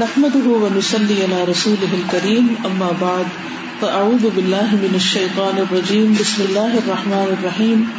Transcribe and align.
نحمده 0.00 0.46
ونصلي 0.48 1.22
على 1.24 1.44
رسوله 1.44 1.88
الكريم، 1.94 2.56
أما 2.64 2.92
بعد، 3.00 3.26
فأعوذ 3.80 4.30
بالله 4.30 4.68
من 4.74 4.92
الشيطان 4.94 5.58
الرجيم، 5.58 6.16
بسم 6.20 6.42
الله 6.42 6.78
الرحمن 6.78 7.38
الرحيم. 7.38 7.92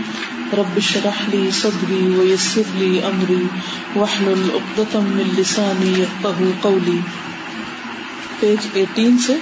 رب 0.54 0.78
اشرح 0.78 1.30
لي 1.30 1.52
صدري 1.52 2.18
ويسر 2.20 2.64
لي 2.80 3.08
أمري، 3.08 3.48
واحلل 3.96 4.44
عقدة 4.56 5.00
من 5.00 5.36
لساني 5.38 5.92
يفقهوا 6.00 6.52
قولي. 6.62 7.00
پیج 8.42 8.60
18 8.76 9.20
سے، 9.28 9.34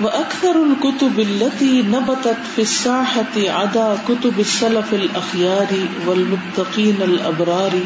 وأكثر 0.00 0.54
الكتب 0.66 1.20
التي 1.20 1.82
نبتت 1.82 2.38
في 2.56 2.62
الساحة 2.62 3.34
عدا 3.36 3.98
كتب 4.08 4.40
السلف 4.40 4.94
الأخيار 4.94 5.68
والمتقين 6.06 7.02
الأبرار، 7.02 7.78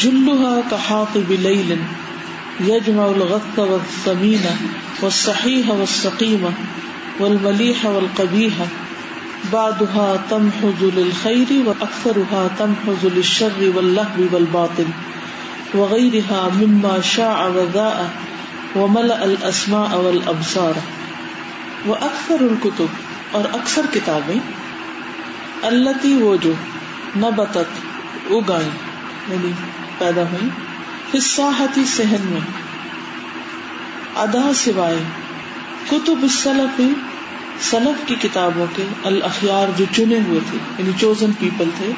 جلها 0.00 0.62
كحاطب 0.70 1.30
ليل. 1.30 1.78
يجمع 2.60 3.06
الغث 3.06 3.58
والثمين 3.58 4.46
والصحيح 5.02 5.70
والسقيم 5.70 6.54
والمليح 7.20 7.86
والقبيح. 7.86 8.52
بعضها 9.52 10.22
تمحز 10.30 10.82
للخير 10.82 11.46
وأكثرها 11.66 12.50
تمحز 12.58 13.06
للشر 13.06 13.72
واللهو 13.74 14.28
والباطل. 14.32 14.84
وغيرها 15.74 16.50
مما 16.54 17.00
شاع 17.00 17.46
وذاء 17.46 18.10
وملأ 18.76 19.24
الأسماء 19.24 20.00
والأبصار. 20.00 20.74
وأكثر 21.86 22.40
الكتب 22.40 22.86
اور 23.30 23.44
اکثر 23.52 23.82
کتابیں 23.92 24.38
التي 25.62 26.14
وہ 26.14 26.36
جو 26.36 26.52
نبتت، 27.16 27.84
اگائیں 28.30 28.70
یعنی 29.28 29.52
پیدا 29.98 30.22
ہوئی 30.22 30.48
فساحتی 31.18 31.84
صحن 31.84 32.16
میں، 32.22 32.40
ادا 34.16 34.52
سوائے 34.54 34.98
کتب 35.90 36.26
سلف 36.30 36.80
سلف 37.60 38.08
کی 38.08 38.14
کتابوں 38.14 38.66
کے 38.76 38.84
الاخیار 39.04 39.68
جو 39.76 39.84
چنے 39.96 40.18
ہوئے 40.26 40.40
تھے 40.50 40.58
یعنی 40.78 40.90
چوزن 41.00 41.32
پیپل 41.32 41.70
تھے۔ 41.76 41.92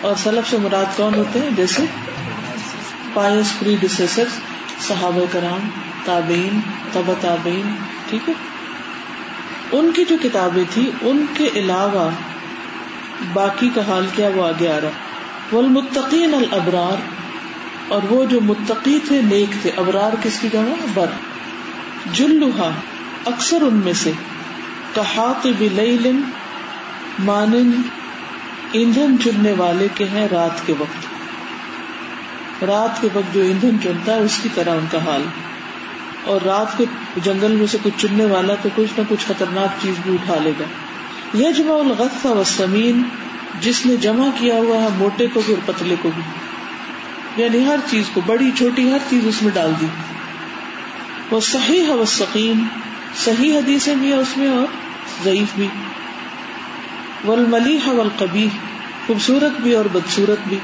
اور 0.00 0.14
سلف 0.22 0.50
سے 0.50 0.58
مراد 0.58 0.96
کون 0.96 1.14
ہوتے 1.14 1.38
ہیں؟ 1.38 1.50
جیسے 1.56 1.84
پائس 3.12 3.58
پری 3.58 3.76
ڈسیسر 3.80 4.24
صحابہ 4.88 5.24
کرام 5.32 5.68
تابین 6.04 6.60
تب 6.92 7.12
تابین 7.20 7.74
ٹھیک 8.10 8.28
ہے؟ 8.28 8.34
ان 9.72 9.90
کی 9.92 10.04
جو 10.04 10.16
کتابیں 10.22 10.64
تھی 10.70 10.90
ان 11.02 11.26
کے 11.34 11.48
علاوہ 11.54 12.10
باقی 13.32 13.68
کا 13.74 13.80
حال 13.88 14.06
کیا 14.14 14.28
وہ 14.34 14.46
آگے 14.46 14.72
آ 14.72 14.80
رہا 14.80 14.90
والمتقین 15.52 16.34
الابرار 16.34 17.13
اور 17.88 18.02
وہ 18.02 18.24
جو 18.24 18.40
متقی 18.40 18.98
تھے، 19.08 19.20
نیک 19.22 19.62
تھے۔ 19.62 19.70
ابرار 19.76 20.12
کس 20.22 20.38
کی 20.40 20.48
جگہ 20.52 20.86
بر۔ 20.94 21.06
جلوہا، 22.12 22.70
اکثر 23.24 23.62
ان 23.62 23.74
میں 23.74 23.92
سے۔ 23.92 24.12
کہات 24.94 25.46
بلیل 25.58 26.12
مانن، 27.18 27.70
ایندھن 28.72 29.16
چننے 29.24 29.52
والے 29.52 29.88
کے 29.94 30.04
ہیں 30.04 30.28
رات 30.30 30.66
کے 30.66 30.74
وقت۔ 30.78 31.06
رات 32.64 33.00
کے 33.00 33.08
وقت 33.14 33.34
جو 33.34 33.40
ایندھن 33.40 33.76
چنتا 33.82 34.14
ہے، 34.14 34.20
اس 34.20 34.40
کی 34.42 34.48
طرح 34.54 34.70
ان 34.70 34.86
کا 34.90 34.98
حال۔ 34.98 35.22
اور 36.24 36.40
رات 36.44 36.78
کے 36.78 36.84
جنگل 37.16 37.52
میں 37.52 37.66
سے 37.66 37.78
کچھ 37.82 37.94
چننے 37.98 38.24
والا 38.24 38.54
تو 38.62 38.68
کچھ 38.74 39.00
نہ 39.00 39.04
کچھ 39.08 39.26
خطرناک 39.26 39.68
چیز 39.82 39.94
بھی 40.02 40.14
اٹھا 40.14 40.34
لے 40.42 40.52
گا۔ 40.60 40.64
یجمع 41.38 41.74
الغث 41.74 42.26
والسمین، 42.26 43.02
جس 43.60 43.86
نے 43.86 43.96
جمع 43.96 44.26
کیا 44.38 44.54
ہوا 44.54 44.82
ہے 44.82 44.88
موٹے 44.96 45.26
کو 45.32 45.42
بھی 45.46 45.54
اور 45.54 45.72
پتلے 45.74 45.94
کو 46.02 46.10
بھی۔ 46.14 46.43
یعنی 47.36 47.66
ہر 47.66 47.76
چیز 47.90 48.04
کو 48.14 48.20
بڑی 48.26 48.50
چھوٹی 48.58 48.92
ہر 48.92 48.98
چیز 49.10 49.26
اس 49.26 49.42
میں 49.42 49.52
ڈال 49.54 49.72
دی۔ 49.80 49.86
وہ 51.30 51.40
صحیح 51.40 51.82
ہے، 51.82 51.92
وہ 51.92 52.04
سکیم 52.04 52.66
صحیح 53.16 53.58
حدیثیں 53.58 53.94
بھی 53.94 54.12
اس 54.12 54.36
میں 54.36 54.48
اور 54.48 54.66
ضعیف 55.24 55.48
بھی۔ 55.54 55.68
ول 57.26 57.44
ملی 57.48 57.78
ہے 57.86 58.46
خوبصورت 59.06 59.60
بھی 59.60 59.74
اور 59.74 59.84
بدسورت 59.84 60.38
بھی۔ 60.48 60.58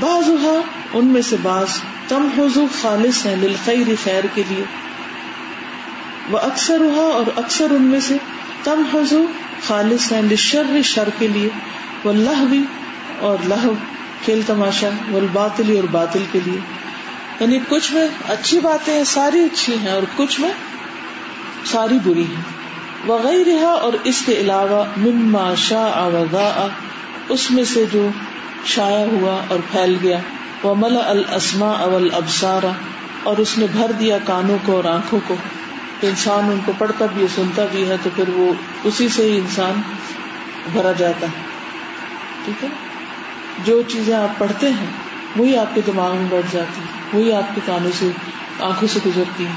بعض 0.00 0.28
ہوا 0.28 0.60
ان 0.92 1.04
میں 1.04 1.22
سے 1.22 1.36
بعض 1.42 1.66
تم 2.08 2.28
حضو 2.38 2.66
خالص 2.80 3.26
ہیں 3.26 3.36
للخیر 3.36 3.86
خیر 4.04 4.24
کے 4.34 4.42
لیے۔ 4.48 4.64
وہ 6.30 6.38
اکثر 6.38 6.80
ہوا 6.80 7.14
اور 7.14 7.24
اکثر 7.36 7.66
ان 7.70 7.82
میں 7.82 8.00
سے 8.00 8.16
تم 8.64 8.82
حضو 8.94 9.26
خالص 9.66 10.12
ہیں 10.12 10.22
لشر 10.22 10.82
شر 10.84 11.08
کے 11.18 11.28
لیے۔ 11.28 11.48
وہ 12.04 12.12
لہ 12.12 12.44
بھی 12.50 12.64
اور 13.18 13.36
لہو۔ 13.44 13.72
کھیل 14.24 14.42
تماشا، 14.46 14.88
وہ 15.10 15.20
باطلی 15.32 15.76
اور 15.76 15.84
باطل 15.90 16.24
کے 16.32 16.38
لیے۔ 16.44 16.60
یعنی 17.40 17.58
کچھ 17.68 17.92
میں 17.92 18.08
اچھی 18.28 18.60
باتیں 18.60 18.94
ہیں، 18.94 19.04
ساری 19.04 19.44
اچھی 19.44 19.74
ہیں 19.78 19.90
اور 19.90 20.02
کچھ 20.16 20.40
میں 20.40 20.50
ساری 21.64 21.98
بری 22.04 22.24
ہیں۔ 22.24 22.42
وغیرہ 23.06 23.64
اور 23.64 23.92
اس 24.04 24.22
کے 24.26 24.32
علاوہ 24.32 24.84
مما 24.96 25.54
شاہ 25.54 26.68
اس 27.28 27.50
میں 27.50 27.64
سے 27.64 27.84
جو 27.92 28.08
شایا 28.64 29.04
ہوا 29.12 29.36
اور 29.48 29.58
پھیل 29.72 29.96
گیا۔ 30.02 30.18
وہ 30.62 30.74
ملا 30.74 31.10
السما 31.10 31.70
اول 31.70 32.08
ابسارا 32.12 32.70
اور 33.22 33.36
اس 33.36 33.58
نے 33.58 33.66
بھر 33.72 33.92
دیا 33.92 34.18
کانوں 34.24 34.58
کو 34.66 34.76
اور 34.76 34.84
آنکھوں 34.84 35.20
کو۔ 35.26 35.36
انسان 36.02 36.44
ان 36.44 36.60
کو 36.64 36.72
پڑھتا 36.78 37.06
بھی 37.14 37.22
ہے، 37.22 37.26
سنتا 37.34 37.64
بھی 37.72 37.88
ہے، 37.88 37.96
تو 38.02 38.10
پھر 38.16 38.28
وہ 38.28 38.52
اسی 38.84 39.08
سے 39.08 39.22
ہی 39.22 39.38
انسان 39.38 39.80
بھرا 40.72 40.92
جاتا 40.92 41.26
ہے۔ 41.26 41.42
ٹھیک 42.44 42.64
ہے؟ 42.64 42.68
جو 43.64 43.82
چیزیں 43.82 44.14
آپ 44.14 44.38
پڑھتے 44.38 44.68
ہیں، 44.68 44.86
وہی 45.36 45.56
آپ 45.56 45.74
کے 45.74 45.80
دماغ 45.86 46.16
میں 46.16 46.26
بیٹھ 46.30 46.46
جاتی 46.52 46.80
وہی 47.12 47.32
آپ 47.32 47.54
کے 47.54 47.60
کانوں 47.66 47.90
سے، 47.98 48.10
آنکھوں 48.60 48.88
سے 48.88 49.00
گزرتی 49.06 49.46
ہے 49.46 49.52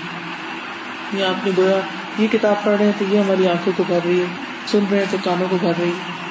یا 1.14 1.30
آپ 1.30 1.46
نے 1.46 1.52
گویا 1.58 1.80
یہ 2.20 2.28
کتاب 2.32 2.64
پڑھ 2.64 2.76
رہے 2.78 2.86
ہیں 2.86 2.92
تو 2.98 3.06
یہ 3.10 3.20
ہماری 3.20 3.48
آنکھوں 3.48 3.74
کو 3.78 3.84
بھر 3.88 4.00
رہی 4.06 4.20
ہے، 4.20 4.26
سن 4.68 4.80
رہے 4.92 4.98
ہیں 4.98 5.06
تو 5.12 5.18
کانوں 5.24 5.48
کو 5.50 5.58
بھر 5.62 5.72
رہی 5.80 5.90
ہے۔ 5.90 6.24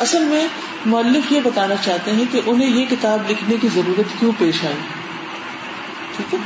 اصل 0.00 0.24
میں 0.24 0.46
مولف 0.86 1.32
یہ 1.32 1.40
بتانا 1.44 1.74
چاہتے 1.84 2.12
ہیں 2.12 2.24
کہ 2.32 2.40
انہیں 2.46 2.68
یہ 2.68 2.84
کتاب 2.90 3.30
لکھنے 3.30 3.56
کی 3.60 3.68
ضرورت 3.74 4.20
کیوں 4.20 4.32
پیش 4.38 4.64
آئی؟ 4.64 4.74
ٹھیک 6.16 6.34
ہے؟ 6.34 6.38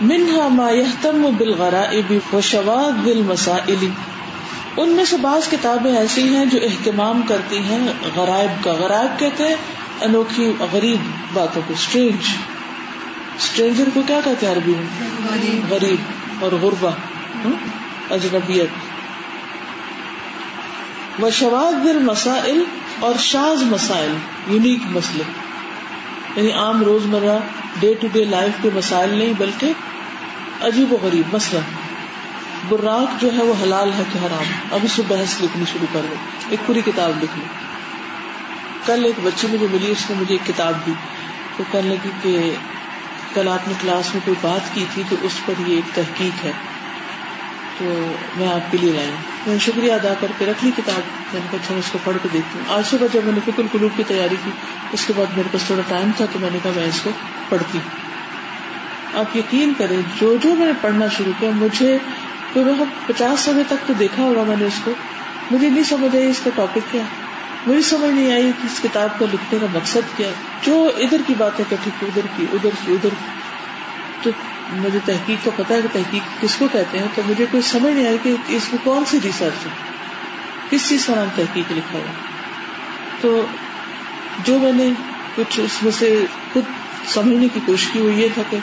منہا 0.00 0.48
ما 0.48 0.70
یحتم 0.70 1.30
بالغرائب 1.36 2.14
و 2.32 2.40
شواذ 2.40 3.04
بالمسائل۔ 3.04 3.86
ان 4.76 4.88
میں 4.88 5.04
سے 5.04 5.16
بعض 5.16 5.48
کتابیں 5.48 5.96
ایسی 5.96 6.36
ہیں 6.36 6.46
جو 6.46 6.58
اہتمام 6.62 7.22
کرتی 7.22 7.58
ہیں 7.58 7.88
غرائب 8.14 8.64
کا۔ 8.64 8.72
غرائب 8.72 9.18
کہتے 9.18 9.44
ہیں 9.44 9.56
انوکھی 10.00 10.52
غریب 10.72 10.96
باتوں 11.32 11.62
کو۔ 11.66 11.72
اسٹرینج 11.72 12.34
اسٹرینجر 13.38 13.88
کو 13.94 14.02
کیا 14.06 14.20
کہتے 14.24 14.46
ہیں 14.46 14.52
عربی 14.52 14.72
میں؟ 14.76 15.10
غریب 15.70 15.96
اور 16.44 16.52
غربا 16.52 16.90
اجنبیت۔ 18.10 18.68
و 21.22 21.30
شواز 21.30 21.74
مسائل 21.94 22.64
اور 23.00 23.14
شاز 23.18 23.62
مسائل، 23.62 24.14
یونیک 24.48 24.78
مسئلے۔ 24.84 25.24
یعنی 26.36 26.52
عام 26.52 26.82
روز 26.82 27.06
مرہ 27.06 27.38
ڈے 27.80 27.94
ٹو 27.94 28.06
ڈے 28.12 28.24
لائف 28.24 28.62
کے 28.62 28.70
مسائل 28.74 29.10
نہیں، 29.10 29.32
بلکہ 29.38 29.72
عجیب 30.62 30.92
و 30.92 30.96
غریب 31.02 31.34
مسئلہ۔ 31.34 31.77
براق 32.68 33.20
جو 33.20 33.32
ہے 33.32 33.42
وہ 33.42 33.54
حلال 33.62 33.92
ہے 33.98 34.02
کہ 34.12 34.18
حرام 34.18 34.44
اب 34.70 34.80
اس 34.82 34.98
میں 34.98 35.06
بحث 35.08 35.42
لکھنی 35.42 35.64
شروع 35.72 35.86
کر 35.92 36.00
دو۔ 36.10 36.14
ایک 36.48 36.60
پوری 36.66 36.80
کتاب 36.86 37.12
لکھ 37.22 37.38
لی 37.38 37.44
کل 38.86 39.04
ایک 39.04 39.14
بچی 39.22 39.46
مجھے 39.46 39.66
ملی، 39.70 39.90
اس 39.90 40.10
نے 40.10 40.16
مجھے 40.20 40.34
ایک 40.34 40.46
کتاب 40.46 40.74
دی۔ 40.86 40.92
تو 41.56 41.64
کہنے 41.70 41.88
لگی 41.88 42.10
کہ 42.22 42.54
کل 43.34 43.48
آپ 43.48 43.68
نے 43.68 43.74
کلاس 43.80 44.14
میں 44.14 44.26
کوئی 44.26 44.36
بات 44.40 44.74
کی 44.74 44.84
تھی 44.94 45.02
تو 45.08 45.16
اس 45.22 45.32
پر 45.46 45.52
یہ 45.66 45.74
ایک 45.74 45.94
تحقیق 45.94 46.44
ہے۔ 46.44 46.52
تو 47.78 48.12
میں 48.36 48.48
آپ 48.48 48.72
کے 48.72 48.78
لیے 48.80 48.92
لائی۔ 48.92 49.10
میں 49.46 49.54
نے 49.54 49.58
شکریہ 49.58 49.92
ادا 49.92 50.14
کر 50.20 50.32
کے 50.38 50.46
رکھ 50.46 50.64
لی 50.64 50.70
کتاب۔ 50.76 51.00
میں 51.32 51.40
نے 51.40 51.46
کہا 51.50 51.58
اچھا 51.62 51.74
اس 51.74 51.84
کو 51.92 51.98
پڑھ 52.04 52.16
کے 52.22 52.28
دیکھتی 52.32 52.58
ہوں۔ 52.58 52.76
آج 52.76 52.86
صبح 52.86 53.06
جب 53.12 53.20
میں 53.24 53.32
نے 53.32 53.40
فکر 53.44 53.62
قلوب 53.72 53.90
کی 53.96 54.02
تیاری 54.08 54.36
کی، 54.44 54.50
اس 54.92 55.06
کے 55.06 55.12
بعد 55.16 55.36
میرے 55.36 55.48
پاس 55.52 55.62
تھوڑا 55.62 55.82
ٹائم 55.88 56.10
تھا 56.16 56.24
تو 56.32 56.38
میں 56.38 56.50
نے 56.52 56.58
کہا، 56.62 56.70
میں 56.76 56.84
اس 56.84 57.00
کو 57.02 57.10
پڑھتی 57.48 57.78
آپ 59.14 59.36
یقین 59.36 59.72
کریں، 59.78 60.02
جو 60.20 60.36
جو 60.42 60.54
میں 60.54 60.66
نے 60.66 60.72
پڑھنا 60.80 61.06
شروع 61.08 61.32
کیا، 61.38 61.50
مجھے 61.54 61.98
تو 62.52 62.64
میں 62.64 62.84
پچاس 63.06 63.40
سمے 63.40 63.62
تک 63.68 63.86
تو 63.86 63.92
دیکھا 63.92 64.22
ہوگا 64.22 64.42
میں 64.42 64.56
نے 64.56 64.64
اس 64.64 64.80
کو۔ 64.84 64.90
مجھے 65.50 65.70
نہیں 65.70 65.82
سمجھ 65.82 66.16
آئی 66.16 66.30
اس 66.30 66.40
کا 66.44 66.50
ٹاپک 66.54 66.78
کیا۔ 66.90 67.02
مجھے 67.66 67.82
سمجھ 67.82 68.10
نہیں 68.10 68.32
آئی 68.32 68.42
کہ 68.42 68.66
اس 68.66 68.80
کتاب 68.82 69.18
کو 69.18 69.26
لکھنے 69.26 69.58
کا 69.60 69.66
مقصد 69.72 70.16
کیا۔ 70.16 70.28
جو 70.62 70.90
ادھر 70.96 71.20
کی 71.26 71.34
باتیں 71.38 71.64
کٹھی 71.70 71.90
کی 72.00 72.06
ادھر 72.06 72.26
کی 72.36 72.46
ادھر 72.52 72.70
کی 72.86 72.92
ادھر 72.92 73.08
کی۔ 73.08 73.24
تو 74.22 74.30
مجھے 74.72 74.98
تحقیق 75.04 75.44
کا 75.44 75.50
پتا 75.56 75.74
ہے 75.74 75.82
کہ 75.82 75.88
تحقیق 75.92 76.42
کس 76.42 76.56
کو 76.58 76.68
کہتے 76.72 76.98
ہیں، 76.98 77.06
تو 77.14 77.22
مجھے 77.26 77.46
کوئی 77.50 77.62
سمجھ 77.62 77.92
نہیں 77.92 78.06
آئی 78.06 78.18
کہ 78.22 78.36
اس 78.48 78.72
میں 78.72 78.84
کون 78.84 79.04
سی 79.04 79.18
ریسرچ 79.24 79.66
ہے۔ 79.66 79.70
کس 80.70 80.88
چیز 80.88 81.06
کا 81.06 81.14
نام 81.14 81.26
تحقیق 81.36 81.72
لکھا 81.72 81.98
ہوا؟ 81.98 82.12
تو 83.20 83.46
جو 84.44 84.58
میں 84.58 84.72
نے 84.72 84.90
کچھ 85.34 85.60
اس 85.60 85.82
میں 85.82 85.92
سے 85.92 86.26
خود 86.52 86.64
سمجھنے 87.06 87.48
کی 87.54 87.60
کوشش 87.66 87.86
کی 87.92 88.00
وہ 88.00 88.12
یہ 88.12 88.28
تھا 88.34 88.42
کہ 88.50 88.56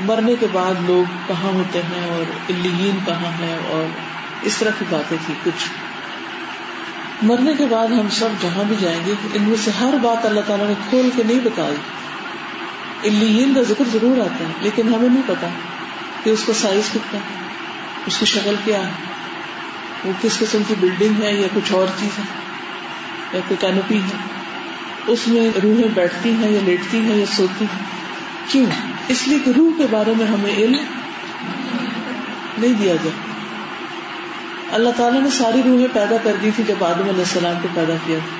مرنے 0.00 0.34
کے 0.40 0.46
بعد 0.52 0.74
لوگ 0.86 1.10
کہاں 1.26 1.50
ہوتے 1.50 1.82
ہیں 1.82 2.10
اور 2.10 2.24
الین 2.48 2.98
کہاں 3.06 3.38
ہے 3.38 3.58
اور 3.68 3.84
اس 4.42 4.56
طرح 4.56 4.70
کی 4.78 4.84
باتیں 4.90 5.16
تھی 5.26 5.34
کچھ۔ 5.44 5.64
مرنے 7.22 7.52
کے 7.58 7.66
بعد 7.70 7.86
ہم 7.86 8.08
سب 8.10 8.28
جہاں 8.40 8.64
بھی 8.64 8.76
جائیں 8.80 9.00
گے، 9.06 9.14
ان 9.34 9.42
میں 9.42 9.56
سے 9.64 9.70
ہر 9.80 9.94
بات 10.02 10.26
اللہ 10.26 10.40
تعالیٰ 10.46 10.66
نے 10.66 10.74
کھول 10.90 11.10
کے 11.16 11.22
نہیں 11.22 11.40
بتائی۔ 11.44 11.76
الین 13.08 13.54
کا 13.54 13.62
ذکر 13.62 13.84
ضرور 13.92 14.20
آتا 14.20 14.44
ہے، 14.44 14.52
لیکن 14.60 14.94
ہمیں 14.94 15.08
نہیں 15.08 15.22
پتا 15.26 15.48
کہ 16.22 16.30
اس 16.30 16.44
کا 16.46 16.52
سائز 16.52 16.90
کتنا 16.94 17.20
اس 18.06 18.18
کی 18.18 18.26
شکل 18.26 18.54
کیا 18.64 18.86
ہے، 18.86 18.92
وہ 20.04 20.12
کس 20.20 20.38
قسم 20.38 20.62
کی 20.68 20.74
بلڈنگ 20.80 21.22
ہے 21.22 21.32
یا 21.32 21.48
کچھ 21.54 21.72
اور 21.72 21.86
چیز 22.00 22.18
ہے، 22.18 22.24
یا 23.32 23.40
کوئی 23.48 23.56
کینوپی 23.60 23.98
ہے۔ 23.98 24.16
اس 25.06 25.28
میں 25.28 25.60
روحیں 25.62 25.88
بیٹھتی 25.94 26.30
ہیں 26.30 26.50
یا 26.50 26.60
لیٹتی 26.64 26.98
ہیں 27.00 27.16
یا 27.16 27.26
سوتی 27.26 27.64
ہیں۔ 27.64 27.84
کیوں؟ 28.48 28.66
اس 29.08 29.28
لیے 29.28 29.38
کہ 29.38 29.50
روح 29.56 29.70
کے 29.78 29.86
بارے 29.90 30.12
میں 30.18 30.26
ہمیں 30.26 30.54
علم 30.56 30.84
نہیں 32.58 32.74
دیا 32.74 32.94
گیا۔ 33.04 33.10
اللہ 34.72 34.88
تعالیٰ 34.96 35.22
نے 35.22 35.30
ساری 35.30 35.62
روحیں 35.66 35.86
پیدا 35.92 36.16
کر 36.22 36.32
دی 36.42 36.50
تھی 36.56 36.64
جب 36.64 36.84
آدم 36.84 37.08
علیہ 37.08 37.18
السلام 37.18 37.54
کو 37.62 37.68
پیدا 37.74 37.94
کیا۔ 38.06 38.18
تھا 38.28 38.38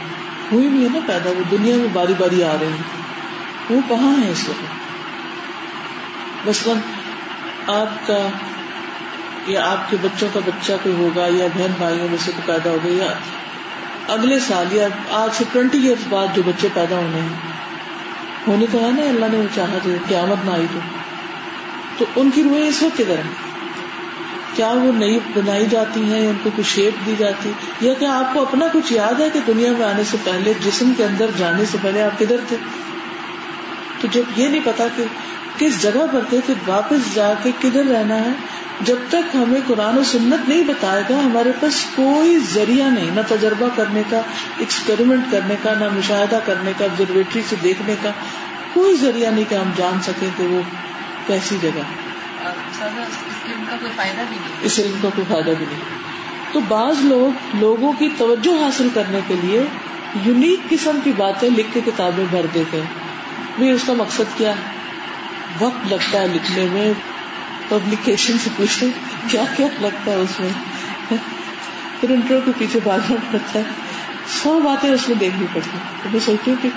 ہوئی 0.53 0.69
بھی 0.69 0.85
ہے 0.85 0.88
نا 0.93 0.99
پیدا، 1.06 1.31
وہ 1.31 1.43
دنیا 1.50 1.76
میں 1.76 1.88
باری 1.93 2.15
باری 2.19 2.44
آ 2.44 2.53
رہے 2.61 2.67
ہیں۔ 2.67 2.99
وہ 3.70 3.81
کہاں 3.88 4.25
ہے 4.25 4.31
اس 4.31 4.49
وقت؟ 4.49 4.79
مثلاً 6.49 6.76
آپ 7.67 8.06
کا 8.06 8.29
یا 9.47 9.70
آپ 9.73 9.91
کے 9.91 9.97
بچوں 10.03 10.29
کا 10.32 10.41
بچہ 10.47 10.73
کوئی 10.82 10.94
ہوگا 10.94 11.26
یا 11.31 11.47
بہن 11.55 11.73
بھائیوں 11.79 12.09
میں 12.09 12.19
سے 12.25 12.32
کوئی 12.37 12.47
پیدا 12.47 12.70
ہوگا 12.70 12.88
یا 12.88 13.12
اگلے 14.09 14.41
سال 14.41 14.73
یا 14.73 14.88
آج 15.11 15.31
سے 15.32 15.44
ٹوینٹی 15.53 15.79
ایئرس 15.79 16.06
بعد 16.09 16.26
جو 16.35 16.43
بچے 16.47 16.69
پیدا 16.75 16.97
ہونے 16.97 17.20
ہیں۔ 17.20 17.37
ہونے 18.49 18.67
تو 18.73 18.79
ہے 18.79 18.91
نا 18.91 19.03
اللہ 19.03 19.27
نے 19.33 19.39
وہ 19.39 19.55
چاہا 19.55 19.79
تو 19.83 19.91
قیامت 20.09 20.45
نہ 20.45 20.50
آئی 20.50 20.67
تو۔ 20.73 20.79
تو 21.99 22.05
ان 22.17 22.31
کی 22.35 22.43
روحیں 22.43 22.69
اس 22.69 22.83
وقت 22.83 22.99
کدھر 22.99 23.15
ہیں؟ 23.15 23.49
کیا 24.55 24.69
وہ 24.69 24.93
نئی 24.93 25.19
بنائی 25.35 25.67
جاتی 25.71 26.03
ہیں 26.03 26.29
ان 26.29 26.37
کو 26.43 26.50
کچھ 26.56 26.67
شیپ 26.67 27.06
دی 27.06 27.15
جاتی؟ 27.19 27.53
یا 27.81 27.95
کیا 27.95 28.19
آپ 28.19 28.35
کو 28.35 28.43
اپنا 28.43 28.67
کچھ 28.73 28.93
یاد 28.93 29.21
ہے 29.21 29.29
کہ 29.33 29.41
دنیا 29.47 29.73
میں 29.79 29.87
آنے 29.87 30.05
سے 30.05 30.17
پہلے، 30.25 30.53
جسم 30.65 30.93
کے 30.97 31.05
اندر 31.05 31.27
جانے 31.37 31.65
سے 31.65 31.79
پہلے 31.83 32.03
آپ 32.03 32.19
کدھر 32.19 32.37
تھے؟ 32.49 32.56
تو 34.00 34.09
جب 34.11 34.23
یہ 34.37 34.49
نہیں 34.49 34.61
پتا 34.65 34.85
کہ 34.97 35.05
کس 35.59 35.83
جگہ 35.83 36.06
پر 36.12 36.21
تھے، 36.29 36.41
پھر 36.47 36.55
واپس 36.67 37.15
جا 37.15 37.35
کے 37.43 37.51
کدھر 37.62 37.85
رہنا 37.85 38.17
ہے؟ 38.17 38.31
جب 38.81 38.97
تک 39.09 39.37
ہمیں 39.37 39.61
قرآن 39.67 39.99
و 39.99 40.05
سنت 40.05 40.49
نہیں 40.49 40.65
بتائے 40.65 41.03
گا 41.11 41.15
ہمارے 41.25 41.53
پاس 41.61 41.85
کوئی 41.95 42.39
ذریعہ 42.39 42.91
نہیں 42.91 43.11
نہ 43.11 43.21
تجربہ 43.29 43.69
کرنے 43.77 44.03
کا 44.11 44.21
ایکسپیریمنٹ 44.59 45.25
کرنے 45.33 45.57
کا 45.63 45.75
نہ 45.75 45.85
مشاہدہ 45.95 46.39
کرنے 46.47 46.73
کا 46.79 46.85
آبزرویٹری 46.85 47.43
سے 47.49 47.57
دیکھنے 47.63 47.95
کا 48.03 48.11
کوئی 48.73 48.97
ذریعہ 48.97 49.31
نہیں 49.31 49.45
کہ 49.49 49.55
ہم 49.55 49.71
جان 49.77 50.01
سکیں 50.01 50.29
کہ 50.37 50.45
وہ 50.45 50.61
کیسی 51.27 51.57
جگہ 51.63 51.83
اس 54.63 54.79
علم 54.79 54.95
کا 55.03 55.09
کوئی 55.15 55.25
فائدہ 55.29 55.51
بھی 55.59 55.67
نہیں 55.69 55.81
تو 56.53 56.61
بعض 56.61 56.95
لوگ 56.99 57.57
لوگوں 57.57 57.93
کی 57.99 58.09
توجہ 58.19 58.65
حاصل 58.65 58.89
کرنے 58.95 59.21
کے 59.27 59.35
لیے 59.43 59.65
یونیک 60.25 60.61
قسم 60.69 60.99
کی 61.05 61.13
باتیں 61.17 61.51
لکھ 61.51 61.69
کے 61.73 61.81
کتابیں 61.85 62.25
بھر 62.31 62.47
دیتے 62.55 62.81
ہیں۔ 62.81 63.73
اس 63.73 63.81
کا 63.87 63.93
مقصد 63.93 64.39
کیا 64.39 64.51
ہے؟ 64.51 64.63
وقت 65.61 65.93
لگتا 65.93 66.21
ہے 66.21 66.27
لکھنے 66.29 66.67
میں۔ 66.71 66.93
پبلیکیشن 67.69 68.38
سے 68.44 68.50
پوچھتے 68.56 68.87
کیا 69.29 69.44
کیا 69.56 69.67
لگتا 69.81 70.11
ہے 70.11 70.17
اس 70.17 70.41
میں؟ 70.41 70.49
پرنٹروں 72.00 72.41
کے 72.44 72.50
پیچھے 72.59 72.81
بھاگنا 72.82 73.17
پڑتا 73.32 73.59
ہے۔ 73.59 73.65
سو 74.43 74.61
باتیں 74.61 74.91
اس 74.91 75.09
میں 75.09 75.17
دیکھنی 75.17 75.47
پڑتی 75.53 75.79
تو 76.03 76.09
میں 76.12 76.20
سوچتی 76.20 76.50
ہوں 76.50 76.62
کہ 76.62 76.69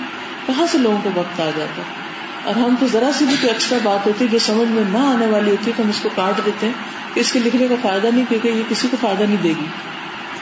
کہاں 0.46 0.66
سے 0.70 0.78
لوگوں 0.78 0.98
کو 1.02 1.10
وقت 1.14 1.40
آ 1.40 1.50
جاتا 1.56 1.82
ہے؟ 1.82 2.02
اور 2.44 2.54
ہم 2.54 2.74
تو 2.80 2.86
ذرا 2.92 3.10
سی 3.14 3.24
بھی 3.24 3.36
کوئی 3.40 3.52
ایکسٹرا 3.52 3.78
بات 3.82 4.06
ہوتی 4.06 4.24
ہے 4.24 4.30
جو 4.30 4.38
سمجھ 4.38 4.68
میں 4.68 4.84
نہ 4.90 4.98
آنے 4.98 5.26
والی 5.26 5.50
ہوتی 5.50 5.70
ہے 5.70 5.72
تو 5.76 5.82
ہم 5.82 5.88
اس 5.88 6.00
کو 6.02 6.08
کاٹ 6.14 6.46
دیتے 6.46 6.66
ہیں۔ 6.66 6.72
اس 7.14 7.32
کے 7.32 7.38
لکھنے 7.38 7.68
کا 7.68 7.74
فائدہ 7.82 8.06
نہیں، 8.06 8.24
کیونکہ 8.28 8.48
یہ 8.48 8.62
کسی 8.68 8.88
کو 8.90 8.96
فائدہ 9.00 9.22
نہیں 9.22 9.42
دے 9.42 9.48
گی۔ 9.48 9.66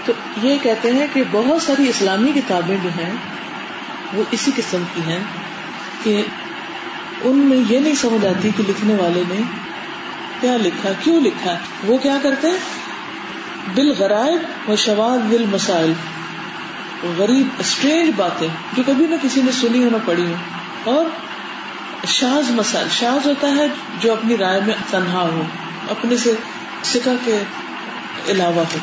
تو 0.05 0.12
یہ 0.43 0.56
کہتے 0.62 0.91
ہیں 0.91 1.06
کہ 1.12 1.23
بہت 1.31 1.62
ساری 1.62 1.88
اسلامی 1.88 2.32
کتابیں 2.35 2.76
جو 2.82 2.88
ہیں، 2.88 3.12
وہ 4.12 4.23
اسی 4.31 4.50
قسم 4.56 4.82
کی 4.94 5.00
ہیں 5.00 5.20
کہ 6.02 6.23
ان 7.23 7.37
میں 7.37 7.56
یہ 7.69 7.79
نہیں 7.79 7.94
سمجھ 7.94 8.26
آتی 8.26 8.50
کہ 8.56 8.62
لکھنے 8.69 8.94
والے 8.94 9.23
نے 9.29 9.41
کیا 10.40 10.56
لکھا، 10.56 10.90
کیوں 11.04 11.20
لکھا؟ 11.20 11.56
وہ 11.87 11.98
کیا 11.98 12.16
کرتے 12.22 12.48
ہیں؟ 12.48 12.81
غرائب 13.98 14.70
و 14.70 14.76
شواد 14.76 15.19
بل 15.19 15.44
مسائل 15.52 15.92
غریب 17.19 17.48
اسٹرینج 17.58 18.10
باتیں 18.16 18.48
جو 18.76 18.82
کبھی 18.87 19.06
نہ 19.10 19.14
کسی 19.22 19.42
نے 19.42 19.52
سنی 19.52 19.84
ہو 19.84 19.90
نہ 19.90 19.96
پڑھی 20.04 20.26
ہو 20.26 20.34
اور 20.84 21.04
شاز 22.06 22.50
مسائل 22.50 22.87
شاز 22.90 23.26
ہوتا 23.26 23.54
ہے 23.56 23.66
جو 24.00 24.12
اپنی 24.12 24.37
رائے 24.37 24.60
میں 24.66 24.75
تنہا 24.90 25.22
ہو، 25.22 25.42
اپنے 25.90 26.16
سے 26.16 26.34
سکھا 26.84 27.12
کے 27.25 27.42
علاوہ 28.28 28.62
ہو۔ 28.72 28.78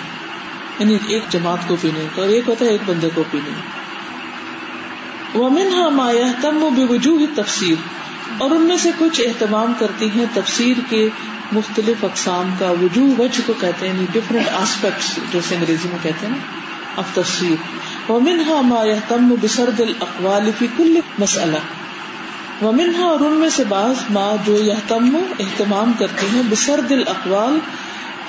یعنی 0.80 0.98
ایک 1.07 1.24
جماعت 1.30 1.68
کو 1.68 1.75
بھی 1.81 1.92
نہیں، 1.98 2.07
اور 2.15 2.27
ایک 2.27 2.44
ہوتا 2.48 2.65
ہے 2.65 2.69
ایک 2.69 2.81
بندے 2.86 3.09
کو 3.15 3.24
بھی 3.31 3.39
نہیں۔ 3.48 3.77
ومن 5.38 5.74
ہاں 5.75 5.89
مایا 5.89 6.27
تم 6.42 6.69
بے 6.75 6.86
وجوہ 6.89 7.25
تفسیر 7.36 7.75
اور 8.38 8.51
ان 8.51 8.62
میں 8.62 8.77
سے 8.77 8.92
کچھ 8.98 9.21
اہتمام 9.21 9.74
کرتی 9.80 10.09
ہیں 10.15 10.25
تفسیر 10.33 10.80
کے 10.89 11.09
مختلف 11.52 12.04
اقسام 12.04 12.56
کا 12.60 12.72
وجوہ 12.72 13.22
وجہ 13.22 13.42
کو 13.46 13.54
کہتے 13.62 13.88
ہیں 13.88 13.94
یعنی 13.94 14.06
ڈفرنٹ 14.12 14.50
آسپیکٹس 14.50 15.20
جیسے 15.34 15.56
انگریزی 15.56 15.90
میں 15.90 15.98
کہتے 16.04 16.28
ہیں 16.28 16.34
نا، 16.34 16.60
اب 16.98 17.04
تفسیر۔ 17.14 17.56
ومن 18.12 18.42
ہا 18.50 18.62
ما 18.62 18.84
تم 19.08 19.36
بسرد 19.42 19.80
الاقوال 19.80 20.52
فی 20.60 20.68
کل 20.78 21.00
مسئلہ 21.20 21.58
ومن 22.66 22.96
ہا 23.00 23.06
اور 23.06 23.20
ان 23.20 23.34
میں 23.34 23.50
سے 23.50 23.64
بعض 23.70 23.96
ماں 24.10 24.36
جو 24.46 24.58
یہ 24.58 24.74
تم 24.88 25.18
اہتمام 25.40 25.92
کرتے 26.00 26.28
ہیں، 26.34 26.42
بسرد 26.50 26.92
الاقوال 26.92 27.60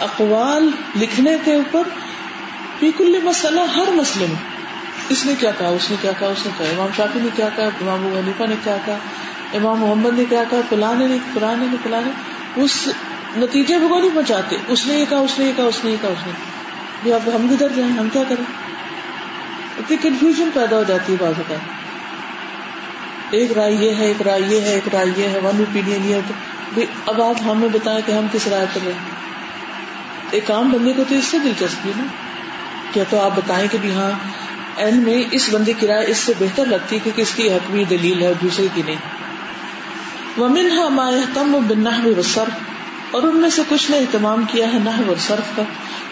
اقوال 0.00 0.70
لکھنے 0.96 1.36
کے 1.44 1.54
اوپر۔ 1.54 1.82
فی 2.80 2.90
کل 2.96 3.22
مسئلہ 3.22 3.60
ہر 3.60 3.90
مسئلے 3.94 4.26
میں۔ 4.26 4.50
اس 5.08 5.26
نے 5.26 5.34
کیا 5.38 5.50
کہا، 5.58 5.68
اس 5.68 5.90
نے 5.90 5.96
کیا 6.02 6.12
کہا، 6.18 6.28
اس 6.28 6.46
نے 6.46 6.52
کہا۔ 6.58 6.66
امام 6.66 6.88
شافی 6.96 7.18
نے 7.22 7.28
کیا 7.36 7.48
کہا، 7.56 7.64
امام 7.64 8.16
حنیفہ 8.16 8.42
نے 8.48 8.54
کیا 8.64 8.76
کہا، 8.84 8.98
امام 9.54 9.80
محمد 9.80 10.18
نے 10.18 10.24
کیا 10.28 10.44
کہا 10.50 10.60
پلانے 10.68 11.06
نے 11.06 11.16
پرانے 11.34 11.66
نے 11.70 11.76
پلانے 11.82 12.10
اس 12.62 12.88
نتیجے 13.36 13.74
کو 13.88 13.98
نہیں 13.98 14.10
پہنچاتے۔ 14.14 14.56
اس 14.68 14.86
نے 14.86 14.94
یہ 14.94 15.04
کہا، 15.08 15.18
اس 15.18 15.38
نے 15.38 15.44
یہ 15.44 15.52
کہا، 15.56 15.64
اس 15.64 15.84
نے 15.84 15.90
یہ 15.90 15.96
کہا، 16.02 16.10
اس 16.10 16.26
نے 16.26 16.32
بھی 17.02 17.12
اب 17.12 17.20
ہم 17.34 17.54
کدھر 17.54 17.68
جائیں، 17.76 17.92
ہم 17.92 18.08
کیا 18.12 18.22
کریں؟ 18.28 18.44
اتنی 19.78 19.96
کنفیوژن 19.96 20.48
پیدا 20.54 20.76
ہو 20.76 20.82
جاتی 20.82 21.12
ہے 21.12 21.18
بازو 21.20 21.42
کا 21.48 21.54
ایک 23.30 23.52
رائے 23.52 23.72
یہ 23.72 23.94
ہے، 23.94 24.06
ایک 24.06 24.22
رائے 24.22 24.42
یہ 24.48 24.60
ہے، 24.60 24.74
ایک 24.74 24.88
رائے 24.92 25.06
یہ 25.16 25.28
ہے 25.28 25.38
ون 25.38 25.56
اوپین 25.58 26.10
یہ 26.10 26.14
ہے۔ 26.14 26.20
تو 26.28 26.80
اب 27.06 27.22
آپ 27.22 27.34
ہمیں 27.46 27.68
بتائیں 27.72 28.00
کہ 28.06 28.12
ہم 28.12 28.26
کس 28.32 28.46
رائے 28.46 28.66
پر 28.72 28.80
رہے 28.84 28.92
ایک 30.30 30.50
عام 30.50 30.70
بندے 30.70 30.92
کو 30.92 31.04
تو 31.08 31.14
اس 31.14 31.24
سے 31.24 31.38
دلچسپی 31.38 31.90
نا۔ 31.96 32.04
کیا 32.92 33.04
تو 33.10 33.20
آپ 33.20 33.30
بتائیں 33.36 33.68
کہ 33.72 33.78
بھی 33.80 33.92
ہاں 33.92 34.10
این 34.76 34.96
میں 34.96 35.24
اس 35.30 35.48
بندے 35.52 35.72
کی 35.72 35.86
رائے 35.86 36.06
اس 36.06 36.18
سے 36.18 36.32
بہتر 36.38 36.64
لگتی 36.66 36.96
ہے 36.96 37.00
کیونکہ 37.02 37.22
اس 37.22 37.34
کی 37.34 37.52
حقمی 37.52 37.84
دلیل 37.84 38.22
ہے 38.22 38.32
دوسرے 38.42 38.66
کی 38.74 38.82
نہیں۔ 38.86 39.17
ومن 40.38 40.70
ہا 40.78 40.88
ما 40.88 41.10
تم 41.34 41.56
بن 41.68 41.80
نحو 41.80 42.22
صرف 42.22 43.14
اور 43.14 43.22
ان 43.22 43.36
میں 43.36 43.50
سے 43.50 43.62
کچھ 43.68 43.90
نے 43.90 43.98
اہتمام 43.98 44.44
کیا 44.50 44.66
ہے 44.72 44.78
نحو 44.78 45.04
اور 45.08 45.16
صرف 45.20 45.56
کا۔ 45.56 45.62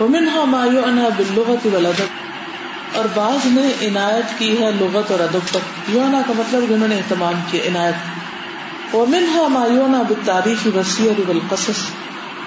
ومن 0.00 0.28
ہا 0.28 0.44
ما 0.44 0.64
یعنی 0.72 1.02
باللغت 1.16 1.66
والادب، 1.72 2.96
اور 2.96 3.04
بعض 3.14 3.46
نے 3.46 3.66
عنایت 3.86 4.38
کی 4.38 4.50
ہے 4.60 4.70
لغت 4.80 5.10
اور 5.10 5.20
ادب 5.20 5.52
پر۔ 5.52 5.60
یونا 5.88 6.20
کا 6.26 6.32
مطلب 6.36 6.64
انہوں 6.68 6.88
نے 6.88 6.96
اہتمام 6.96 7.40
کیا، 7.50 7.62
عنایت۔ 7.68 8.94
ومن 8.94 9.24
ہا 9.34 9.46
ما 9.48 9.64
یونا 9.66 10.02
بالتاریخ 10.02 10.66
والسیر 10.74 11.20
والقصص، 11.28 11.84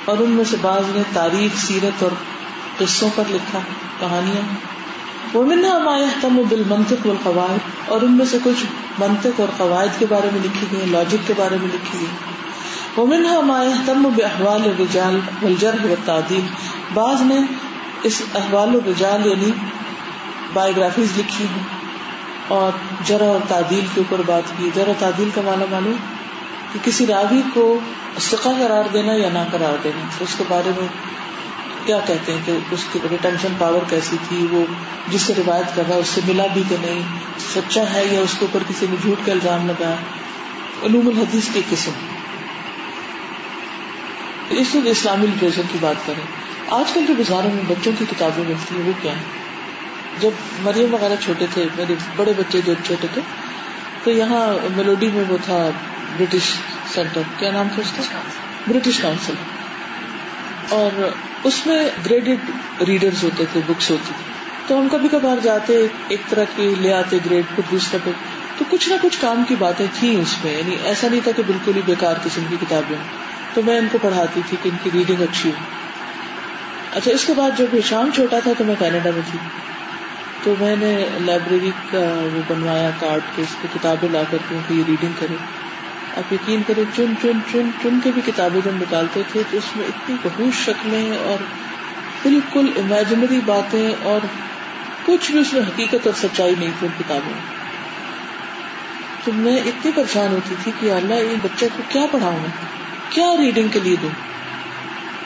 اور 0.06 0.18
ان 0.18 0.32
میں 0.32 0.44
سے 0.50 0.58
بعض 0.62 0.84
نے 0.90 1.04
تاریخ، 1.14 1.58
سیرت 1.58 2.04
اور 2.04 2.12
قصوں 2.78 3.10
پر 3.16 3.24
لکھا 3.30 3.60
کہانیاں۔ 4.00 4.44
وہ 5.34 5.44
منا 5.46 5.78
ما 5.78 5.98
يهتم 5.98 6.42
بالمنطق 6.50 7.06
والقواعد، 7.06 7.58
اور 7.88 8.02
ان 8.02 8.12
میں 8.12 8.26
سے 8.26 8.38
کچھ 8.44 8.66
منطق 9.00 9.40
اور 9.40 9.48
قواعد 9.58 10.00
کے 10.00 10.06
بارے 10.10 10.30
میں 10.34 10.42
لکھی 10.44 10.68
گئی 10.72 10.90
لاجک 10.90 11.28
کے 11.28 11.34
بارے 11.38 11.58
میں 11.62 11.68
لکھی 11.74 12.00
گئی۔ 12.00 12.08
وہ 12.98 13.06
منہا 13.06 13.40
ما 13.40 13.64
يهتم 13.64 14.10
باحوال 14.16 14.62
الرجال 14.64 15.20
والجرح 15.44 15.86
والتعديل۔ 15.86 16.42
بعض 16.94 17.22
نے 17.22 17.38
اس 18.04 18.22
احوال 18.36 18.70
الرجال 18.70 19.26
یعنی 19.26 19.52
بایوگرافیز 20.54 21.18
لکھی 21.18 21.46
ہیں، 21.46 21.64
اور 22.48 22.72
جرح 23.06 23.26
اور 23.26 23.40
تعدیل 23.48 23.86
کے 23.94 24.02
اوپر 24.02 24.22
بات 24.26 24.58
کی۔ 24.58 24.70
جرح 24.74 24.94
تعدیل 25.00 25.30
کا 25.36 25.42
معنی 25.46 25.66
معلوم؟ 25.72 25.96
کہ 26.74 26.80
کسی 26.84 27.08
راوی 27.08 27.42
کو 27.54 27.80
سقا 28.20 28.52
قرار 28.60 28.84
دینا 28.94 29.14
یا 29.14 29.30
نہ 29.34 29.40
قرار 29.52 29.78
دینا 29.84 30.08
اس 30.20 30.36
کے 30.38 30.44
بارے 30.48 30.72
میں 30.78 30.88
کیا 31.90 32.00
کہتے 32.08 32.32
ہیں 32.32 32.40
کہ 32.46 32.58
اس 32.72 32.86
کی 32.92 33.00
ریٹینشن 33.10 33.48
پاور 33.58 33.90
کیسی 33.90 34.18
تھی؟ 34.28 34.48
وہ 34.52 34.66
جس 35.08 35.22
سے 35.22 35.34
روایت 35.38 35.76
کر 35.76 35.84
رہا 35.88 35.96
ہے 35.96 36.00
اس 36.00 36.08
سے 36.08 36.22
ملا 36.28 36.48
بھی 36.54 36.64
کہ 36.70 36.76
نہیں 36.82 37.02
سچا 37.54 37.84
ہے 37.94 38.06
یا 38.06 38.20
اس 38.20 38.36
کے 38.40 38.46
اوپر 38.46 38.64
کسی 38.68 38.86
نے 38.90 38.96
جھوٹ 39.02 39.26
کا 39.26 39.32
الزام 39.32 39.68
لگایا؟ 39.68 39.96
علوم 40.84 41.08
الحدیث 41.08 41.50
کی 41.54 41.62
قسم۔ 41.70 41.92
اس 44.50 44.76
وقت 44.76 44.88
اسلامی 44.88 45.28
لٹریچر 45.28 45.62
کی 45.72 45.78
بات 45.82 45.96
کریں 46.06 46.24
آج 46.70 46.92
کل 46.94 47.06
جو 47.08 47.14
بازاروں 47.14 47.52
میں 47.54 47.64
بچوں 47.68 47.92
کی 48.00 48.06
کتابیں 48.10 48.44
ملتی 48.48 48.76
ہیں 48.76 48.88
وہ 48.88 48.92
کیا 49.02 49.12
ہیں؟ 49.12 49.24
جب 50.20 50.30
مریم 50.60 50.94
وغیرہ 50.94 51.14
چھوٹے 51.24 51.46
تھے 51.54 51.66
میرے 51.78 51.96
بڑے 52.16 52.34
بچے 52.38 52.62
جو 52.66 52.74
چھوٹے 52.86 53.08
تھے 53.14 53.22
تو 54.04 54.12
یہاں 54.12 54.68
میلوڈی 54.76 55.10
میں 55.14 55.24
وہ 55.30 55.38
تھا 55.46 55.70
برٹش 56.18 56.54
سینٹر۔ 56.94 57.22
کیا 57.38 57.52
نام 57.52 57.68
تھا 57.74 57.82
اس 57.82 57.92
کا؟ 57.98 58.20
برٹش 58.68 59.00
کاؤنسل 59.00 59.34
اور 60.70 61.10
اس 61.44 61.68
میں 61.68 61.84
گریڈیڈ 62.06 62.40
ریڈرز 62.88 63.24
ہوتے 63.24 63.44
تھے 63.52 63.62
بکس 63.68 63.92
ہوتی 63.92 64.14
تھی 64.18 64.34
تو 64.68 64.80
ہم 64.80 64.88
کبھی 64.92 65.08
کبھار 65.08 65.38
جاتے 65.44 65.88
ایک 66.08 66.22
طرح 66.30 66.44
کی 66.56 66.76
لے 66.80 66.94
آتے 66.94 67.18
گریڈ 67.26 67.46
پھر 67.56 67.64
دوسرا 67.72 67.98
پہ 68.04 68.12
تو 68.58 68.66
کچھ 68.70 68.90
نہ 68.90 68.94
کچھ 69.02 69.20
کام 69.22 69.44
کی 69.48 69.56
باتیں 69.60 69.86
تھیں 70.00 70.22
اس 70.22 70.36
میں. 70.44 70.54
یعنی 70.54 70.76
ایسا 70.84 71.08
نہیں 71.08 71.20
تھا 71.24 71.32
کہ 71.36 71.44
بالکل 71.48 71.76
ہی 71.76 71.82
بےکار 71.86 72.16
قسم 72.24 72.42
کی 72.50 72.56
کتابیں 72.62 72.98
تو 73.54 73.62
میں 73.62 73.78
ان 73.78 73.88
کو 73.92 73.98
پڑھاتی 74.02 74.42
تھی 74.50 74.58
کہ 74.64 74.70
ان 74.70 74.76
کی 74.84 74.90
ریڈنگ 74.94 75.22
اچھی 75.22 75.50
ہو. 75.50 75.56
اچھا 76.96 77.12
اس 77.12 77.26
کے 77.26 77.34
بعد 77.34 77.52
جب 77.58 77.66
شام 77.86 78.10
چھوٹا 78.16 78.40
تھا 78.40 78.52
تو 78.58 78.64
میں 78.64 78.76
کینیڈا 78.80 79.10
میں 79.16 79.22
تھی. 79.32 79.40
تو 80.44 80.54
میں 80.60 80.76
نے 80.80 81.06
لائبریری 81.22 81.72
کا 81.92 82.00
وہ 82.34 82.42
بنوایا 82.48 82.90
کارڈ 83.00 83.22
کے 83.36 83.42
اس 83.42 83.56
کو 83.62 83.68
کتابیں 83.74 84.10
لا 84.10 84.24
کر 84.32 84.38
کے 84.50 84.56
یہ 84.70 84.84
ریڈنگ 84.88 85.12
کرے 85.20 85.36
آپ 86.20 86.34
یقین 86.34 86.62
کریں 86.68 86.84
چن 86.96 87.14
چن 87.22 87.40
چن 87.52 87.70
چن 87.84 88.00
کے 88.04 88.12
بھی 88.12 88.22
کتابیں 88.26 88.62
جب 88.66 88.76
نکالتے 88.76 89.22
تھے 89.32 89.42
تو 89.52 89.58
اس 89.58 89.76
میں 89.76 89.86
اتنی 89.86 90.16
بہت 90.24 90.66
شکلیں 90.66 91.18
اور 91.18 91.44
بالکل 92.24 92.72
امیجنری 92.78 93.40
باتیں 93.46 93.94
اور 94.04 94.26
کچھ 95.06 95.32
بھی 95.32 95.40
اس 95.40 95.54
میں 95.54 95.62
حقیقت 95.62 96.08
اور 96.08 96.14
سچائی 96.14 96.56
نہیں 96.60 96.72
تھی 96.80 96.88
ان 96.88 96.94
کتابوں 97.00 97.32
میں۔ 97.32 97.60
تو 99.24 99.32
میں 99.32 99.58
اتنی 99.58 99.92
پریشان 99.96 100.32
ہوتی 100.32 100.56
تھی 100.64 100.72
کہ 100.80 100.92
اللہ 100.92 101.14
یہ 101.14 101.36
بچے 101.44 101.68
کو 101.78 101.84
کیا 101.90 102.06
پڑھاؤں؟ 102.12 102.40
میں 102.40 102.50
کیا 103.10 103.36
ریڈنگ 103.40 103.68
کے 103.68 103.80
لیے 103.80 103.96
دوں؟ 104.02 104.10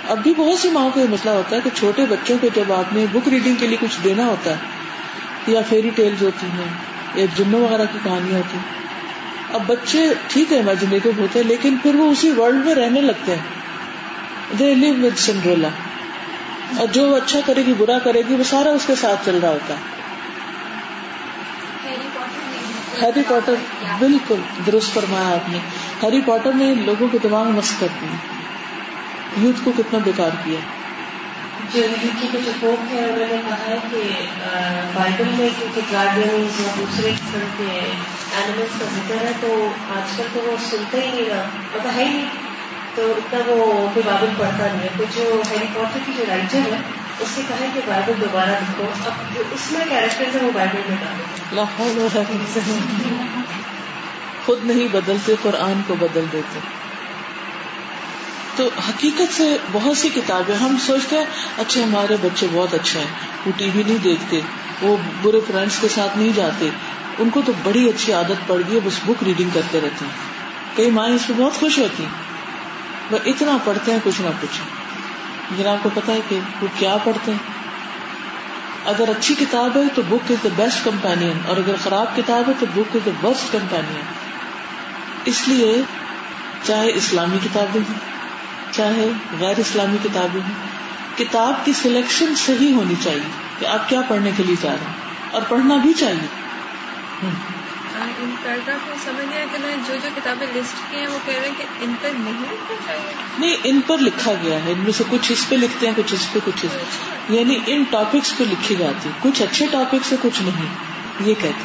اب 0.07 0.23
بھی 0.23 0.33
بہت 0.37 0.59
سی 0.59 0.69
ماں 0.69 0.89
کو 0.93 0.99
یہ 0.99 1.05
مسئلہ 1.09 1.33
ہوتا 1.33 1.55
ہے 1.55 1.61
کہ 1.63 1.69
چھوٹے 1.73 2.05
بچوں 2.09 2.37
کو 2.41 2.47
جب 2.55 2.73
آپ 2.73 2.93
نے 2.93 3.05
بک 3.11 3.27
ریڈنگ 3.27 3.55
کے 3.55 3.67
لیے 3.67 3.77
کچھ 3.81 4.03
دینا 4.03 4.25
ہوتا 4.25 4.51
ہے، 4.51 4.55
یا 5.47 5.61
فیری 5.69 5.89
ٹیلز 5.89 6.23
ہوتی 6.23 6.47
ہیں، 6.47 6.67
یا 7.15 7.25
جنوں 7.37 7.59
وغیرہ 7.59 7.85
کی 7.91 7.97
کہانیاں 8.03 8.37
ہوتی 8.37 8.57
ہیں 8.57 8.82
اب 9.53 9.61
بچے 9.67 10.13
ٹھیک 10.27 10.53
ہے 10.53 10.59
امیجنیٹو 10.59 11.11
ہوتے 11.17 11.39
ہیں 11.39 11.47
لیکن 11.47 11.77
پھر 11.81 11.95
وہ 11.95 12.11
اسی 12.11 12.31
ورلڈ 12.31 12.65
میں 12.65 12.75
رہنے 12.75 13.01
لگتے 13.01 13.35
ہیں۔ 13.35 13.41
دے 14.59 14.75
لیو 14.75 14.93
ود 15.03 15.17
سنڈریلا 15.17 15.67
اور 16.77 16.87
جو 16.87 17.09
وہ 17.09 17.15
اچھا 17.15 17.39
کرے 17.45 17.61
گی 17.65 17.73
برا 17.77 17.99
کرے 17.99 18.21
گی 18.29 18.35
وہ 18.35 18.43
سارا 18.43 18.69
اس 18.69 18.85
کے 18.87 18.95
ساتھ 18.95 19.25
چل 19.25 19.39
رہا 19.41 19.49
ہوتا 19.49 19.73
ہے۔ 19.73 19.79
ہیری 23.01 23.21
پاٹر 23.27 23.53
بالکل 23.99 24.35
درست 24.65 24.93
فرمایا 24.93 25.27
آپ 25.27 25.49
نے۔ 25.49 25.57
ہیری 26.03 26.21
پاٹر 26.25 26.51
نے 26.53 26.75
لوگوں 26.75 27.07
کو 27.11 27.17
دماغ 27.23 27.47
مست 27.47 27.79
کر 27.79 27.87
دیا 28.01 28.15
یوتھ 29.37 29.59
کو 29.63 29.71
کتنا 29.77 29.99
بیکار 30.03 30.29
کیا۔ 30.43 30.59
جو 31.73 31.79
یوٹی 31.79 32.27
کے 32.31 32.37
ہے 32.91 33.03
انہوں 33.03 33.27
نے 33.29 33.41
کہا 33.49 33.67
ہے 33.67 33.77
کہ 33.91 34.27
بائبل 34.93 35.23
میں 35.23 35.49
کیونکہ 35.59 35.81
گارڈینس 35.91 36.59
اور 36.59 36.77
دوسرے 36.77 37.11
قسم 37.11 37.39
کے 37.57 37.79
اینیملس 38.35 38.79
کا 38.79 38.85
ذکر 38.95 39.25
ہے، 39.25 39.31
تو 39.41 39.67
آج 39.95 40.17
کل 40.17 40.23
تو 40.33 40.39
وہ 40.39 40.55
سنتا 40.69 40.97
ہی 40.97 41.11
نہیں 41.11 41.29
رہا 41.29 41.43
مطلب 41.73 41.91
ہے 41.95 42.05
ہی 42.05 42.13
نہیں۔ 42.13 42.29
تو 42.95 43.13
اتنا 43.17 43.39
وہ 43.47 43.87
کوئی 43.93 44.01
بائبل 44.05 44.27
پڑھتا 44.37 44.67
نہیں 44.71 44.83
ہے۔ 44.83 44.89
تو 44.97 45.03
جو 45.15 45.41
ہیری 45.51 45.65
پاٹر 45.73 45.99
کی 46.05 46.11
جو 46.17 46.23
رائٹر 46.27 46.57
ہے، 46.57 46.77
اس 47.19 47.37
نے 47.37 47.43
کہا 47.47 47.57
ہے 47.59 47.67
کہ 47.73 47.79
بائبل 47.85 48.13
دوبارہ 48.21 48.49
لکھو۔ 48.49 48.85
اب 49.05 49.35
جو 49.35 49.43
اس 49.51 49.71
میں 49.71 49.85
کیریکٹر 49.89 50.41
ہے 50.41 50.45
وہ 50.45 50.51
بائبل 50.53 50.81
میں 50.89 50.97
ڈالو۔ 50.99 51.55
خود 54.45 54.65
نہیں 54.65 54.87
بدلتے، 54.91 55.35
قرآن 55.41 55.81
کو 55.87 55.95
بدل 55.99 56.25
دیتے۔ 56.31 56.82
تو 58.55 58.69
حقیقت 58.89 59.33
سے 59.33 59.57
بہت 59.71 59.97
سی 59.97 60.09
کتابیں 60.09 60.55
ہم 60.55 60.75
سوچتے 60.85 61.17
ہیں 61.17 61.25
اچھے 61.57 61.83
ہمارے 61.83 62.17
بچے 62.21 62.47
بہت 62.53 62.73
اچھے 62.73 62.99
ہیں، 62.99 63.07
وہ 63.45 63.51
ٹی 63.57 63.69
وی 63.75 63.83
نہیں 63.83 63.97
دیکھتے، 63.97 64.41
وہ 64.81 64.97
برے 65.21 65.39
فرینڈس 65.47 65.79
کے 65.81 65.87
ساتھ 65.87 66.17
نہیں 66.17 66.31
جاتے۔ 66.35 66.69
ان 67.17 67.29
کو 67.29 67.41
تو 67.45 67.51
بڑی 67.63 67.89
اچھی 67.89 68.13
عادت 68.13 68.47
پڑ 68.47 68.55
گئی 68.55 68.75
ہے، 68.75 68.79
بس 68.83 68.99
بک 69.05 69.23
ریڈنگ 69.23 69.49
کرتے 69.53 69.81
رہتے 69.81 70.05
ہیں۔ 70.05 70.11
کئی 70.75 70.91
مائیں 70.91 71.15
اس 71.15 71.29
میں 71.29 71.37
بہت 71.37 71.53
خوش 71.53 71.79
ہوتی 71.79 72.03
ہیں۔ 72.03 72.11
وہ 73.11 73.17
اتنا 73.25 73.57
پڑھتے 73.63 73.91
ہیں، 73.91 73.99
کچھ 74.03 74.21
نہ 74.21 74.27
کچھ۔ 74.41 74.61
لیکن 75.51 75.69
آپ 75.69 75.83
کو 75.83 75.89
پتا 75.93 76.13
ہے 76.13 76.19
کہ 76.29 76.39
وہ 76.61 76.67
کیا 76.77 76.97
پڑھتے 77.03 77.31
ہیں۔ 77.31 77.53
اگر 78.85 79.09
اچھی 79.09 79.35
کتاب 79.35 79.77
ہے 79.77 79.81
تو 79.95 80.01
بک 80.09 80.31
از 80.31 80.43
دا 80.43 80.49
بیسٹ 80.55 80.85
کمپینئن 80.85 81.37
اور 81.47 81.57
اگر 81.57 81.73
خراب 81.83 82.15
کتاب 82.15 82.47
ہے 82.47 82.53
تو 82.59 82.65
بک 82.73 82.95
از 82.95 83.05
دا 83.05 83.11
بیسٹ 83.21 83.51
کمپینئن 83.51 84.01
اس 85.25 85.47
لیے 85.47 85.81
چاہے 86.63 86.91
اسلامی 86.95 87.37
کتابیں 87.43 87.81
ہوں 87.89 88.12
چاہے 88.73 89.11
غیر 89.39 89.59
اسلامی 89.59 89.97
کتابیں 90.03 90.41
ہوں 90.41 90.73
کتاب 91.17 91.65
کی 91.65 91.73
سلیکشن 91.73 92.35
صحیح 92.35 92.73
ہونی 92.73 92.93
چاہیے 93.03 93.29
کہ 93.59 93.65
آپ 93.65 93.89
کیا 93.89 94.01
پڑھنے 94.07 94.31
کے 94.37 94.43
لیے 94.43 94.55
جا 94.61 94.71
رہے 94.71 94.85
ہیں۔ 94.85 94.93
اور 95.31 95.41
پڑھنا 95.49 95.75
بھی 95.75 95.93
چاہیے۔ 95.93 96.27
جو 99.87 99.95
جو 100.03 100.09
کتابیں 100.15 100.47
لسٹ 100.55 100.91
کی 100.91 100.97
ہیں 100.97 101.07
وہ 101.07 101.17
کہہ 101.25 101.33
رہے 101.33 101.47
ہیں 101.47 101.55
کہ 101.57 101.63
ان 101.79 101.93
پر 102.01 102.09
نہیں 102.13 102.55
نہیں 103.39 103.57
ان 103.63 103.81
پر 103.87 103.97
لکھا 103.97 104.31
گیا 104.41 104.65
ہے۔ 104.65 104.71
ان 104.71 104.79
میں 104.79 104.91
سے 104.91 105.03
کچھ 105.09 105.31
اس 105.31 105.49
پہ 105.49 105.55
لکھتے 105.55 105.87
ہیں 105.87 105.93
کچھ 105.97 106.13
اس 106.13 106.33
پہ 106.33 106.39
کچھ 106.45 106.65
اس 106.65 106.71
یعنی 107.29 107.59
ان 107.65 107.83
ٹاپکس 107.89 108.37
پہ 108.37 108.43
لکھی 108.43 108.75
جاتی 108.75 109.09
کچھ 109.21 109.41
اچھے 109.41 109.67
ٹاپکس 109.71 110.11
ہے 110.11 110.17
کچھ 110.21 110.41
نہیں۔ 110.41 110.75
یہ 111.19 111.33
کہتے 111.33 111.63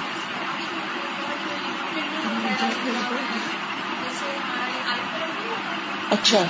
اچھا۔ 6.11 6.45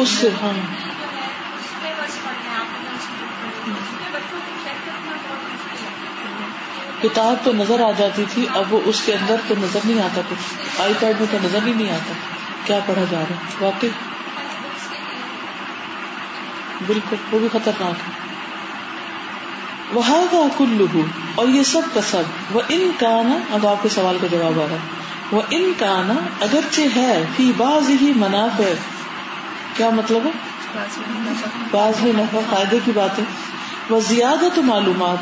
اس 0.00 0.08
سے 0.08 0.28
ہاں۔ 0.42 0.52
کتاب 7.02 7.44
تو 7.44 7.52
نظر 7.52 7.80
آ 7.80 7.90
جاتی 7.98 8.24
تھی، 8.30 8.46
اب 8.54 8.74
وہ 8.74 8.80
اس 8.84 9.02
کے 9.06 9.14
اندر 9.14 9.36
تو 9.48 9.54
نظر 9.58 9.80
نہیں 9.84 10.02
آتا 10.02 10.20
کچھ۔ 10.30 10.54
آئی 10.80 10.94
پیڈ 11.00 11.16
میں 11.20 11.26
تو 11.30 11.38
نظر 11.42 11.58
ہی 11.66 11.72
نہیں 11.72 11.90
آتا۔ 11.90 12.12
کیا 12.64 12.78
پڑھا 12.86 13.04
جا 13.10 13.18
رہا 13.18 13.36
ہے؟ 13.36 13.64
واقعی۔ 13.64 13.88
بالکل، 16.86 17.16
وہ 17.32 17.38
بھی 17.38 17.48
خطرناک 17.48 17.94
ہے۔ 18.06 18.20
وہاں 19.92 20.22
کا 20.30 20.48
کلو 20.58 20.86
اور 21.34 21.48
یہ 21.48 21.62
سب 21.62 21.82
کا 21.94 22.00
سب۔ 22.02 22.22
وہ 22.50 22.60
ان 22.68 22.90
کا 22.98 23.22
نا 23.22 23.54
اب 23.54 23.66
آپ 23.66 23.82
کے 23.82 23.88
سوال 23.88 24.18
کا 24.20 24.26
جواب 24.26 24.60
آ 24.60 24.62
رہا 24.62 24.76
ہے۔ 24.76 25.00
وہ 25.30 25.42
ان 25.50 25.72
کا 25.78 26.02
نا 26.06 26.14
اگرچہ 26.40 26.80
ہے 26.96 27.24
فی 27.36 27.52
باز 27.56 27.90
ہی 27.90 28.12
منافع۔ 28.16 28.72
کیا 29.76 29.90
مطلب 29.90 30.26
ہے؟ 30.26 30.30
بعض 31.70 32.02
میں 32.02 32.12
نفع، 32.16 32.38
فائدے 32.50 32.78
کی 32.84 32.92
بات 32.94 33.18
ہے۔ 33.18 33.24
وہ 33.90 34.00
زیادہ 34.00 34.44
تو 34.54 34.62
معلومات 34.62 35.16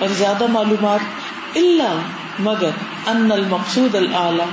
اور 0.00 0.08
زیادہ 0.18 0.46
معلومات 0.46 1.00
اللہ 1.56 1.98
مگر 2.38 2.70
ان 3.06 3.32
المقصود 3.32 3.94
العلی 3.94 4.44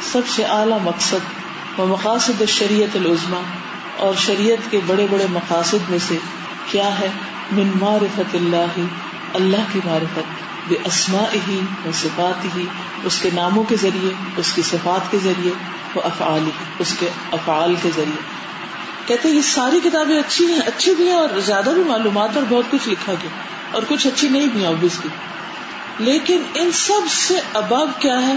سب 0.00 0.20
سے 0.28 0.44
اعلی 0.44 0.74
مقصد 0.82 1.38
و 1.78 1.86
مقاصد 1.86 2.42
شریعت 2.48 2.96
العظما 2.96 3.40
اور 3.96 4.14
شریعت 4.14 4.70
کے 4.70 4.80
بڑے 4.86 5.06
بڑے 5.10 5.26
مقاصد 5.30 5.90
میں 5.90 5.98
سے 6.08 6.16
کیا 6.70 6.98
ہے؟ 6.98 7.08
من 7.52 7.70
معرفت 7.80 8.34
اللہ 8.34 8.80
اللہ 9.34 9.62
کی 9.72 9.80
معرفت۔ 9.84 10.47
بے 10.68 10.76
اسما 10.84 11.24
ہی 11.48 11.60
و 11.86 11.92
صفات 11.92 12.44
ہی 12.56 12.66
اس 13.04 13.18
کے 13.20 13.30
ناموں 13.34 13.64
کے 13.64 13.76
ذریعے، 13.76 14.10
اس 14.36 14.52
کی 14.52 14.62
صفات 14.62 15.10
کے 15.10 15.18
ذریعے 15.18 15.52
وہ 15.94 16.02
افعال 16.04 16.40
ہی 16.46 16.50
اس 16.78 16.94
کے 17.00 17.08
افعال 17.32 17.74
کے 17.82 17.90
ذریعے۔ 17.96 18.22
کہتے 19.06 19.28
یہ 19.28 19.40
ساری 19.40 19.80
کتابیں 19.84 20.18
اچھی 20.18 20.46
ہیں، 20.46 20.60
اچھی 20.66 20.94
بھی 20.94 21.06
ہیں 21.06 21.16
اور 21.16 21.38
زیادہ 21.38 21.70
بھی 21.74 21.82
معلومات 21.82 22.30
اور 22.34 22.44
بہت 22.48 22.64
کچھ 22.70 22.88
لکھا 22.88 23.12
گیا۔ 23.12 23.30
اور 23.72 23.82
کچھ 23.88 24.06
اچھی 24.06 24.28
نہیں 24.28 24.46
بھی 24.46 24.66
اوبیسلی 24.66 25.08
لیکن 25.98 26.42
ان 26.54 26.72
سب 26.72 27.10
سے 27.10 27.40
اباب 27.54 27.90
کیا 27.98 28.26
ہے؟ 28.26 28.34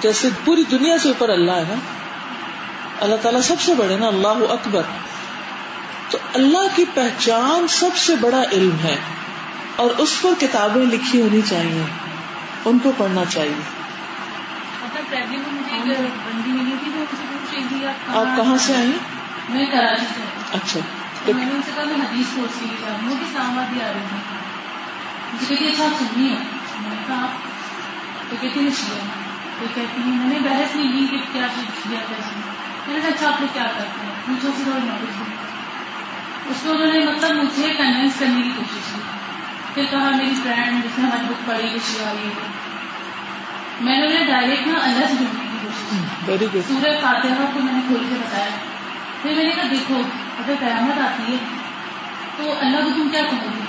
جیسے 0.00 0.28
پوری 0.44 0.62
دنیا 0.70 0.98
سے 0.98 1.08
اوپر 1.08 1.28
اللہ 1.28 1.52
ہے 1.52 1.64
نا۔ 1.68 1.74
اللہ 3.00 3.16
تعالیٰ 3.16 3.40
سب 3.40 3.60
سے 3.60 3.74
بڑے 3.74 3.96
نا، 3.96 4.06
اللہ 4.06 4.28
اکبر۔ 4.28 4.82
تو 6.10 6.18
اللہ 6.34 6.76
کی 6.76 6.84
پہچان 6.94 7.68
سب 7.68 7.96
سے 7.96 8.16
بڑا 8.16 8.42
علم 8.52 8.76
ہے۔ 8.84 8.96
اور 9.76 9.90
اس 9.98 10.22
پر 10.22 10.30
کتابیں 10.40 10.86
لکھی 10.86 11.20
ہونی 11.20 11.40
چاہیے 11.42 11.84
ان 12.64 12.78
کو 12.78 12.92
پڑھنا 12.96 13.24
چاہیے۔ 13.24 13.82
آپ 18.08 18.36
کہاں 18.36 18.56
سے 18.58 18.76
آئی 18.76 18.98
میں 19.48 19.66
کراچی 19.72 20.06
سے 20.14 20.20
اچھا 20.52 20.80
میں 21.32 21.44
نے 21.44 21.94
حدیث 21.94 22.26
تو 29.60 29.66
کہتی 29.74 30.00
میں 30.04 30.40
بحث 30.40 30.76
نہیں 30.76 30.92
لی 30.92 31.06
کہ 31.10 31.16
کیا 31.32 31.46
کیسے 31.56 32.40
میں 32.86 32.94
نے 32.94 33.00
کہا 33.00 33.08
اچھا 33.08 33.28
آپ 33.28 33.40
لوگ 33.40 33.48
کیا 33.52 33.66
کرتے 33.78 34.06
ہیں؟ 34.06 34.36
اس 36.50 36.56
کو 36.62 36.70
انہوں 36.70 36.92
نے 36.92 36.98
مطلب 36.98 37.36
مجھے 37.36 37.74
کنوینس 37.78 38.12
کرنے 38.18 38.42
کی 38.42 38.50
کوشش 38.56 38.92
کی۔ 38.94 39.21
پھر 39.74 39.84
کہا 39.90 40.10
میری 40.10 40.34
فرینڈ 40.42 40.84
جس 40.84 40.98
نے 40.98 41.04
ہماری 41.04 41.26
بک 41.28 41.46
پڑھی 41.46 41.78
شیعہ 41.86 42.14
یہ 42.14 42.40
میں 43.80 43.96
نے 43.98 44.06
انہیں 44.06 44.26
ڈائریکٹ 44.26 44.66
نا 44.66 44.78
اللہ 44.82 45.06
سے 45.06 45.14
جڑنے 45.14 45.46
کی 45.52 45.58
کوشش 45.62 46.50
کی۔ 46.52 46.60
سورہ 46.68 46.92
فاتحہ 47.02 47.46
کو 47.54 47.60
میں 47.60 47.72
نے 47.72 47.80
کھول 47.86 48.04
کے 48.08 48.14
بتایا 48.14 48.50
پھر 49.22 49.34
میں 49.34 49.44
نے 49.44 49.50
کہا 49.50 49.62
دیکھو 49.70 50.00
اگر 50.38 50.54
قیامت 50.60 51.00
آتی 51.00 51.32
ہے 51.32 51.36
تو 52.36 52.52
اللہ 52.60 52.84
کو 52.84 52.90
تم 52.96 53.08
کیا 53.08 53.22
کہو 53.30 53.48
گے 53.56 53.64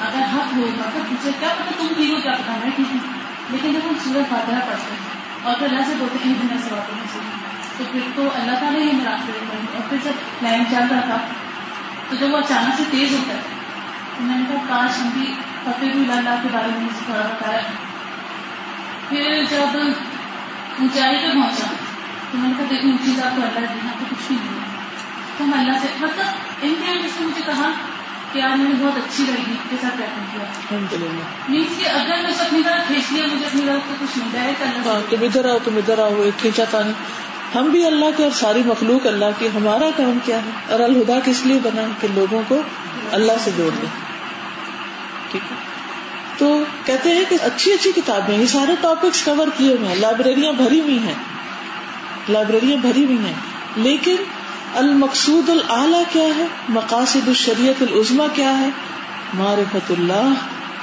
اگر 0.00 0.22
حق 0.34 0.54
ہوگا 0.56 0.90
تو 0.94 1.00
پوچھے 1.08 1.30
کیا 1.40 1.48
پتا 1.48 1.74
تم 1.78 1.94
ٹھیک 1.96 2.10
ہو 2.10 2.20
کیا 2.22 2.32
پتا 2.32 2.56
میں 2.64 2.70
ٹھیک 2.76 2.92
ہوں 2.92 3.12
لیکن 3.50 3.72
جب 3.72 3.88
ہم 3.88 3.94
سورج 4.04 4.28
فاتحہ 4.30 4.66
پڑھتے 4.66 4.94
ہیں 4.94 5.20
اور 5.42 5.54
پھر 5.58 5.66
اللہ 5.66 5.88
سے 5.88 5.94
بولتے 5.98 6.28
ہیں 6.28 6.34
باتوں 6.70 6.96
میں 6.96 7.06
سے 7.12 7.18
تو 7.78 7.84
پھر 7.92 8.00
تو 8.14 8.28
اللہ 8.34 8.58
تعالیٰ 8.60 8.80
ہی 8.80 8.90
میرا 8.92 9.10
راستے 9.10 9.32
اور 9.74 9.88
پھر 9.88 9.98
جب 10.04 10.42
لائن 10.42 10.64
چل 10.70 10.86
رہا 10.90 11.00
تھا 11.00 11.16
تو 12.10 12.16
جب 12.16 12.34
وہ 12.34 12.38
اچانک 12.38 12.76
سے 12.76 12.82
تیز 12.90 13.12
ہوتا 13.12 13.34
ہے 13.34 13.60
میں 14.20 14.38
نے 14.38 14.44
کہا 14.48 14.64
کاش 14.68 15.00
بھی 15.14 15.34
فتح 15.64 16.12
اللہ 16.12 16.40
کے 16.42 16.48
بارے 16.52 16.78
میں 16.78 16.88
تھوڑا 17.04 17.20
بتایا۔ 17.20 17.60
پھر 19.08 19.44
جب 19.50 19.78
اونچائی 20.78 21.16
پہ 21.16 21.32
پہنچا 21.32 21.66
تو 22.32 22.38
میں 22.38 22.48
نے 22.48 22.54
کہا 22.58 22.66
دیکھو 22.70 22.88
اونچی 22.88 23.12
ذات 23.16 23.36
تو 23.36 23.42
اللہ 23.42 23.58
دینا 23.58 23.92
تو 23.98 24.04
کچھ 24.10 24.32
نہیں 24.32 24.42
ہے۔ 24.42 24.64
تو 25.38 25.44
ہم 25.44 25.52
اللہ 25.52 25.72
سے 25.82 25.88
مطلب 26.00 26.26
ان 26.62 26.74
کے 26.86 26.92
نے 26.94 27.08
مجھے 27.20 27.42
کہا 27.46 27.70
کہ 28.32 28.38
یار 28.38 28.56
مجھے 28.56 28.84
بہت 28.84 28.96
اچھی 28.96 29.24
لگی 29.24 29.56
کے 29.70 29.76
ساتھ 29.80 29.96
بیٹھنے 29.96 30.24
کیا۔ 30.32 30.76
مینس 31.48 31.78
کہ 31.78 31.88
اگر 31.88 32.22
میں 32.22 32.32
اپنی 32.40 32.62
طرف 32.64 32.86
کھینچ 32.86 33.12
لیا 33.12 33.24
مجھے 33.32 33.46
اپنی 33.46 33.62
طرف 33.66 33.88
تو 33.88 33.94
کچھ 34.00 34.18
نہیں 34.18 34.28
ڈائریکٹ 34.32 34.62
اللہ 34.62 34.88
ہاں 34.88 35.00
سے 35.10 35.16
تم 35.16 35.22
ادھر 35.22 35.50
آؤ 35.50 35.58
تم 35.64 35.76
ادھر 35.76 35.98
آؤ 35.98 36.22
ایک 36.22 36.40
کھینچا 36.40 36.64
تھا 36.64 36.80
ہم 37.54 37.64
بھی 37.64 37.86
اللہ 37.86 38.04
کے 38.16 38.22
اور 38.22 38.32
ساری 38.32 38.62
مخلوق 38.66 39.06
اللہ 39.06 39.24
کی، 39.38 39.46
ہمارا 39.46 39.90
کام 39.96 40.18
کیا 40.24 40.36
ہے؟ 40.36 40.50
اور 40.72 40.80
الہدا 40.80 41.18
کس 41.24 41.46
لیے 41.46 41.58
بنا؟ 41.62 41.82
کہ 42.00 42.08
لوگوں 42.14 42.42
کو 42.48 42.62
اللہ 43.12 43.32
سے 43.44 43.50
جوڑ 43.56 43.70
دیں۔ 43.82 43.88
ٹھیک 45.30 45.42
ہے؟ 45.50 45.56
تو 46.38 46.64
کہتے 46.84 47.10
ہیں 47.10 47.24
کہ 47.28 47.36
اچھی 47.42 47.72
اچھی 47.72 47.92
کتابیں، 47.96 48.38
یہ 48.38 48.46
سارے 48.46 48.72
ٹاپکس 48.80 49.22
کور 49.22 49.46
کیے 49.56 49.76
ہوئے 49.76 49.88
ہیں۔ 49.88 49.96
لائبریریاں 49.96 50.52
بھری 50.52 50.80
ہوئی 50.80 50.98
ہیں۔ 50.98 51.14
لائبریریاں 52.28 52.76
بھری 52.76 53.04
ہوئی 53.04 53.18
ہیں۔ 53.18 53.32
لیکن 53.76 54.16
المقصود 54.74 55.48
العلیٰ 55.48 56.02
کیا 56.12 56.36
ہے؟ 56.36 56.46
مقاصد 56.68 57.28
الشریعت 57.28 57.82
العظما 57.82 58.24
کیا 58.32 58.58
ہے؟ 58.58 58.68
معرفت 59.34 59.90
اللہ 59.90 60.32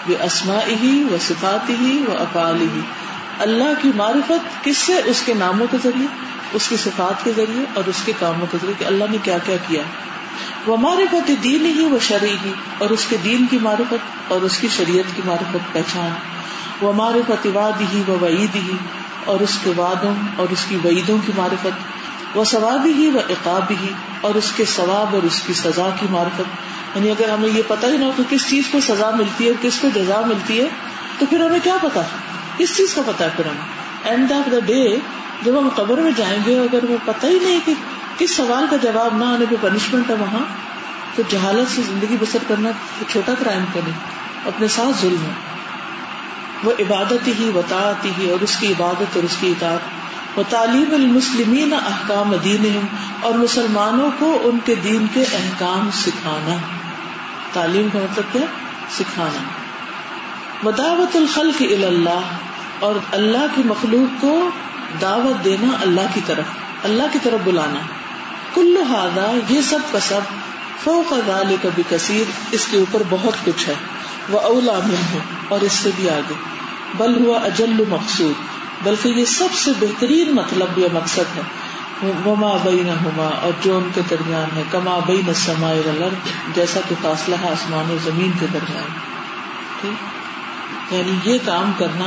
و 0.09 0.13
اسما 0.23 0.59
ہی 0.67 1.03
و 1.11 1.17
صفات 1.21 1.69
ہی 1.69 2.03
و 2.07 2.11
اقال 2.19 2.61
ہی 2.61 2.81
اللہ 3.39 3.81
کی 3.81 3.91
معرفت 3.95 4.63
کس 4.63 4.77
سے؟ 4.77 5.01
اس 5.05 5.21
کے 5.25 5.33
ناموں 5.33 5.67
کے 5.71 5.77
ذریعے۔ 5.83 6.07
اس 6.53 6.67
کی 6.67 6.77
صفات 6.77 7.23
کے 7.23 7.31
ذریعے 7.35 7.65
اور 7.73 7.83
اس 7.87 7.95
کے 8.05 8.11
کاموں 8.19 8.47
کے 8.51 8.57
ذریعے 8.61 8.73
کہ 8.79 8.85
اللہ 8.85 9.03
نے 9.09 9.17
کیا 9.23 9.37
کیا 9.37 9.55
کیا۔ 9.67 9.81
وہ 10.65 10.77
معرفت 10.77 11.31
دین 11.43 11.65
ہی 11.65 11.85
و 11.85 11.97
شرع 12.01 12.27
ہی 12.45 12.53
اور 12.77 12.89
اس 12.89 13.05
کے 13.09 13.17
دین 13.23 13.45
کی 13.47 13.57
معرفت 13.61 14.31
اور 14.31 14.41
اس 14.41 14.57
کی 14.57 14.67
شریعت 14.77 15.15
کی 15.15 15.21
معرفت 15.25 15.73
پہچان۔ 15.73 16.09
وہ 16.81 16.93
معرفت 16.93 17.47
واد 17.53 17.81
ہی 17.93 18.03
و 18.07 18.17
وعید 18.21 18.55
ہی 18.55 18.77
اور 19.25 19.39
اس 19.39 19.59
کے 19.63 19.71
وادوں 19.75 20.13
اور 20.35 20.47
اس 20.49 20.65
کی 20.69 20.75
وعیدوں 20.75 21.17
کی 21.25 21.31
معرفت۔ 21.37 21.99
وہ 22.37 22.43
ثواب 22.43 22.85
ہی 22.85 23.11
و 23.13 23.19
اقاب 23.29 23.71
ہی 23.81 23.93
اور 24.21 24.35
اس 24.35 24.51
کے 24.55 24.65
ثواب 24.65 25.15
اور 25.15 25.23
اس 25.23 25.41
کی 25.47 25.53
سزا 25.53 25.89
کی 25.99 26.05
معرفت۔ 26.09 26.41
یعنی 26.95 27.11
اگر 27.11 27.29
ہمیں 27.29 27.49
یہ 27.49 27.61
پتا 27.67 27.87
ہی 27.87 27.97
نہ 27.97 28.05
ہو 28.05 28.11
کہ 28.17 28.23
کس 28.29 28.49
چیز 28.49 28.63
کو 28.71 28.79
سزا 28.79 29.09
ملتی 29.09 29.43
ہے 29.43 29.49
اور 29.49 29.63
کس 29.63 29.79
کو 29.79 29.87
جزا 29.95 30.21
ملتی 30.25 30.61
ہے، 30.61 30.67
تو 31.19 31.25
پھر 31.29 31.39
ہمیں 31.39 31.59
کیا 31.63 31.77
پتا 31.81 32.01
کس 32.57 32.77
چیز 32.77 32.93
کا 32.93 33.01
پتا 33.05 33.25
ہے 33.25 33.29
پھر 33.35 33.45
ہمیں؟ 33.45 33.65
اینڈ 34.03 34.31
آف 34.31 34.51
دا 34.51 34.59
ڈے 34.65 34.97
جب 35.43 35.59
ہم 35.59 35.69
قبر 35.75 35.97
میں 35.97 36.11
جائیں 36.17 36.39
گے، 36.45 36.59
اگر 36.59 36.83
ہمیں 36.83 36.97
پتہ 37.05 37.27
ہی 37.27 37.39
نہیں 37.41 37.59
کہ 37.65 37.73
کس 38.17 38.35
سوال 38.35 38.65
کا 38.69 38.77
جواب 38.77 39.17
نہ 39.17 39.25
آنے 39.25 39.45
پہ 39.49 39.55
پنشمنٹ 39.61 40.09
ہے 40.09 40.15
وہاں، 40.15 40.45
تو 41.15 41.23
جہالت 41.29 41.75
سے 41.75 41.81
زندگی 41.81 42.17
بسر 42.19 42.37
کرنا 42.47 42.69
چھوٹا 43.11 43.33
کرائم 43.39 43.63
کرے 43.73 43.91
اپنے 44.45 44.67
ساتھ 44.67 45.01
ظلم 45.01 45.23
ہے۔ 45.23 45.31
وہ 46.63 46.71
عبادت 46.79 47.27
ہی 47.27 47.51
وطاعت 47.55 48.05
ہی، 48.05 48.29
اور 48.29 48.41
اس 48.41 48.57
کی 48.59 48.67
عبادت 48.67 49.15
اور 49.15 49.23
اس 49.23 49.35
کی 49.39 49.47
اطاعت۔ 49.47 50.37
وہ 50.37 50.43
تعلیم 50.49 50.93
المسلمین 50.93 51.73
احکام 51.73 52.35
دین 52.43 52.87
اور 53.21 53.33
مسلمانوں 53.33 54.09
کو 54.19 54.39
ان 54.43 54.59
کے 54.65 54.75
دین 54.75 55.05
کے 55.13 55.21
احکام 55.21 55.89
سکھانا۔ 55.93 56.57
تعلیم 57.53 57.87
کا 57.93 57.99
مطلب 57.99 58.33
کیا؟ 58.33 58.45
سکھانا۔ 58.97 59.41
وداوت 60.67 61.15
الخلق 61.15 61.61
اللہ، 61.61 62.29
اور 62.79 62.95
اللہ 63.11 63.45
کی 63.55 63.61
مخلوق 63.65 64.21
کو 64.21 64.49
دعوت 65.01 65.45
دینا 65.45 65.67
اللہ 65.81 66.01
کی 66.13 66.21
طرف، 66.25 66.45
اللہ 66.83 67.03
کی 67.13 67.19
طرف 67.23 67.39
بلانا۔ 67.43 67.79
کلو 68.53 68.83
ہادا 68.89 69.37
یہ 69.49 69.61
سب 69.61 69.79
کا 69.91 69.99
سب، 69.99 70.21
فوق 70.83 71.13
ذالک 71.27 71.63
کبھی 71.63 71.83
کثیر 71.89 72.31
اس 72.51 72.67
کے 72.71 72.77
اوپر 72.77 73.03
بہت 73.09 73.45
کچھ 73.45 73.69
ہے۔ 73.69 73.73
وہ 74.29 74.39
اولا 74.39 74.79
من 74.83 74.95
ہو 75.13 75.19
اور 75.47 75.61
اس 75.61 75.71
سے 75.71 75.89
بھی 75.95 76.09
آگے۔ 76.09 76.33
بل 76.97 77.25
ہوا 77.25 77.39
اجل 77.39 77.83
مقصود، 77.89 78.33
بلکہ 78.83 79.09
یہ 79.09 79.25
سب 79.25 79.53
سے 79.53 79.71
بہترین 79.79 80.35
مطلب 80.35 80.77
یا 80.77 80.87
مقصد 80.93 81.37
ہے۔ 81.37 81.41
وما 82.25 82.57
بین 82.63 82.89
ہما 82.89 83.29
اور 83.41 83.51
جو 83.61 83.77
ان 83.77 83.89
کے 83.95 84.01
درمیان 84.09 84.57
ہے۔ 84.57 84.63
کما 84.71 84.99
بین 85.05 85.21
السماء 85.27 85.73
والارض، 85.73 86.55
جیسا 86.55 86.79
کہ 86.89 86.95
فاصلہ 87.01 87.35
ہے 87.41 87.49
آسمان 87.49 87.91
و 87.91 87.97
زمین 88.03 88.31
کے 88.39 88.45
درمیان۔ 88.53 88.89
ٹھیک؟ 89.81 90.19
یعنی 90.93 91.33
یہ 91.33 91.37
کام 91.45 91.71
کرنا 91.77 92.05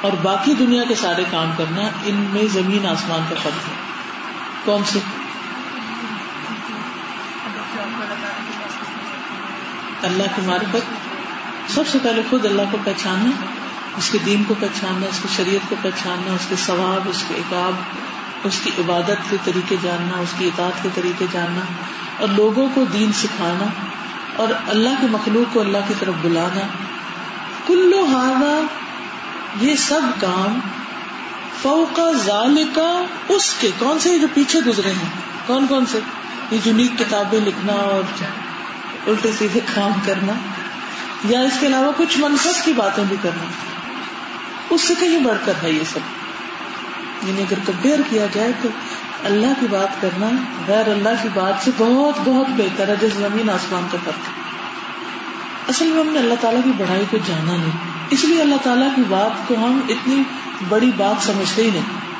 اور 0.00 0.12
باقی 0.22 0.54
دنیا 0.54 0.84
کے 0.88 0.94
سارے 0.94 1.24
کام 1.30 1.50
کرنا 1.56 1.82
ان 2.04 2.26
میں 2.30 2.46
زمین 2.52 2.86
آسمان 2.86 3.20
کا 3.28 3.34
فرق 3.42 3.68
ہے۔ 3.68 3.74
کون 4.64 4.82
سے؟ 4.84 4.98
اللہ 10.02 10.22
کی 10.36 10.42
معرفت۔ 10.46 11.10
سب 11.70 11.82
سے 11.86 11.98
پہلے 12.02 12.22
خود 12.30 12.46
اللہ 12.46 12.62
کو 12.70 12.78
پہچاننا، 12.84 13.30
اس 13.96 14.10
کے 14.10 14.18
دین 14.26 14.44
کو 14.44 14.54
پہچاننا، 14.60 15.06
اس 15.06 15.18
کی 15.22 15.28
شریعت 15.36 15.70
کو 15.70 15.76
پہچاننا، 15.82 16.32
اس 16.32 16.46
کے 16.48 16.56
ثواب، 16.56 17.08
اس 17.08 17.24
کے 17.28 17.34
اقاب 17.34 17.72
اس 18.44 18.60
کی 18.64 18.70
عبادت 18.78 19.30
کے 19.30 19.36
طریقے 19.44 19.76
جاننا، 19.82 20.20
اس 20.20 20.34
کی 20.38 20.46
اطاعت 20.46 20.82
کے 20.82 20.88
طریقے 20.94 21.26
جاننا، 21.32 21.60
اور 22.18 22.28
لوگوں 22.28 22.68
کو 22.74 22.84
دین 22.84 23.12
سکھانا، 23.12 23.64
اور 24.36 24.48
اللہ 24.68 24.88
کے 25.00 25.06
مخلوق 25.10 25.54
کو 25.54 25.60
اللہ 25.60 25.78
کی 25.88 25.94
طرف 25.98 26.14
بلانا۔ 26.22 26.66
کلو 27.66 28.04
ہانا 28.04 28.66
یہ 29.58 29.74
سب 29.76 30.00
کام 30.20 30.60
فوقا 31.62 32.12
ظال 32.12 32.64
کا 32.74 33.02
اس 33.28 33.54
کے۔ 33.60 33.70
کون 33.78 33.98
سے 33.98 34.18
جو 34.18 34.26
پیچھے 34.34 34.60
گزرے 34.66 34.90
ہیں؟ 34.90 35.08
کون 35.46 35.66
کون 35.66 35.86
سے؟ 35.86 35.98
یہ 36.50 36.58
جنیک 36.64 36.98
کتابیں 36.98 37.40
لکھنا 37.40 37.72
اور 37.72 38.24
الٹے 39.06 39.30
سیدھے 39.38 39.60
کام 39.74 39.92
کرنا، 40.06 40.32
یا 41.24 41.40
اس 41.40 41.52
کے 41.60 41.66
علاوہ 41.66 41.92
کچھ 41.96 42.18
منفرد 42.18 42.64
کی 42.64 42.72
باتیں 42.72 43.04
بھی 43.08 43.16
کرنا۔ 43.22 43.44
اس 44.70 44.80
سے 44.80 44.94
کہیں 45.00 45.18
بڑھ 45.18 45.38
کر 45.44 45.52
ہے 45.62 45.72
یہ 45.72 45.84
سب۔ 45.92 45.98
یعنی 47.28 47.42
اگر 47.42 47.58
کمپیئر 47.66 47.98
کیا 48.10 48.26
جائے 48.32 48.52
تو 48.62 48.68
اللہ 49.24 49.60
کی 49.60 49.66
بات 49.70 50.02
کرنا 50.02 50.28
غیر 50.66 50.88
اللہ 50.88 51.08
کی 51.22 51.28
بات 51.34 51.64
سے 51.64 51.70
بہت 51.78 52.20
بہت 52.24 52.46
بہتر 52.48 52.88
ہے 52.88 52.94
جیسے 53.00 53.18
زمین 53.18 53.50
آسمان 53.50 53.86
کا 53.92 53.98
فرق۔ 54.04 54.30
اصل 55.68 55.86
میں 55.86 56.00
ہم 56.00 56.12
نے 56.12 56.18
اللہ 56.18 56.34
تعالیٰ 56.40 56.60
کی 56.64 56.70
بڑھائی 56.76 57.04
کو 57.10 57.16
جانا 57.26 57.56
نہیں۔ 57.56 57.99
اس 58.10 58.24
لیے 58.24 58.42
اللہ 58.42 58.54
تعالیٰ 58.62 58.88
کی 58.96 59.02
بات 59.08 59.48
کو 59.48 59.54
ہم 59.54 59.80
اتنی 59.88 60.22
بڑی 60.68 60.90
بات 60.96 61.26
سمجھتے 61.26 61.62
ہی 61.62 61.70
نہیں۔ 61.70 62.10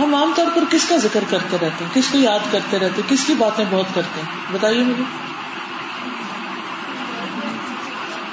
ہم 0.00 0.14
عام 0.14 0.32
طور 0.36 0.46
پر 0.54 0.64
کس 0.70 0.88
کا 0.88 0.96
ذکر 0.96 1.24
کرتے 1.30 1.56
رہتے 1.62 1.84
ہیں؟ 1.84 1.94
کس 1.94 2.08
کو 2.12 2.18
یاد 2.18 2.38
کرتے 2.52 2.78
رہتے 2.78 3.02
ہیں؟ 3.02 3.10
کس 3.10 3.24
کی 3.26 3.34
باتیں 3.34 3.64
بہت 3.70 3.86
کرتے 3.94 4.20
ہیں؟ 4.20 4.28
بتائیے 4.52 4.84
مجھے۔ 4.84 5.02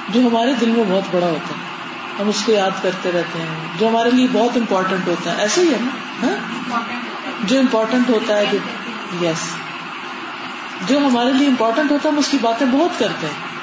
جو 0.08 0.20
ہمارے 0.20 0.52
دل 0.60 0.70
میں 0.70 0.84
بہت 0.88 1.14
بڑا 1.14 1.26
ہوتا 1.26 1.54
ہے، 1.54 1.60
ہم 2.22 2.28
اس 2.28 2.42
کو 2.44 2.52
یاد 2.52 2.70
کرتے 2.82 3.12
رہتے 3.12 3.38
ہیں۔ 3.38 3.78
جو 3.78 3.88
ہمارے 3.88 4.10
لیے 4.10 4.26
بہت 4.32 4.56
امپورٹنٹ 4.56 5.08
ہوتا 5.08 5.30
ہے۔ 5.30 5.36
ایسے 5.36 5.60
ہی 5.60 5.72
ہے 5.72 5.78
نا؟ 5.80 6.26
ہاں؟ 6.26 6.78
جو 7.44 7.58
امپورٹنٹ 7.58 8.10
ہوتا 8.10 8.36
ہے، 8.36 8.46
جو 8.52 8.58
یس 9.22 9.48
جو 10.86 10.98
ہمارے 10.98 11.32
لیے 11.32 11.48
امپورٹنٹ 11.48 11.90
ہوتا 11.90 12.08
ہے، 12.08 12.12
ہم 12.12 12.18
اس 12.18 12.28
کی 12.28 12.38
باتیں 12.40 12.66
بہت 12.66 12.98
کرتے 12.98 13.26
ہیں۔ 13.26 13.57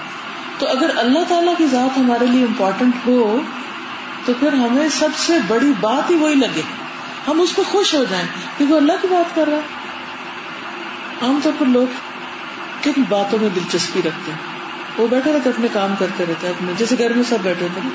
تو 0.58 0.68
اگر 0.68 0.90
اللہ 0.98 1.20
تعالیٰ 1.28 1.54
کی 1.58 1.68
ذات 1.68 1.98
ہمارے 1.98 2.28
لیے 2.28 2.46
امپورٹنٹ 2.46 2.96
ہو، 3.08 3.42
تو 4.26 4.34
پھر 4.40 4.54
ہمیں 4.54 4.90
سب 4.90 5.10
سے 5.18 5.34
بڑی 5.48 5.74
بات 5.80 6.10
ہی 6.10 6.16
وہی 6.16 6.36
لگے۔ 6.36 6.62
ہم 7.28 7.42
اس 7.42 7.56
پہ 7.56 7.62
خوش 7.72 7.94
ہو 7.94 8.06
جائیں 8.10 8.28
کیونکہ 8.58 8.74
اللہ 8.74 8.94
کی 9.02 9.08
بات 9.08 9.36
کر 9.36 9.48
رہا 9.48 9.58
ہے۔ 9.58 9.62
عام 11.22 11.40
طور 11.44 11.52
پر 11.60 11.66
لوگ 11.66 11.86
کن 12.84 13.02
باتوں 13.10 13.40
میں 13.40 13.50
دلچسپی 13.56 14.00
رکھتے 14.00 14.32
ہیں۔ 14.32 14.56
وہ 14.98 15.08
بیٹھے 15.08 15.34
رہتے 15.34 15.50
اپنے 15.50 15.68
کام 15.74 15.96
کرتے 16.00 16.26
رہتے 16.30 16.48
اپنے 16.48 16.72
جیسے 16.78 16.96
گھر 16.98 17.14
میں 17.14 17.24
سب 17.24 17.38
بیٹھے 17.42 17.68
تھے 17.74 17.90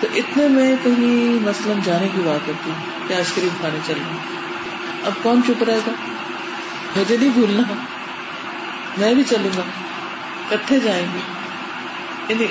تو 0.00 0.06
اتنے 0.14 0.48
میں 0.48 0.76
کہیں 0.82 1.46
مثلاً 1.46 1.80
جانے 1.84 2.08
کی 2.08 2.20
بات 2.24 2.48
ہوتی 2.48 2.70
ہے 2.70 2.98
کہ 3.08 3.14
آئس 3.14 3.32
کریم 3.34 3.48
کھانے 3.60 3.78
چل 3.86 3.94
رہا 3.96 4.16
اب 5.06 5.12
کون 5.22 5.40
چپ 5.46 5.62
رہے 5.62 5.80
گا؟ 5.86 5.92
مجھے 6.96 7.16
نہیں 7.16 7.30
بھولنا۔ 7.30 7.62
میں 8.98 9.14
بھی 9.14 9.22
چلوں 9.24 9.50
گا۔ 9.56 9.62
کٹھے 10.48 10.80
جائیں 10.80 11.06
گے۔ 11.14 11.45
یعنی 12.28 12.46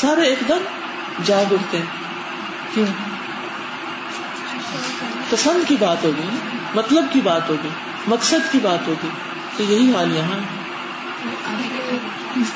سارے 0.00 0.22
ایک 0.22 0.48
دم 0.48 0.62
جاگ 1.24 1.52
اٹھتے 1.52 1.78
ہیں۔ 1.78 1.86
کیوں؟ 2.74 2.86
پسند 5.30 5.68
کی 5.68 5.76
بات 5.80 6.04
ہوگی 6.04 6.28
مطلب 6.74 7.04
کی 7.12 7.20
بات 7.20 7.48
ہوگی 7.48 7.68
مقصد 8.06 8.52
کی 8.52 8.58
بات 8.62 8.88
ہوگی۔ 8.88 9.08
تو 9.56 9.62
یہی 9.62 9.94
حال 9.94 10.16
یہاں 10.16 10.38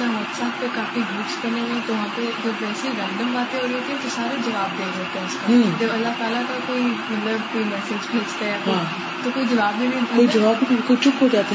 واٹس 0.01 0.43
ایپ 0.43 0.61
پہ 0.61 0.67
کافی 0.75 1.01
گروپس 1.01 1.45
بنے 1.45 1.61
ہوئے 1.61 1.81
تو 1.87 1.95
وہاں 1.95 2.07
پہ 2.15 2.23
جب 2.45 2.53
ویسے 2.61 2.89
رینڈم 2.89 3.35
باتیں 3.35 3.61
ہو 3.61 3.67
رہی 3.67 3.81
تھی 3.87 3.95
تو 4.03 4.09
سارے 4.17 4.37
جواب 4.45 4.79
دے 4.79 4.85
رہے 4.99 5.05
تھے 5.13 5.21
اس 5.21 5.33
کا 5.33 5.53
جب 5.79 5.93
اللہ 5.93 6.09
تعالیٰ 6.19 6.43
کا 6.49 6.55
کوئی 6.67 6.83
مطلب 6.83 7.53
کوئی 7.53 7.65
میسج 7.65 8.07
بھیجتے 8.11 8.45
ہیں 8.45 8.59
تو 9.23 9.31
کوئی 9.35 9.47
جواب 9.47 9.79
نہیں 9.79 9.91
کوئی 10.17 10.27
جواب 10.33 10.55
بھی 10.59 10.67
نہیں 10.71 10.87
کوئی 10.87 11.05
چپ 11.05 11.23
ہو 11.23 11.29
جاتے 11.33 11.55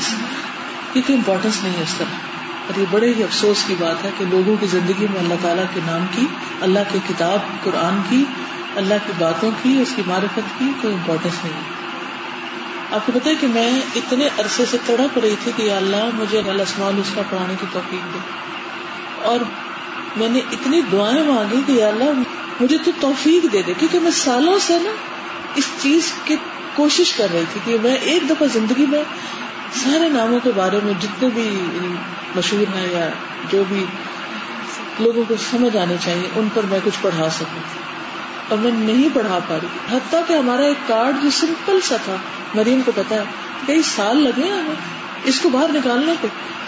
کیونکہ 0.93 1.13
امپورٹینس 1.13 1.63
نہیں 1.63 1.77
ہے 1.77 1.83
اس 1.83 1.95
طرح۔ 1.97 2.28
اور 2.69 2.79
یہ 2.79 2.85
بڑے 2.91 3.13
ہی 3.13 3.23
افسوس 3.23 3.63
کی 3.67 3.75
بات 3.79 4.05
ہے 4.05 4.09
کہ 4.17 4.25
لوگوں 4.25 4.55
کی 4.59 4.65
زندگی 4.65 5.07
میں 5.11 5.19
اللہ 5.19 5.33
تعالیٰ 5.41 5.63
کے 5.73 5.79
نام 5.85 6.05
کی، 6.11 6.25
اللہ 6.61 6.79
کی 6.91 6.99
کتاب، 7.09 7.39
قرآن 7.63 8.01
کی، 8.09 8.23
اللہ 8.75 8.93
کی 9.05 9.13
باتوں 9.17 9.51
کی، 9.63 9.81
اس 9.81 9.93
کی 9.95 10.01
معرفت 10.05 10.59
کی 10.59 10.65
کوئی 10.81 10.93
امپورٹینس 10.93 11.45
نہیں 11.45 11.53
ہے۔ 11.53 11.61
آپ 12.91 13.05
کو 13.05 13.11
بتائیں 13.15 13.41
کہ 13.41 13.47
میں 13.47 13.81
اتنے 13.95 14.29
عرصے 14.37 14.65
سے 14.65 14.77
تڑپ 14.85 15.19
رہی 15.19 15.35
تھی 15.43 15.51
کہ 15.55 15.71
اللہ 15.71 16.09
مجھے 16.13 16.39
اسمان 16.39 16.99
اس 16.99 17.11
کا 17.15 17.21
پڑھانے 17.29 17.53
کی 17.61 17.65
توفیق 17.71 18.13
دے۔ 18.13 18.19
اور 19.23 19.39
میں 20.17 20.29
نے 20.29 20.39
اتنی 20.51 20.81
دعائیں 20.91 21.23
مانگی 21.23 21.61
کہ 21.65 21.83
اللہ 21.83 22.11
مجھے 22.61 22.77
تو 22.85 22.91
توفیق 22.99 23.53
دے 23.53 23.61
دے، 23.61 23.73
کیونکہ 23.77 23.99
میں 23.99 24.11
سالوں 24.11 24.59
سے 24.61 24.79
نا 24.79 24.91
اس 25.55 25.69
چیز 25.81 26.13
کی 26.25 26.35
کوشش 26.75 27.13
کر 27.13 27.27
رہی 27.33 27.43
تھی 27.51 27.59
کہ 27.65 27.77
میں 27.83 27.95
ایک 27.95 28.29
دفعہ 28.29 28.47
زندگی 28.47 28.85
میں 28.85 29.03
سارے 29.73 30.09
ناموں 30.09 30.39
کے 30.43 30.51
بارے 30.55 30.79
میں 30.83 30.93
جتنے 30.99 31.29
بھی 31.33 31.43
یعنی 31.43 31.95
مشہور 32.35 32.75
ہیں 32.75 32.93
یا 32.93 33.09
جو 33.51 33.63
بھی 33.69 33.85
لوگوں 34.99 35.23
کو 35.27 35.35
سمجھ 35.51 35.77
آنے 35.77 35.95
چاہیے، 36.01 36.29
ان 36.35 36.47
پر 36.53 36.63
میں 36.69 36.79
کچھ 36.83 36.97
پڑھا 37.01 37.29
سکوں۔ 37.29 37.61
اور 38.49 38.57
میں 38.57 38.71
نہیں 38.71 39.09
پڑھا 39.13 39.39
پا 39.47 39.57
رہی۔ 39.61 39.97
حتیٰ 39.97 40.21
کہ 40.27 40.33
ہمارا 40.33 40.61
ایک 40.61 40.87
کارڈ 40.87 41.23
جو 41.23 41.29
سمپل 41.29 41.79
سا 41.83 41.95
تھا، 42.05 42.15
مریم 42.55 42.81
کو 42.85 42.91
پتا 42.95 43.15
ہے، 43.15 43.23
کئی 43.67 43.81
سال 43.81 44.17
لگے 44.17 44.51
ہمیں 44.51 44.75
اس 45.23 45.39
کو 45.39 45.49
باہر 45.49 45.69
نکالنے 45.69 46.13
پہ۔ 46.21 46.27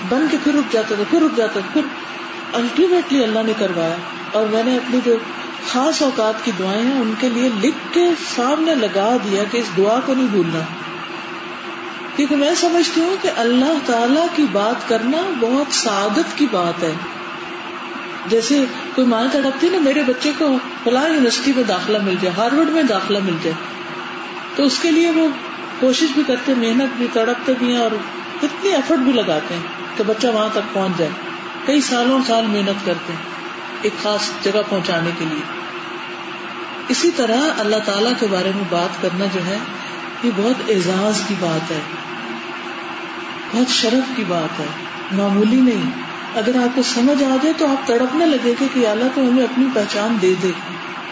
بن 0.10 0.26
کے 0.32 0.38
پھر 0.44 0.54
رک 0.54 0.74
جاتا 0.74 0.96
تھا، 0.96 1.04
پھر 1.10 1.22
رک 1.22 1.38
جاتا 1.38 1.60
تھا، 1.60 1.70
پھر 1.74 1.82
الٹیمیٹلی 2.54 3.24
اللہ 3.24 3.40
نے 3.46 3.54
کروایا۔ 3.58 3.96
اور 4.32 4.48
میں 4.48 4.64
نے 4.64 4.76
اپنی 4.76 5.00
جو 5.06 5.16
خاص 5.68 6.02
اوقات 6.02 6.46
کی 6.46 6.52
دعائیں 6.60 6.84
ہیں، 6.84 7.02
ان 7.02 7.14
کے 7.20 7.30
لیے 7.30 7.50
لکھ 7.62 7.94
کے 7.94 8.10
سامنے 8.36 8.76
لگا 8.76 9.18
دیا 9.24 9.44
کہ 9.52 9.58
اس 9.58 9.78
دعا 9.78 10.00
کو 10.06 10.14
نہیں 10.14 10.28
بھولنا۔ 10.32 10.60
کیونکہ 12.16 12.36
میں 12.36 12.56
سمجھتی 12.56 13.02
ہوں 13.02 13.16
کہ 13.22 13.30
اللہ 13.38 13.74
تعالی 13.86 14.22
کی 14.36 14.46
بات 14.52 14.90
کرنا 14.90 15.18
بہت 15.40 15.74
سعادت 15.74 16.38
کی 16.38 16.48
بات 16.52 16.84
ہے۔ 16.84 16.92
جیسے 18.28 18.66
کوئی 18.96 19.08
ماں 19.08 19.28
تڑپتی 19.32 19.70
نا، 19.70 19.78
میرے 19.78 20.04
بچے 20.04 20.32
کو 20.38 20.58
فلاں 20.84 21.10
یونیورسٹی 21.10 21.54
میں 21.56 21.64
داخلہ 21.64 21.98
مل 22.04 22.16
جائے، 22.22 22.36
ہارورڈ 22.38 22.70
میں 22.70 22.84
داخلہ 22.84 23.20
مل 23.24 23.36
جائے۔ 23.44 23.54
تو 24.56 24.64
اس 24.64 24.80
کے 24.82 24.92
لیے 24.92 25.12
وہ 25.12 25.28
کوشش 25.80 26.08
بھی 26.14 26.24
کرتے، 26.28 26.54
محنت 26.54 26.98
بھی، 26.98 27.08
تڑپتے 27.14 27.54
بھی 27.60 27.76
ہیں 27.76 27.82
اور 27.82 27.92
اتنی 28.44 28.70
ایفرٹ 28.70 29.00
بھی 29.00 29.12
لگاتے 29.12 29.54
ہیں 29.54 29.62
کہ 29.98 30.04
بچہ 30.04 30.28
وہاں 30.28 30.50
تک 30.54 30.74
پہنچ 30.74 31.00
جائے۔ 31.00 31.12
کئی 31.66 31.82
سالوں 31.82 32.20
سال 32.28 32.46
محنت 32.46 32.86
کرتے 32.86 33.14
ہیں، 33.14 33.20
ایک 33.82 34.04
خاص 34.04 34.44
جگہ 34.44 34.62
پہنچانے 34.70 35.10
کے 35.20 35.26
لیے۔ 35.26 35.42
اسی 36.88 37.12
طرح 37.16 37.38
اللہ 37.58 37.76
تعالی 37.86 38.10
کے 38.20 38.28
بارے 38.32 38.52
میں 38.56 38.64
بات 38.70 39.02
کرنا 39.02 39.26
جو 39.34 39.46
ہے، 39.46 39.58
یہ 40.24 40.32
بہت 40.36 40.70
اعزاز 40.70 41.22
کی 41.28 41.36
بات 41.40 41.72
ہے۔ 41.72 41.80
بہت 43.54 43.70
شرف 43.70 44.12
کی 44.16 44.24
بات 44.28 44.60
ہے، 44.60 44.66
معمولی 45.12 45.62
نہیں۔ 45.62 45.92
اگر 46.36 46.56
آپ 46.56 46.76
کو 46.76 46.82
سمجھ 46.82 47.24
آ 47.24 47.36
جائے 47.42 47.54
تو 47.58 47.68
آپ 47.68 47.88
تڑپنے 47.88 48.26
لگے 48.26 48.54
گے 48.60 48.66
کہ 48.74 48.88
اللہ 48.88 49.04
تو 49.16 49.22
ہمیں 49.22 49.44
اپنی 49.44 49.66
پہچان 49.74 50.18
دے 50.22 50.34
دے، 50.44 50.52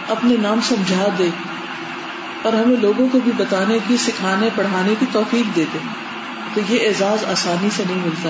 اپنے 0.08 0.36
نام 0.42 0.60
سمجھا 0.62 1.08
دے، 1.20 1.30
اور 2.42 2.54
ہمیں 2.54 2.76
لوگوں 2.78 3.08
کو 3.12 3.20
بھی 3.20 3.32
بتانے 3.38 3.78
کی، 3.88 3.98
سکھانے، 3.98 4.50
پڑھانے 4.56 4.96
کی 5.00 5.06
توفیق 5.12 5.56
دے 5.56 5.66
دے۔ 5.74 5.78
تو 6.54 6.62
یہ 6.70 6.88
اعزاز 6.88 7.26
آسانی 7.26 7.70
سے 7.76 7.84
نہیں 7.90 8.02
ملتا۔ 8.06 8.30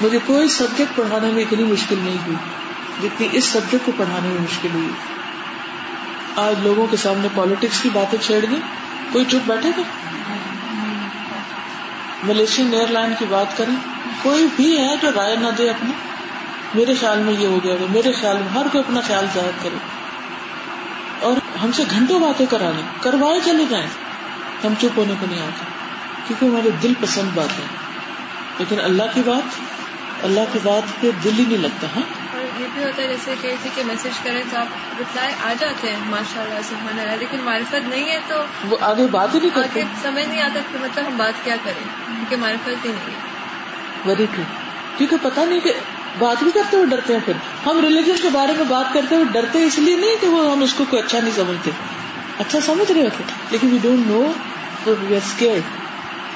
مجھے 0.00 0.18
کوئی 0.26 0.48
سبجیکٹ 0.48 0.96
پڑھانے 0.96 1.32
میں 1.32 1.42
اتنی 1.42 1.64
مشکل 1.64 1.96
نہیں 2.02 2.16
ہوئی، 2.26 2.36
جتنی 3.02 3.28
اس 3.32 3.44
سبجیکٹ 3.44 3.86
کو 3.86 3.92
پڑھانے 3.96 4.28
میں 4.28 4.40
مشکل 4.40 4.68
ہوئی۔ 4.74 4.88
آج 6.36 6.54
لوگوں 6.62 6.86
کے 6.90 6.96
سامنے 6.96 7.28
پالیٹکس 7.34 7.80
کی 7.80 7.88
باتیں 7.92 8.18
چھیڑ 8.22 8.44
گئی 8.50 8.60
کوئی 9.12 9.24
چپ 9.24 9.48
بیٹھے 9.48 9.70
گا؟ 9.76 9.82
ملیشین 12.22 12.74
ایئر 12.74 12.86
لائن 12.86 13.12
کی 13.18 13.24
بات 13.28 13.56
کریں، 13.56 13.74
کوئی 14.22 14.48
بھی 14.56 14.78
ہے 14.78 14.96
جو 15.02 15.08
رائے 15.16 15.36
نہ 15.36 15.46
دے 15.58 15.70
اپنی 15.70 15.92
میرے 16.74 16.94
خیال 17.00 17.18
میں 17.18 17.34
یہ 17.34 17.46
ہو 17.46 17.58
گیا 17.64 17.74
میرے 17.90 18.12
خیال 18.12 18.36
میں 18.36 18.48
ہر 18.54 18.66
کوئی 18.72 18.84
اپنا 18.84 19.00
خیال 19.00 19.26
ظاہر 19.34 19.50
کرے۔ 19.62 19.76
اور 21.20 21.58
ہم 21.62 21.72
سے 21.72 21.82
گھنٹوں 21.90 22.20
باتیں 22.20 22.46
کرا 22.50 22.70
لیں، 22.70 23.02
کروائے 23.02 23.40
چلے 23.44 23.64
جائیں۔ 23.70 23.86
ہم 24.64 24.74
چپ 24.80 24.98
ہونے 24.98 25.14
کو 25.20 25.26
نہیں 25.30 25.42
آتے، 25.42 25.64
کیونکہ 26.26 26.44
ہمارے 26.44 26.70
دل 26.82 26.92
پسند 27.00 27.30
بات 27.34 27.58
ہے 27.58 27.64
لیکن 28.58 28.76
اللہ 28.80 29.02
کی 29.14 29.22
بات، 29.26 29.60
اللہ 30.24 30.40
کی 30.52 30.58
بات 30.62 31.00
پہ 31.00 31.10
دل 31.24 31.38
ہی 31.38 31.44
نہیں 31.48 31.58
لگتا 31.58 31.86
ہاں؟ 31.96 32.21
یہ 32.58 32.66
بھی 32.74 32.84
ہوتا 32.84 33.02
ہے 33.02 33.08
جیسے 33.08 33.34
کہ 33.40 33.52
کسی 33.52 33.68
کے 33.74 33.82
میسج 33.82 34.18
کریں 34.22 34.42
تو 34.50 34.56
آپ 34.56 35.00
رپلائی 35.00 35.32
آ 35.44 35.52
جاتے 35.58 35.88
ہیں 35.88 35.96
ماشاء 36.06 36.42
اللہ 36.42 36.58
سبحان 36.68 37.00
اللہ 37.00 37.12
لیکن 37.12 37.38
معرفت 37.44 37.88
نہیں 37.88 38.10
ہے 38.10 38.18
تو 38.28 38.34
وہ 38.68 38.76
آگے 38.80 39.06
بات 39.10 39.34
ہی 39.34 39.40
نہیں 39.40 39.50
کرتے۔ 39.54 39.82
سمجھ 40.02 40.28
نہیں 40.28 40.42
آتا 40.42 40.60
کہ 40.72 40.78
مطلب 40.80 41.06
ہم 41.06 41.16
بات 41.16 41.44
کیا 41.44 41.56
کریں 41.64 41.84
کیونکہ 42.06 42.36
معرفت 42.36 42.68
ہی 42.68 42.74
نہیں 42.84 43.14
ہے۔ 43.14 44.08
ویری 44.08 44.26
ٹرو 44.34 44.42
کیونکہ 44.96 45.16
پتا 45.22 45.44
نہیں 45.44 45.60
کہ 45.60 45.72
بات 46.18 46.42
بھی 46.42 46.50
کرتے 46.50 46.76
ہوئے 46.76 46.86
ڈرتے 46.86 47.12
ہیں 47.12 47.20
پھر۔ 47.24 47.32
ہم 47.66 47.80
ریلیجن 47.80 48.14
کے 48.22 48.28
بارے 48.28 48.52
میں 48.52 48.64
بات 48.64 48.94
کرتے 48.94 49.14
ہوئے 49.14 49.26
ڈرتے 49.32 49.64
اس 49.64 49.78
لیے 49.78 49.96
نہیں 49.96 50.16
کہ 50.20 50.26
وہ 50.26 50.52
ہم 50.52 50.62
اس 50.62 50.74
کو 50.74 50.84
کوئی 50.90 51.02
اچھا 51.02 51.20
نہیں 51.20 51.34
سمجھتے۔ 51.36 51.70
اچھا 52.38 52.60
سمجھ 52.60 52.92
رہے 52.92 53.02
ہوتے 53.02 53.22
لیکن 53.50 53.68
we 53.72 53.78
don't 53.82 54.06
know 54.06 54.32
we 54.86 55.14
are 55.14 55.20
scared 55.26 55.58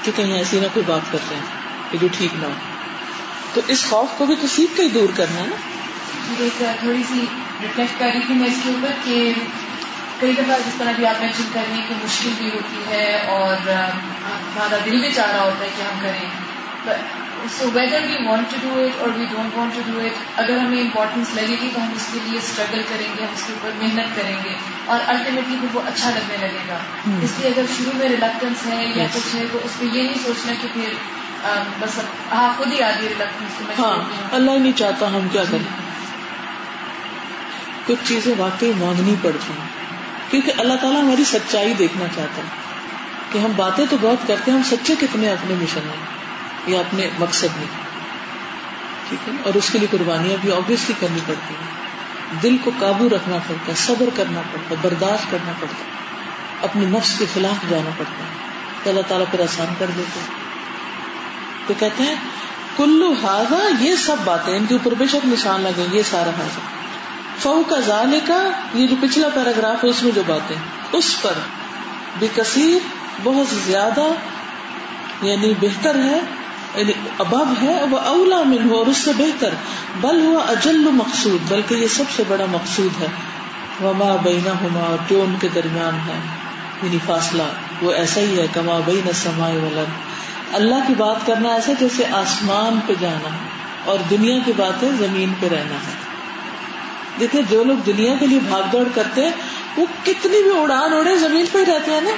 کہ 0.03 0.13
کہیں 0.17 0.37
ایسی 0.39 0.61
نہ 0.61 0.67
کوئی 0.75 0.85
بات 0.87 1.13
کرتے 1.13 1.35
ہیں 1.35 1.43
کہ 1.91 1.99
جو 1.99 2.09
ٹھیک 2.19 2.35
نہ 2.35 2.47
ہو۔ 2.47 2.53
تو 3.55 3.61
اس 3.69 3.85
خوف 3.85 4.09
کو 4.19 4.27
بھی 4.27 4.35
تو 4.41 4.47
سیکھ 4.47 4.77
کے 4.77 4.83
ہی 4.83 4.89
دور 4.89 5.09
کرنا 5.17 5.41
ہے 5.41 5.47
نا۔ 5.47 5.76
تھوڑی 6.81 7.03
سی 7.09 7.25
ریفلیکٹ 7.63 7.99
کر 7.99 8.07
رہی 8.15 8.21
تھی 8.27 8.35
میں 8.35 8.47
اس 8.47 8.61
کے 8.65 8.71
اوپر 8.71 8.91
کہ 9.05 9.33
کئی 10.21 10.33
دفعہ 10.33 10.57
جس 10.67 10.75
طرح 10.79 10.93
بھی 10.97 11.07
آپ 11.07 11.21
مینشن 11.21 11.43
کر 11.53 11.61
رہی 11.71 11.79
ہیں 11.81 11.89
کہ 11.89 11.95
مشکل 12.05 12.31
بھی 12.39 12.51
ہوتی 12.51 12.83
ہے 12.91 13.23
اور 13.27 13.69
ہمارا 13.69 14.77
دل 14.87 15.01
بھی 15.01 15.11
چاہ 15.13 15.31
رہا 15.33 15.43
ہوتا 15.43 15.65
ہے 15.65 15.71
کہ 15.77 15.83
ہم 15.83 15.99
کریں۔ 16.03 16.45
So 17.59 17.69
whether 17.73 18.01
we 18.07 18.27
want 18.27 18.51
to 18.51 18.57
do 18.63 18.85
it 18.85 19.01
اور 19.01 19.09
we 19.17 19.25
don't 19.31 19.57
want 19.57 19.75
to 19.75 19.81
do 19.87 19.99
it 20.01 20.39
اگر 20.39 20.57
ہمیں 20.57 20.81
امپورٹینس 20.81 21.35
لگے 21.35 21.57
گی 21.61 21.69
تو 21.75 21.81
ہم 21.83 21.93
اس 21.97 22.07
کے 22.13 22.19
لیے 22.25 22.39
اسٹرگل 22.39 22.83
کریں 22.89 23.07
گے 23.19 23.23
ہم 23.25 23.33
اس 23.35 23.43
کے 23.47 23.53
اوپر 23.53 23.71
محنت 23.79 24.17
کریں 24.17 24.37
گے 24.45 24.55
اور 24.87 24.99
الٹیمیٹلی 25.07 25.57
پھر 25.61 25.77
وہ 25.77 25.81
اچھا 25.87 26.11
لگنے 26.11 26.37
لگے 26.47 26.63
گا۔ 26.69 26.79
اس 27.23 27.33
لیے 27.39 27.51
اگر 27.51 27.63
شروع 27.79 27.93
میں 27.95 28.09
ریلیکٹنس 28.09 28.67
ہے 28.67 28.87
یا 28.95 29.07
کچھ 29.15 29.35
ہے 29.37 29.45
تو 29.53 29.59
اس 29.65 29.79
پہ 29.79 29.85
یہ 29.85 30.03
نہیں 30.03 30.25
سوچنا 30.25 30.53
کہ 30.63 30.69
پھر 30.73 30.93
بس 31.79 31.99
ہاں 32.33 32.53
خود 32.59 32.73
ہی 32.73 32.83
آدھی 32.83 33.09
ریلیکٹنس 33.09 33.79
ہاں 33.79 33.97
اللہ 34.31 34.51
ہی 34.51 34.59
نہیں 34.59 34.77
چاہتا 34.77 35.09
ہم 35.09 35.29
کیا 35.33 35.45
کریں۔ 35.51 35.86
کچھ 37.87 38.09
چیزیں 38.09 38.35
واقعی 38.39 38.73
مانگنی 38.77 39.15
پڑتی 39.23 39.53
ہیں۔ 39.53 39.69
کیونکہ 40.31 40.53
اللہ 40.59 40.75
تعالیٰ 40.83 41.03
ہماری 41.03 41.25
سچائی 41.25 41.75
دیکھنا 41.75 42.05
چاہتا 42.17 42.43
ہے۔ 42.43 42.67
کہ 43.33 43.39
ہم 43.39 43.53
باتیں 43.57 43.87
تو 43.91 43.97
بہت 44.01 44.29
کرتے 44.29 44.51
ہیں، 44.51 44.59
ہم 44.59 44.77
سچے 44.77 44.95
کتنے 45.01 45.33
اپنے 45.33 45.55
مشن 45.55 45.81
میں 45.85 45.97
یا 46.67 46.81
اپنے 46.81 47.11
مقصد 47.19 47.57
میں۔ 47.57 47.67
ٹھیک 49.09 49.29
ہے 49.29 49.35
اور 49.43 49.55
اس 49.55 49.69
کے 49.73 49.79
لیے 49.79 49.89
قربانیاں 49.91 50.37
بھی 50.41 50.53
آبیسلی 50.53 50.95
کرنی 51.01 51.21
پڑتی 51.27 51.55
ہیں۔ 51.55 51.87
دل 52.43 52.57
کو 52.65 52.71
قابو 52.79 53.09
رکھنا 53.09 53.37
پڑتا 53.47 53.69
ہے، 53.69 53.77
صبر 53.77 54.09
کرنا 54.17 54.43
پڑتا 54.53 54.71
ہے، 54.71 54.77
برداشت 54.83 55.31
کرنا 55.31 55.53
پڑتا 55.61 55.85
ہے۔ 55.85 55.91
اپنے 56.63 56.85
نفس 56.87 57.19
کے 57.19 57.25
خلاف 57.35 57.71
جانا 57.71 57.91
پڑتا 57.97 58.25
ہے۔ 58.25 58.51
تو 58.83 58.91
اللہ 58.91 59.01
تعالیٰ 59.09 59.31
پھر 59.31 59.41
آسان 59.41 59.67
کر 59.79 59.87
دیتے 59.97 60.21
تو 61.67 61.75
کہتے 61.79 62.03
ہیں، 62.03 62.15
کلو 62.77 63.15
ہاضا 63.23 63.59
یہ 63.81 63.97
سب 63.97 64.17
باتیں، 64.25 64.57
ان 64.57 64.67
کے 64.67 64.75
اوپر 64.75 64.95
بے 64.99 65.07
شک 65.07 65.27
نشان 65.27 65.61
لگیں 65.61 65.87
گے 65.93 65.99
یہ 65.99 66.03
سارا 66.11 66.31
حاضر 66.31 66.76
فو 67.39 67.63
کا 67.69 67.81
زانے 67.81 68.19
کا 68.27 68.49
یہ 68.75 68.87
جو 68.87 68.97
پچھلا 69.01 69.29
پیراگراف 69.35 69.85
ہے، 69.85 69.89
اس 69.89 70.03
میں 70.03 70.13
جو 70.15 70.23
باتیں 70.27 70.57
اس 70.93 71.23
پر 71.23 71.33
بے 72.19 72.27
کثیر، 72.35 72.87
بہت 73.23 73.55
زیادہ 73.67 74.05
یعنی 75.23 75.53
بہتر 75.61 75.95
ہے 75.95 76.21
یعنی 76.75 76.93
ابب 77.19 77.49
ہے، 77.63 77.85
وہ 77.91 77.99
اولا 77.99 78.43
من 78.43 78.71
ہو 78.71 78.79
اور 78.79 78.87
اس 78.87 78.97
سے 78.97 79.11
بہتر، 79.17 79.55
بل 80.01 80.21
ہوا 80.21 80.43
اجل 80.43 80.79
مقصود، 80.79 81.53
بلکہ 81.53 81.75
یہ 81.75 81.87
سب 81.89 82.05
سے 82.17 82.23
بڑا 82.29 82.45
مقصود 82.51 83.03
ہے۔ 83.03 83.07
وما 83.85 84.17
بینا 84.17 84.51
ہما 84.51 84.81
اور 84.81 84.99
جو 85.09 85.23
ان 85.23 85.37
کے 85.41 85.49
درمیان 85.55 85.95
ہے۔ 85.95 86.21
یعنی 86.83 86.99
فاصلہ، 87.07 87.43
وہ 87.83 87.93
ایسا 87.93 88.21
ہی 88.21 88.41
ہے، 88.41 88.47
کما 88.53 88.81
بین 88.85 89.11
سمائے 89.15 89.57
ولن 89.57 89.85
اللہ 90.53 90.75
کی 90.87 90.95
بات 90.95 91.27
کرنا 91.27 91.49
ایسا 91.49 91.73
جیسے 91.81 92.05
آسمان 92.05 92.81
پہ 92.87 92.93
جانا 93.01 93.29
اور 93.85 93.99
دنیا 94.11 94.39
کی 94.45 94.53
باتیں 94.57 94.91
زمین 94.99 95.33
پہ 95.41 95.49
رہنا 95.49 95.75
ہے۔ 95.75 96.06
دیکھیں 97.21 97.43
جو 97.51 97.65
لوگ 97.65 97.77
دنیا 97.77 98.15
کے 98.21 98.27
لیے 98.27 98.39
بھاگ 98.49 98.63
دوڑ 98.73 98.89
کرتے 98.95 99.25
ہیں، 99.25 99.33
وہ 99.77 99.87
کتنی 100.05 100.43
بھی 100.43 100.61
اڑان 100.61 100.93
اڑے 100.93 101.19
زمین 101.19 101.47
پہ 101.53 101.59
ہی 101.59 101.67
رہتے 101.67 101.91
ہیں 101.91 102.01
نا۔ 102.01 102.11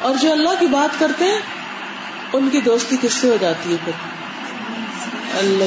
اور 0.00 0.14
جو 0.14 0.32
اللہ 0.32 0.48
کی 0.60 0.66
بات 0.66 0.98
کرتے 0.98 1.24
ہیں، 1.24 1.38
ان 2.32 2.48
کی 2.52 2.60
دوستی 2.60 2.96
کس 3.02 3.12
سے 3.12 3.28
ہو 3.28 3.36
جاتی 3.40 3.72
ہے 3.72 3.76
پھر؟ 3.84 3.92
اللہ 5.38 5.64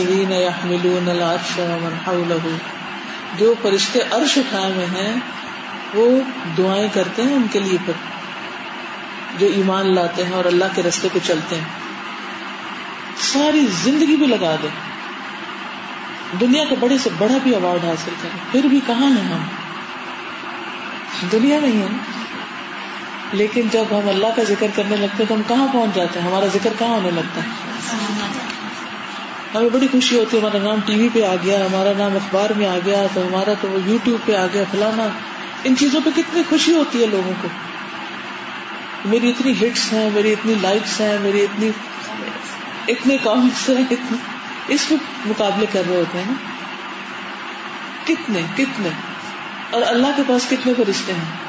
جو 3.37 3.53
فرشتے 3.61 3.99
عرش 4.11 4.37
اٹھائے 4.37 4.73
ہوئے 4.73 4.85
ہیں، 4.85 5.15
وہ 5.93 6.19
دعائیں 6.57 6.87
کرتے 6.93 7.21
ہیں 7.21 7.33
ان 7.33 7.47
کے 7.51 7.59
لیے 7.59 7.77
پھر۔ 7.85 7.93
جو 9.37 9.47
ایمان 9.47 9.95
لاتے 9.95 10.25
ہیں 10.25 10.31
اور 10.31 10.45
اللہ 10.45 10.65
کے 10.75 10.83
رستے 10.83 11.07
پہ 11.13 11.19
چلتے 11.27 11.55
ہیں۔ 11.55 11.65
ساری 13.17 13.65
زندگی 13.83 14.15
بھی 14.15 14.25
لگا 14.25 14.55
دیں۔ 14.61 14.96
دنیا 16.41 16.63
کے 16.69 16.75
بڑے 16.79 16.97
سے 16.97 17.09
بڑا 17.17 17.37
بھی 17.43 17.55
اوارڈ 17.55 17.85
حاصل 17.85 18.11
کریں۔ 18.21 18.51
پھر 18.51 18.69
بھی 18.69 18.79
کہاں 18.87 19.09
ہیں 19.09 19.33
ہم؟ 19.33 19.43
دنیا 21.31 21.59
نہیں 21.59 21.81
ہے 21.81 21.87
لیکن 23.31 23.61
جب 23.71 23.83
ہم 23.91 24.09
اللہ 24.09 24.27
کا 24.35 24.43
ذکر 24.43 24.67
کرنے 24.75 24.95
لگتے 24.95 25.23
تو 25.27 25.35
ہم 25.35 25.41
کہاں 25.47 25.67
پہنچ 25.73 25.95
جاتے 25.95 26.19
ہیں؟ 26.19 26.27
ہمارا 26.27 26.45
ذکر 26.45 26.69
کہاں 26.79 26.89
ہونے 26.89 27.11
لگتا 27.11 27.41
ہے؟ 27.41 27.47
ہمیں 29.55 29.69
بڑی 29.69 29.87
خوشی 29.91 30.19
ہوتی 30.19 30.37
ہے۔ 30.37 30.41
ہمارا 30.41 30.57
نام 30.63 30.79
ٹی 30.85 30.95
وی 30.95 31.09
پہ 31.13 31.25
آ 31.25 31.35
گیا، 31.43 31.65
ہمارا 31.65 31.91
نام 31.97 32.15
اخبار 32.15 32.49
میں 32.49 32.67
آ 32.67 32.77
گیا، 32.85 33.07
تو 33.13 33.21
ہمارا 33.21 33.53
تو 33.61 33.67
وہ 33.67 33.79
یو 33.85 33.97
ٹیوب 34.03 34.25
پہ 34.25 34.35
آ 34.35 34.45
گیا، 34.53 34.63
فلانا۔ 34.71 35.07
ان 35.63 35.75
چیزوں 35.75 36.01
پہ 36.05 36.09
کتنی 36.15 36.41
خوشی 36.49 36.73
ہوتی 36.73 37.01
ہے 37.01 37.07
لوگوں 37.07 37.33
کو۔ 37.41 37.47
میری 39.05 39.29
اتنی 39.29 39.51
ہٹس 39.51 39.93
ہیں، 39.93 40.09
میری 40.13 40.31
اتنی 40.31 40.53
لائکس 40.61 41.01
ہیں، 41.01 41.17
میری 41.21 41.43
اتنی 41.43 41.71
اتنے 42.87 43.17
کامنٹس 43.23 43.69
ہیں، 43.69 43.85
اتنی 43.91 44.17
اس 44.67 44.87
پہ 44.89 44.95
مقابلے 45.25 45.65
کر 45.71 45.81
رہے 45.89 45.95
ہوتے 45.95 46.17
ہیں 46.17 46.25
نا؟ 46.27 46.33
کتنے 48.05 48.41
کتنے؟ 48.57 48.89
اور 49.69 49.81
اللہ 49.85 50.07
کے 50.15 50.21
پاس 50.27 50.45
کتنے 50.49 50.73
فرشتے 50.73 51.13
ہیں؟ 51.13 51.47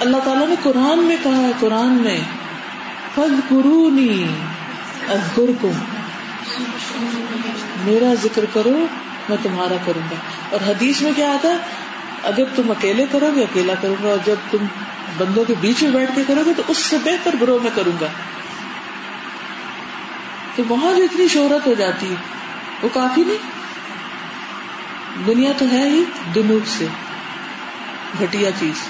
اللہ 0.00 0.16
تعالیٰ 0.24 0.48
نے 0.48 0.54
قرآن 0.62 0.98
میں 0.98 1.16
کہا 1.22 1.36
ہے، 1.36 1.52
قرآن 1.60 1.92
میں 1.92 2.20
فل 3.14 3.40
قرونی 3.48 4.26
میرا 7.84 8.14
ذکر 8.22 8.44
کرو، 8.52 8.86
میں 9.28 9.36
تمہارا 9.42 9.76
کروں 9.84 10.10
گا۔ 10.10 10.16
اور 10.50 10.60
حدیث 10.68 11.02
میں 11.02 11.12
کیا 11.16 11.32
آتا 11.32 11.48
ہے؟ 11.48 11.56
اگر 12.22 12.44
تم 12.56 12.70
اکیلے 12.70 13.06
کرو 13.12 13.30
گے، 13.34 13.42
اکیلا 13.42 13.74
کروں 13.80 14.02
گا، 14.02 14.08
اور 14.08 14.18
جب 14.24 14.34
تم 14.50 14.58
بندوں 15.18 15.44
کے 15.44 15.54
بیچ 15.60 15.82
میں 15.82 15.90
بیٹھ 15.90 16.10
کے 16.14 16.22
کرو 16.26 16.40
گے، 16.46 16.52
تو 16.56 16.62
اس 16.68 16.78
سے 16.78 16.96
بہتر 17.04 17.34
گروہ 17.40 17.58
میں 17.62 17.70
کروں 17.74 17.96
گا۔ 18.00 18.06
تو 20.56 20.62
وہاں 20.68 20.94
جو 20.94 21.02
اتنی 21.02 21.28
شہرت 21.28 21.66
ہو 21.66 21.74
جاتی 21.78 22.10
ہے 22.10 22.36
وہ 22.82 22.88
کافی 22.92 23.22
نہیں۔ 23.26 23.56
دنیا 25.26 25.52
تو 25.58 25.64
ہے 25.72 25.88
ہی 25.88 26.04
دنوب 26.34 26.66
سے۔ 26.66 26.86
گٹیا 28.20 28.50
چیز۔ 28.58 28.88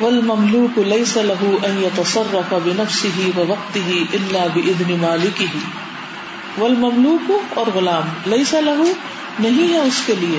ول 0.00 0.20
مملوک 0.20 0.78
لئی 0.78 1.04
ان 1.40 1.82
يتصرف 1.82 2.54
بنفسه 2.64 3.30
ووقته 3.36 4.04
الا 4.12 4.46
باذن 4.54 4.96
مالكه 5.00 5.58
والمملوک 6.58 7.58
اور 7.58 7.66
غلام 7.74 8.04
لئی 8.26 8.44
لہو 8.52 8.92
نہیں 9.38 9.72
ہے 9.72 9.78
اس 9.78 10.02
کے 10.06 10.14
لیے۔ 10.14 10.38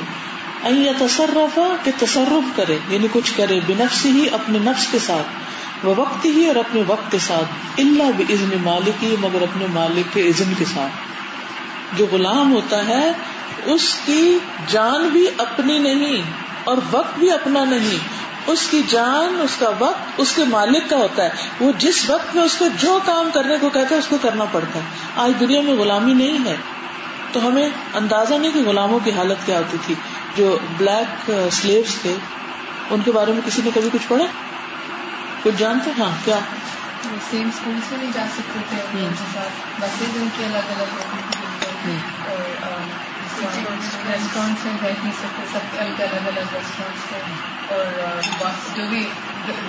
ان 0.63 0.85
يتصرف 0.85 1.59
کہ 1.83 1.91
تصرف 1.99 2.57
کرے 2.57 2.77
یعنی 2.89 3.07
کچھ 3.11 3.31
کرے 3.37 3.59
بنفسه 3.67 4.15
ہی 4.15 4.29
اپنے 4.31 4.59
نفس 4.59 4.87
کے 4.91 4.99
ساتھ۔ 4.99 5.27
وہ 5.85 5.93
وقت 5.97 6.25
ہی 6.25 6.47
اور 6.47 6.55
اپنے 6.55 6.81
وقت 6.87 7.11
کے 7.11 7.17
ساتھ۔ 7.19 7.79
اللہ 7.79 8.03
بزن 8.17 8.49
مالک 8.63 9.03
ہی 9.03 9.15
مگر 9.19 9.41
اپنے 9.41 9.65
مالک 9.73 10.13
کے 10.13 10.21
عزم 10.27 10.53
کے 10.57 10.65
ساتھ۔ 10.73 11.16
جو 11.93 12.06
غلام 12.12 12.54
ہوتا 12.54 12.88
ہے 12.88 13.12
اس 13.65 13.97
کی 14.06 14.39
جان 14.67 15.10
بھی 15.10 15.28
اپنی 15.38 15.80
نہیں 15.80 16.21
اور 16.63 16.78
وقت 16.91 17.19
بھی 17.19 17.32
اپنا 17.32 17.63
نہیں۔ 17.63 17.97
اس 18.47 18.67
کی 18.71 18.82
جان 18.88 19.41
اس 19.43 19.56
کا 19.60 19.71
وقت 19.80 20.02
اس 20.17 20.34
کے 20.36 20.43
مالک 20.43 20.89
کا 20.89 20.95
ہوتا 20.95 21.23
ہے۔ 21.23 21.30
وہ 21.60 21.71
جس 21.78 22.10
وقت 22.10 22.36
میں 22.36 22.43
اس 22.43 22.56
کو 22.58 22.65
جو 22.80 23.00
کام 23.06 23.30
کرنے 23.34 23.56
کو 23.62 23.69
کہتا 23.69 23.95
ہے 23.95 24.00
اس 24.00 24.08
کو 24.08 24.17
کرنا 24.21 24.45
پڑتا 24.52 24.80
ہے۔ 24.80 24.86
آج 25.15 25.32
دنیا 25.39 25.62
میں 25.62 25.73
غلامی 25.73 26.13
نہیں 26.13 26.45
ہے۔ 26.45 26.56
تو 27.32 27.47
ہمیں 27.47 27.69
اندازہ 27.93 28.34
نہیں 28.34 28.52
کہ 28.52 28.60
غلاموں 28.60 29.00
کی 29.04 29.12
حالت 29.12 29.45
کیا 29.45 29.58
ہوتی 29.58 29.78
تھی۔ 29.86 29.95
جو 30.36 30.58
بلیک 30.78 31.32
سلیوس 31.52 31.95
تھے 32.02 32.15
ان 32.89 33.02
کے 33.06 33.12
بارے 33.12 33.32
میں 33.32 33.41
کسی 33.45 33.62
نے 33.65 33.69
کبھی 33.73 33.89
کچھ 33.93 34.08
پڑھا؟ 34.08 34.26
کچھ 35.43 35.56
جانتے؟ 35.58 35.91
ہاں 35.97 36.12
کیا؟ 36.26 36.39
سیم 37.32 37.47
اسکول 37.47 37.80
سے 37.89 37.95
نہیں 37.97 38.12
جا 38.13 38.26
سکتے 38.38 38.60
تھے۔ 38.69 39.08
بسز 39.80 40.17
ان 40.17 40.28
کی 40.38 40.43
الگ 40.43 40.82
الگ 40.82 41.37
ہوتی 41.88 41.97
تھی 42.23 43.43
اور 43.43 44.12
ریسٹورینٹ 44.12 44.58
سے 44.63 44.69
بیٹھ 44.82 45.00
نہیں 45.04 45.13
سکتے 45.13 45.41
سب 45.52 45.80
الگ 45.80 46.02
الگ 46.02 46.28
الگ 46.28 46.54
ریسٹورینٹس 46.54 47.71
اور 47.71 47.86
جو 48.76 48.84
بھی 48.89 49.04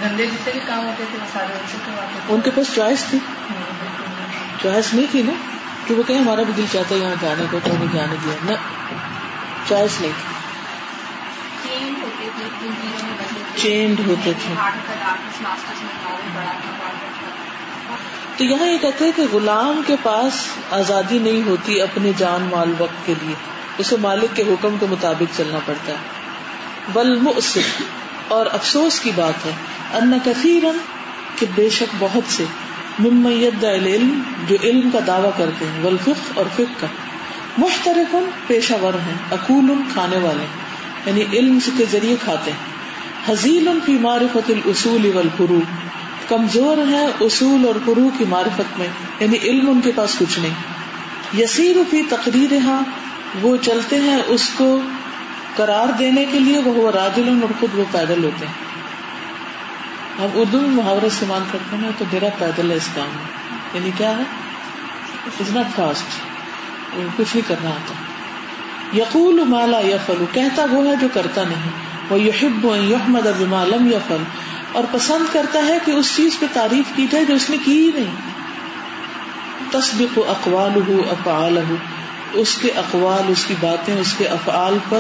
دھندے 0.01 0.27
جتنے 0.27 0.53
بھی 0.53 0.61
کام 0.67 0.87
ہوتے 0.87 1.05
تھے 1.11 1.19
وہ 1.23 1.27
سارے 1.33 1.53
ان 1.53 1.67
سے 1.73 1.79
کرواتے 1.87 2.33
ان 2.33 2.41
کے 2.41 2.51
پاس 2.51 2.75
چوائس 2.75 3.05
تھی 3.11 3.19
چوائس 4.63 4.95
نہیں 4.95 5.07
تھی 5.11 5.23
نا 5.23 5.33
کہ 5.87 5.95
وہ 5.95 6.03
کہیں 6.03 6.19
ہمارا 6.19 6.43
بھی 6.43 6.53
دل 6.57 6.65
چاہتا 6.73 6.95
ہے 6.95 7.01
یہاں 7.01 7.15
جانے 7.21 7.45
کو 7.51 7.59
تو 7.65 7.75
ہمیں 7.75 7.95
جانے 7.95 8.17
دیا 8.25 8.35
نہ 8.45 8.53
چوائس 9.69 10.01
نہیں 10.01 10.13
تھی 10.13 10.37
چینڈ 13.57 14.01
ہوتے 14.07 14.33
تھے 14.43 14.55
تو 18.39 18.45
یہاں 18.45 18.67
یہ 18.69 18.79
کہتے 18.79 19.05
ہیں 19.05 19.13
کہ 19.17 19.23
غلام 19.33 19.81
کے 19.87 19.97
پاس 20.03 20.33
آزادی 20.71 21.19
نہیں 21.19 21.43
ہوتی 21.49 21.81
اپنے 21.81 22.13
جان 22.17 22.49
مال 22.51 22.73
وقت 22.79 23.07
کے 23.07 23.15
لیے۔ 23.23 23.35
اسے 23.79 23.97
مالک 24.01 24.37
کے 24.37 24.43
حکم 24.43 24.77
کے 24.81 24.87
مطابق 24.91 25.37
چلنا 25.37 25.59
پڑتا 25.67 25.93
ہے۔ 25.93 25.99
بل 26.93 27.17
مؤسف، 27.21 27.83
اور 28.29 28.47
افسوس 28.47 29.01
کی 29.01 29.11
بات 29.15 29.47
ہے، 29.47 29.51
ان 29.95 30.19
کثیرن 30.25 30.77
کہ 31.39 31.47
بے 31.55 31.71
شک 31.71 31.95
بہت 31.99 32.33
سے 32.33 32.45
ممیت 32.99 33.65
علم 33.65 34.21
جو 34.47 34.57
علم 34.63 34.91
کا 34.91 34.99
دعویٰ 35.07 35.31
کرتے 35.37 35.65
ہیں 35.65 35.85
والفق 35.85 36.39
اور 36.39 36.45
فق 36.55 36.81
کا 36.81 36.87
مختلف 37.59 38.17
پیشہ 38.47 38.75
ور 38.83 38.95
ہیں 38.95 39.15
اکول 39.31 39.83
کھانے 39.93 40.19
والے 40.19 40.47
یعنی 41.07 41.25
علم 41.33 41.59
کے 41.77 41.85
ذریعے 41.91 42.17
کھاتے 42.25 42.51
ہیں۔ 42.51 43.33
حزیل 43.33 43.69
فی 43.87 43.93
معرفت 43.93 44.51
الاصول 44.51 45.11
والفروع 45.15 45.61
کمزور 46.29 46.77
ہیں 46.77 47.07
اصول 47.21 47.67
اور 47.67 47.75
فرو 47.85 48.11
کی 48.19 48.25
معرفت 48.29 48.79
میں 48.79 48.89
یعنی 49.21 49.37
علم 49.43 49.71
ان 49.71 49.81
کے 49.81 49.93
پاس 49.95 50.17
کچھ 50.19 50.39
نہیں۔ 50.39 50.55
یسیر 51.39 51.77
فی 51.91 52.03
تقریر 52.03 52.53
وہ 53.43 53.57
چلتے 53.63 53.97
ہیں 53.97 54.19
اس 54.27 54.51
کو 54.57 54.81
قرار 55.57 55.93
دینے 55.99 56.25
کے 56.25 56.39
لیے، 56.39 56.59
وہ 56.59 56.91
راجل 56.91 57.39
اور 57.43 57.51
خود 57.61 57.79
وہ 57.79 57.85
پیدل 57.93 58.25
ہوتے 58.25 58.47
ہیں۔ 58.47 58.53
ہم 60.19 60.29
اردو 60.35 60.61
میں 60.61 60.69
محاورہ 60.69 61.05
استعمال 61.05 61.43
کرتے 61.53 61.77
ہیں، 61.77 61.91
تو 61.99 62.05
میرا 62.13 62.27
پیدل 62.39 62.71
ہے 62.71 62.77
اس 62.77 62.89
کام 62.95 63.07
میں۔ 63.07 63.49
یعنی 63.75 63.91
کیا 63.99 64.17
ہے؟ 64.17 64.23
از 65.41 65.57
ناٹ 65.57 65.77
فاسٹ 65.77 66.05
کچھ 67.17 67.37
نہیں 67.37 67.49
کرنا 67.49 67.71
آتا۔ 67.71 67.95
یقول 68.97 69.45
مالا 69.45 69.81
یفل 69.81 70.25
کہتا 70.33 70.65
وہ 70.71 70.87
ہے 70.87 70.97
جو 71.01 71.09
کرتا 71.15 71.43
نہیں۔ 71.43 71.71
وہ 72.11 72.21
یحب 72.21 72.65
یحمد 72.65 73.27
بما 73.39 73.65
لم 73.65 73.89
یفل 73.89 74.23
اور 74.73 74.85
پسند 74.93 75.33
کرتا 75.33 75.59
ہے 75.59 75.79
کہ 75.85 75.91
اس 75.91 76.17
چیز 76.17 76.39
پہ 76.39 76.47
تعریف 76.53 76.97
کی 76.97 77.07
جائے 77.11 77.25
جو 77.25 77.35
اس 77.35 77.51
نے 77.51 77.57
کی 77.65 77.73
ہی 77.73 77.91
نہیں۔ 77.95 78.15
تصدیق 79.71 80.19
اقوال 80.29 80.81
ہو 80.89 81.03
افعال 81.11 81.57
ہو 81.57 81.75
اس 82.33 82.59
کے 82.61 82.71
اقوال، 82.71 83.25
اس 83.29 83.45
کی 83.45 83.55
باتیں، 83.61 84.01
اس 84.01 84.15
کے 84.19 84.27
افعال 84.27 84.79
پر 84.89 84.99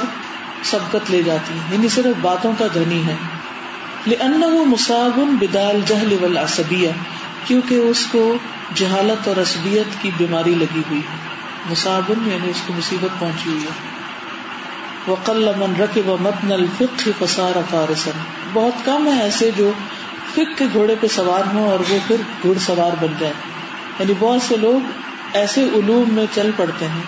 سبقت 0.63 1.11
لے 1.11 1.23
جاتی 1.23 1.55
ہیں۔ 1.55 1.61
یعنی 1.73 1.89
صرف 1.89 2.21
باتوں 2.21 2.53
کا 2.59 2.67
دھنی 2.75 3.07
ہے۔ 3.07 3.15
لأنه 4.07 4.65
مصاب 4.67 5.19
بدال 5.41 5.81
جہل 5.87 6.17
والعصبیہ 6.21 6.89
کیونکہ 7.45 7.75
اس 7.75 8.07
کو 8.11 8.37
جہالت 8.75 9.29
اور 9.29 9.37
عصبیت 9.37 10.03
کی 10.03 10.11
بیماری 10.17 10.55
لگی 10.55 10.83
ہوئی 10.91 11.01
ہے۔ 11.01 11.17
مصابن 11.71 12.31
یعنی 12.31 12.51
اس 12.51 12.63
کو 12.67 12.73
مصیبت 12.77 13.21
پہنچی 13.21 13.51
ہوئی 13.51 13.63
ہے۔ 13.63 13.99
وقل 15.11 15.51
من 15.57 15.81
رکب 15.81 16.09
متن 16.21 16.53
الفقه 16.53 17.11
فصار 17.19 17.59
فارسا۔ 17.71 18.11
بہت 18.53 18.85
کم 18.85 19.13
ہے 19.13 19.23
ایسے 19.23 19.51
جو 19.57 19.73
فقہ 20.33 20.59
کے 20.59 20.65
گھوڑے 20.73 20.95
پہ 21.01 21.07
سوار 21.07 21.55
ہوں 21.55 21.71
اور 21.71 21.81
وہ 21.81 21.99
پھر 22.07 22.17
گھڑ 22.43 22.59
سوار 22.59 23.05
بن 23.05 23.15
جائے 23.19 23.33
یعنی 23.99 24.13
بہت 24.19 24.43
سے 24.43 24.57
لوگ 24.57 24.91
ایسے 25.33 25.69
علوم 25.75 26.15
میں 26.15 26.27
چل 26.35 26.51
پڑتے 26.57 26.89
ہیں۔ 26.89 27.03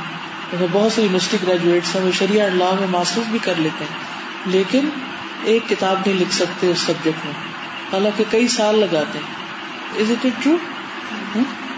بہت 0.73 0.93
سے 0.93 1.03
یونیورسٹی 1.03 1.37
گریجویٹس 1.47 1.97
ہیں، 1.97 2.03
وہ 2.03 2.11
شریعہ 2.19 2.49
لا 2.49 2.71
میں 2.79 2.89
ماسٹرز 2.91 3.25
بھی 3.31 3.39
کر 3.43 3.55
لیتے 3.59 3.85
ہیں۔ 3.85 3.97
لیکن 4.47 4.89
ایک 5.45 5.69
کتاب 5.69 5.97
نہیں 6.07 6.21
لکھ 6.21 6.35
سکتے 6.35 6.71
اس 6.71 6.79
سبجیکٹ 6.79 7.27
میں۔ 7.27 7.35
حالانکہ 7.93 8.25
کئی 8.31 8.49
سال 8.49 8.79
لگاتے 8.79 9.19
ہیں۔ 9.19 9.41
از 10.01 10.11
اٹ 10.11 10.45
ٹرو 10.45 10.57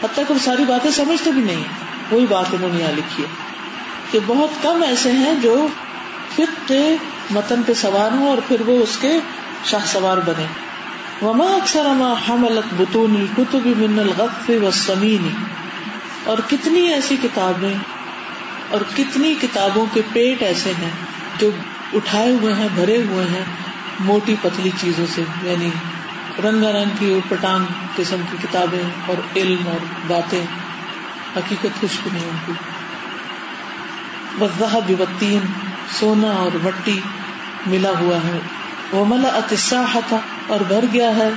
حتیٰ 0.02 0.24
کہ 0.28 0.34
وہ 0.34 0.38
ساری 0.44 0.64
باتیں 0.64 0.90
سمجھتے 0.90 1.30
بھی 1.30 1.42
نہیں 1.42 1.64
وہی 2.10 2.26
بات 2.28 2.44
انہوں 2.52 2.70
نے 2.72 2.80
یہاں 2.80 2.92
لکھی 2.96 3.24
ہے 3.24 3.28
کہ 4.10 4.18
بہت 4.26 4.62
کم 4.62 4.82
ایسے 4.82 5.12
ہیں 5.12 5.34
جو 5.42 5.66
فک 6.34 6.72
متن 7.32 7.62
پہ 7.66 7.72
سوار 7.74 8.10
ہوں 8.12 8.28
اور 8.28 8.38
پھر 8.48 8.60
وہ 8.60 8.82
اس 8.82 8.98
کے 9.00 9.18
شاہ 9.64 9.86
سوار 9.86 10.18
بنے۔ 10.18 10.46
وما 11.24 11.44
اکثر 11.44 11.86
اما 11.86 12.14
حملت 12.28 12.74
بتون 12.76 13.16
الکتب 13.16 13.66
من 13.66 13.98
الغف 13.98 14.50
والسمین 14.62 15.28
اور 16.24 16.38
کتنی 16.50 16.80
ایسی 16.80 17.16
کتابیں 17.22 17.74
اور 18.70 18.80
کتنی 18.96 19.34
کتابوں 19.40 19.86
کے 19.92 20.00
پیٹ 20.12 20.42
ایسے 20.42 20.72
ہیں 20.78 20.90
جو 21.38 21.50
اٹھائے 21.94 22.32
ہوئے 22.32 22.54
ہیں، 22.54 22.68
بھرے 22.74 23.02
ہوئے 23.02 23.24
ہیں، 23.24 23.44
موٹی 24.00 24.34
پتلی 24.42 24.70
چیزوں 24.80 25.06
سے 25.14 25.22
یعنی 25.42 25.70
رنگا 26.44 26.72
رنگ 26.72 26.90
کی 26.98 27.12
اور 27.12 27.20
پٹان 27.28 27.64
قسم 27.96 28.16
کی 28.30 28.36
کتابیں 28.42 28.90
اور 29.06 29.16
علم 29.36 29.68
اور 29.68 29.84
باتیں۔ 30.06 30.44
حقیقت 31.36 31.80
کچھ 31.80 31.98
بھی 32.02 32.10
نہیں 32.12 32.30
ان 32.30 32.36
کی 32.46 32.52
وضاح 34.40 34.78
بتین 34.98 35.40
سونا 36.00 36.28
اور 36.28 36.56
مٹی۔ 36.62 37.00
ملا 37.66 37.90
ہوا 38.00 38.16
ہے۔ 38.16 38.38
وہ 38.92 39.04
ملا 39.04 39.28
اتساہ 39.28 39.96
تھا 40.08 40.18
اور 40.46 40.60
بھر 40.68 40.84
گیا 40.92 41.16
ہے۔ 41.16 41.30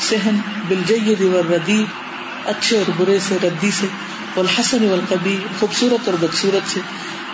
سہن 0.00 0.36
بلجید 0.68 1.20
ردی 1.50 1.84
اچھے 2.46 2.78
اور 2.78 2.90
برے 2.96 3.18
سے، 3.18 3.36
ردی 3.42 3.70
سے۔ 3.70 3.86
والحسن 4.36 4.88
والقبی 4.88 5.38
خوبصورت 5.60 6.08
اور 6.08 6.16
بدصورت 6.20 6.70
سے۔ 6.70 6.80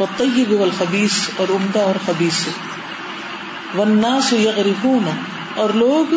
والطیب 0.01 0.61
والخبیث، 0.61 1.13
اور 1.37 1.53
عمدہ 1.53 1.79
اور 1.79 1.95
خبیث 2.07 2.35
سے۔ 2.35 2.51
والناس 3.75 4.33
یغرفون، 4.33 5.11
اور 5.55 5.71
لوگ 5.71 6.15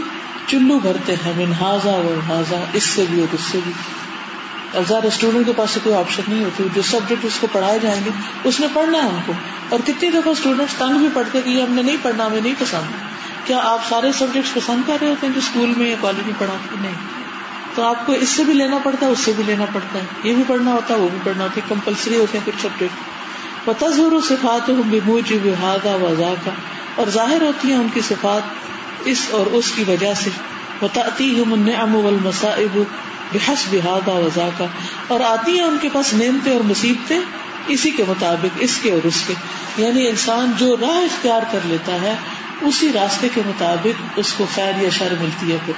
چلو 0.47 0.79
بھرتے 0.79 1.15
ہیں۔ 1.25 1.33
من 1.35 1.53
و 1.61 1.63
ہاضا 2.29 2.63
اس 2.73 2.83
سے 2.83 3.05
بھی 3.09 3.19
اور 3.19 3.33
اس 3.33 3.41
سے 3.41 3.59
بھی۔ 3.63 3.71
اور 4.77 4.85
زیادہ 4.87 5.07
اسٹوڈنٹ 5.07 5.45
کے 5.45 5.53
پاس 5.55 5.77
کوئی 5.83 5.95
آپشن 5.95 6.23
نہیں 6.27 6.43
ہوتی. 6.43 6.63
جو 6.75 6.81
سبجیکٹ 6.81 7.25
اس 7.25 7.37
کو 7.39 7.47
پڑھائے 7.51 7.79
جائیں 7.81 7.99
گے، 8.05 8.09
اس 8.43 8.59
نے 8.59 8.67
پڑھنا 8.73 8.97
ہے 8.97 9.03
ہم 9.03 9.19
کو. 9.25 9.33
اور 9.69 9.79
کتنی 9.85 10.09
دفعہ 10.09 10.31
اسٹوڈینٹس 10.31 10.75
تنگ 10.75 10.97
بھی 10.97 11.07
پڑھتے 11.13 11.41
کہ 11.41 11.49
یہ 11.49 11.61
ہم 11.61 11.73
نے 11.73 11.81
نہیں 11.81 11.97
پڑھنا، 12.01 12.25
ہمیں 12.25 12.41
نہیں 12.41 12.53
پسند. 12.59 12.95
کیا 13.45 13.59
آپ 13.63 13.87
سارے 13.89 14.11
سبجیکٹس 14.11 14.53
پسند 14.53 14.87
کر 14.87 14.97
رہے 15.01 15.09
ہوتے 15.09 15.27
ہیں 15.27 15.33
جو 15.33 15.39
اسکول 15.39 15.73
میں 15.77 15.89
یا 15.89 15.95
کالج 16.01 16.25
میں 16.25 16.33
پڑھاتے 16.37 16.75
نہیں. 16.81 16.93
تو 17.75 17.83
آپ 17.83 18.05
کو 18.05 18.13
اس 18.13 18.29
سے 18.29 18.43
بھی 18.43 18.53
لینا 18.53 18.77
پڑتا 18.83 19.05
ہے، 19.05 19.11
اس 19.11 19.19
سے 19.19 19.31
بھی 19.35 19.43
لینا 19.43 19.65
پڑتا 19.73 19.99
ہے. 19.99 20.05
یہ 20.23 20.33
بھی 20.33 20.43
پڑھنا 20.47 20.73
ہوتا 20.73 20.93
ہے، 20.93 20.99
وہ 20.99 21.09
بھی 21.09 21.19
پڑھنا 21.23 21.43
ہوتا 21.43 21.55
ہے. 21.55 21.65
کمپلسری 21.69 22.17
ہوتے 22.17 22.37
ہیں 22.37 22.45
کچھ 22.45 22.61
سبجیکٹ 22.61 23.15
وہ 23.67 23.73
و 24.11 24.19
صفات 24.21 24.69
بموج 24.69 25.33
بحادہ 25.43 25.95
وضا 26.01 26.33
کا 26.45 26.51
اور 26.95 27.07
ظاہر 27.07 27.41
ہوتی 27.41 27.67
ہیں 27.67 27.77
ان 27.77 27.87
کی 27.93 28.01
صفات 28.01 29.07
اس 29.07 29.27
اور 29.31 29.45
اس 29.45 29.71
کی 29.75 29.83
وجہ 29.87 30.13
سے. 30.13 30.29
وہ 30.81 30.87
تعطی 30.93 31.27
النعم 31.41 31.95
والمصائب. 31.95 32.77
بحسب 33.33 33.75
هذا 33.75 34.11
وضا 34.11 34.49
کا 34.57 34.65
اور 35.07 35.19
آتی 35.19 35.57
ہیں 35.57 35.65
ان 35.65 35.77
کے 35.81 35.89
پاس 35.93 36.13
نعمتیں 36.13 36.51
اور 36.51 36.61
مصیبتیں 36.61 37.19
اسی 37.67 37.91
کے 37.91 38.03
مطابق، 38.07 38.57
اس 38.59 38.79
کے 38.81 38.91
اور 38.91 39.07
اس 39.07 39.23
کے۔ 39.27 39.33
یعنی 39.77 40.07
انسان 40.07 40.51
جو 40.57 40.77
راہ 40.81 40.89
اختیار 40.89 41.41
کر 41.51 41.59
لیتا 41.65 42.01
ہے، 42.01 42.15
اسی 42.61 42.93
راستے 42.93 43.29
کے 43.33 43.41
مطابق 43.45 44.01
اس 44.15 44.33
کو 44.33 44.45
خیر 44.55 44.81
یا 44.81 44.89
شر 44.89 45.13
ملتی 45.19 45.51
ہے 45.51 45.57
پھر۔ 45.65 45.73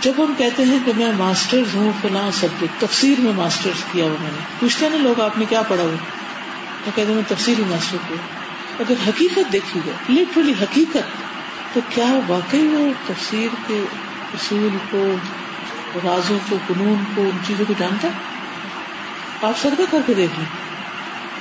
جب 0.00 0.12
ہم 0.18 0.32
کہتے 0.38 0.64
ہیں 0.64 0.78
کہ 0.84 0.92
میں 0.96 1.12
ماسٹر 1.12 1.62
ہوں، 1.74 1.92
فلاں 2.02 2.30
سبجیکٹ، 2.30 2.80
تفسیر 2.80 3.20
میں 3.20 3.32
ماسٹر 3.32 3.70
کیا 3.92 4.04
ہوا 4.04 4.16
میں 4.20 4.30
نے۔ 4.32 4.42
پوچھتے 4.60 4.88
نا 4.88 4.96
لوگ، 4.96 5.20
آپ 5.20 5.38
نے 5.38 5.44
کیا 5.48 5.62
پڑھا 5.62 5.82
ہوا؟ 5.82 5.92
میں 5.92 6.90
کہتے 6.94 7.08
ہیں 7.08 7.14
میں 7.14 7.28
تفسیر 7.28 7.54
میں 7.58 7.70
ماسٹر 7.70 7.96
کیا 8.08 8.16
اگر 8.80 8.94
حقیقت 9.08 9.52
دیکھی 9.52 9.80
جائے 9.86 10.22
لٹرلی 10.22 10.52
حقیقت، 10.62 10.98
تو 11.72 11.80
کیا 11.88 12.18
واقعی 12.28 12.66
وہ 12.66 12.92
تفسیر 13.06 13.54
کے 13.66 13.84
اصول 14.34 14.76
کو 14.90 15.14
رازوں 16.04 16.38
کو، 16.48 16.56
قانون 16.66 17.04
کو، 17.14 17.22
ان 17.22 17.38
چیزوں 17.46 17.64
کو 17.68 17.74
جانتا؟ 17.78 18.08
آپ 19.42 19.58
سروے 19.62 19.84
کر 19.90 19.98
کے 20.06 20.14
دیکھ 20.14 20.38
لیں۔ 20.38 20.46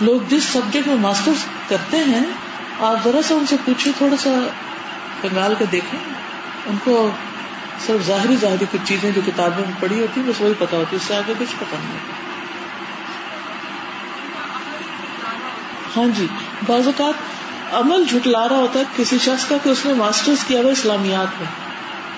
لوگ 0.02 0.20
جس 0.30 0.44
سبجیکٹ 0.44 0.88
میں 0.88 0.96
ماسٹر 0.96 1.32
کرتے 1.68 1.98
ہیں، 1.98 2.26
آپ 2.80 2.98
ذرا 3.04 3.22
سا 3.22 3.36
ان 3.36 3.46
سے 3.46 3.56
پوچھے 3.66 3.92
تھوڑا 3.98 4.16
سا 4.18 4.48
کنگال 5.22 5.54
کے 5.60 5.66
دیکھیں۔ 5.72 6.00
ان 6.66 6.78
کو 6.84 7.10
صرف 7.86 8.08
ظاہری 8.08 8.36
ظاہری 8.42 8.66
کچھ 8.72 8.82
چیزیں 8.86 9.12
جو 9.16 9.22
کتابوں 9.26 9.66
میں 9.66 9.74
پڑھی 9.80 10.02
ہوتی 10.02 10.22
بس 10.26 10.42
وہی 10.42 10.54
پتا 10.60 10.78
ہوتی 10.78 10.96
اس 10.96 11.02
سے 11.02 11.16
آگے 11.16 11.34
کچھ 11.40 11.56
پتا 11.60 11.78
نہیں 11.84 11.94
ہوتا۔ 11.94 12.14
ہاں 15.98 16.08
جی 16.16 16.28
بعض 16.68 16.88
اوقات 16.88 17.14
عمل 17.76 18.04
جھٹلا 18.04 18.50
رہا 18.50 18.56
ہوتا 18.56 18.80
ہے 18.80 18.84
کسی 18.96 19.18
شخص 19.18 19.46
کا 19.46 19.58
کہ 19.64 19.70
اس 19.70 19.86
نے 19.86 19.94
ماسٹرز 19.94 20.44
کیا 20.44 20.62
ہوا 20.62 20.72
اسلامیات 20.72 21.42
میں۔ 21.42 21.65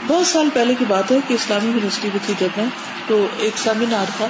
بہت 0.07 0.27
سال 0.27 0.49
پہلے 0.53 0.73
کی 0.79 0.85
بات 0.87 1.11
ہے 1.11 1.17
کہ 1.27 1.33
اسلامی 1.33 1.67
یونیورسٹی 1.67 2.07
میں 2.07 2.19
تھی 2.25 2.33
جب 2.39 2.47
میں، 2.57 2.65
تو 3.07 3.27
ایک 3.37 3.57
سیمینار 3.57 4.05
تھا، 4.17 4.27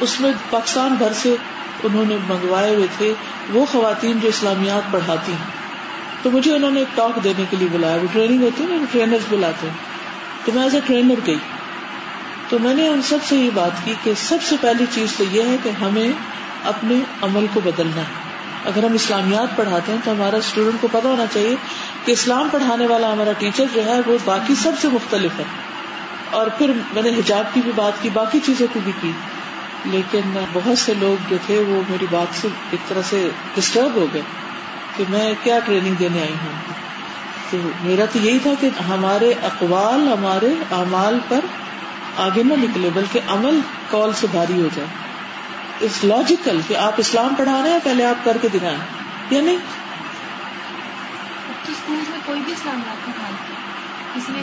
اس 0.00 0.20
میں 0.20 0.32
پاکستان 0.50 0.94
بھر 0.94 1.12
سے 1.12 1.36
انہوں 1.82 2.04
نے 2.08 2.16
منگوائے 2.28 2.74
ہوئے 2.74 2.86
تھے 2.98 3.14
وہ 3.50 3.66
خواتین 3.72 4.20
جو 4.20 4.28
اسلامیات 4.28 4.92
پڑھاتی 4.92 5.32
ہیں۔ 5.32 5.58
تو 6.22 6.30
مجھے 6.30 6.54
انہوں 6.54 6.70
نے 6.70 6.78
ایک 6.80 6.96
ٹاک 6.96 7.24
دینے 7.24 7.44
کے 7.50 7.56
لیے 7.56 7.68
بلایا، 7.72 7.96
وہ 7.96 8.06
ٹریننگ 8.12 8.42
ہوتی 8.42 8.62
ہے 8.62 8.68
نا 8.68 8.84
ٹرینر 8.92 9.16
بلاتے 9.28 9.66
ہیں۔ 9.66 9.74
تو 10.44 10.52
میں 10.52 10.62
ایز 10.62 10.74
اے 10.74 10.80
ٹرینر 10.86 11.26
گئی۔ 11.26 11.38
تو 12.48 12.58
میں 12.58 12.74
نے 12.74 12.88
ان 12.88 13.02
سب 13.02 13.18
سے 13.28 13.36
یہ 13.36 13.50
بات 13.54 13.70
کی 13.84 13.94
کہ 14.02 14.12
سب 14.16 14.38
سے 14.42 14.56
پہلی 14.60 14.84
چیز 14.90 15.14
تو 15.16 15.24
یہ 15.30 15.42
ہے 15.42 15.56
کہ 15.62 15.70
ہمیں 15.70 16.12
اپنے 16.64 16.94
عمل 17.22 17.46
کو 17.54 17.60
بدلنا 17.64 18.00
ہے۔ 18.00 18.28
اگر 18.64 18.84
ہم 18.84 18.92
اسلامیات 18.92 19.56
پڑھاتے 19.56 19.92
ہیں 19.92 19.98
تو 20.04 20.12
ہمارا 20.12 20.36
اسٹوڈینٹ 20.36 20.80
کو 20.80 20.88
پتا 20.92 21.08
ہونا 21.08 21.24
چاہیے 21.32 21.56
کہ 22.08 22.12
اسلام 22.12 22.48
پڑھانے 22.52 22.86
والا 22.86 23.12
ہمارا 23.12 23.32
ٹیچر 23.32 23.64
جو 23.74 23.84
ہے 23.84 24.00
وہ 24.06 24.18
باقی 24.24 24.54
سب 24.54 24.72
سے 24.80 24.88
مختلف 24.88 25.38
ہے۔ 25.38 25.44
اور 26.30 26.46
پھر 26.46 26.72
میں 26.92 27.02
نے 27.02 27.08
حجاب 27.08 27.54
کی 27.54 27.60
بھی 27.60 27.72
بات 27.76 27.92
کی، 28.02 28.08
باقی 28.12 28.38
چیزوں 28.46 28.66
کی 28.72 28.80
بھی 28.84 28.92
کی۔ 29.00 29.12
لیکن 29.84 30.20
بہت 30.52 30.78
سے 30.78 30.94
لوگ 30.94 31.22
جو 31.28 31.36
تھے 31.46 31.58
وہ 31.58 31.80
میری 31.90 32.06
بات 32.10 32.40
سے 32.40 32.48
ایک 32.70 32.88
طرح 32.88 33.02
سے 33.02 33.28
ڈسٹرب 33.54 33.94
ہو 33.94 34.06
گئے 34.14 34.22
کہ 34.96 35.04
میں 35.08 35.34
کیا 35.42 35.58
ٹریننگ 35.58 35.94
دینے 35.94 36.20
آئی 36.20 36.32
ہوں۔ 36.32 36.72
تو 37.50 37.58
میرا 37.80 38.04
تو 38.12 38.18
یہی 38.18 38.38
تھا 38.38 38.50
کہ 38.60 38.70
ہمارے 38.88 39.32
اقوال 39.42 40.08
ہمارے 40.12 40.54
اعمال 40.70 41.18
پر 41.28 41.40
آگے 42.16 42.42
نہ 42.42 42.54
نکلے، 42.58 42.90
بلکہ 42.94 43.20
عمل 43.28 43.60
کال 43.90 44.10
سے 44.12 44.26
بھاری 44.30 44.62
ہو 44.62 44.68
جائے۔ 44.74 44.88
اٹس 45.84 46.04
لاجیکل 46.04 46.60
کہ 46.68 46.76
آپ 46.76 46.92
اسلام 46.96 47.34
پڑھا 47.34 47.60
رہے 47.62 47.70
ہیں، 47.70 47.78
پہلے 47.84 48.04
آپ 48.04 48.24
کر 48.24 48.36
کے 48.42 48.48
دکھائیں۔ 48.48 48.78
یا 49.30 49.40
نہیں؟ 49.40 49.58
کوئی 52.28 52.40
بھی 52.40 52.52
اسلام 52.52 52.80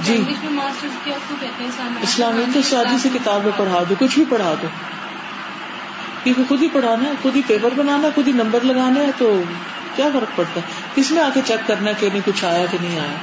جی۔ 0.02 0.24
اسلامیہ 2.02 2.46
تو 2.54 2.62
شادی 2.62 2.98
سے 3.02 3.10
کتابیں 3.14 3.52
پڑھا 3.58 3.84
دو 3.90 3.96
کچھ 4.00 4.16
بھی 4.16 4.26
پڑھا 4.30 4.54
دو۔ 4.62 4.68
کیونکہ 6.24 6.44
خود 6.48 6.62
ہی 6.62 6.68
پڑھانا 6.74 7.10
ہے 7.10 7.14
خود 7.22 7.36
ہی 7.36 7.42
پیپر 7.48 7.70
بنانا 7.76 8.08
ہے 8.08 8.12
خود 8.16 8.28
ہی 8.28 8.32
نمبر 8.32 8.62
لگانا 8.62 9.00
ہے 9.00 9.12
تو 9.18 9.44
کیا 9.96 10.10
فرق 10.14 10.36
پڑتا 10.36 10.60
ہے؟ 10.60 10.66
کس 10.96 11.12
میں 11.12 11.24
آ 11.24 11.30
کے 11.34 11.42
چیک 11.46 11.68
کرنا 11.68 11.92
کہ 11.92 12.10
نہیں 12.10 12.22
کچھ 12.26 12.46
آیا 12.46 12.66
کہ 12.72 12.78
نہیں 12.82 13.00
آیا؟ 13.00 13.18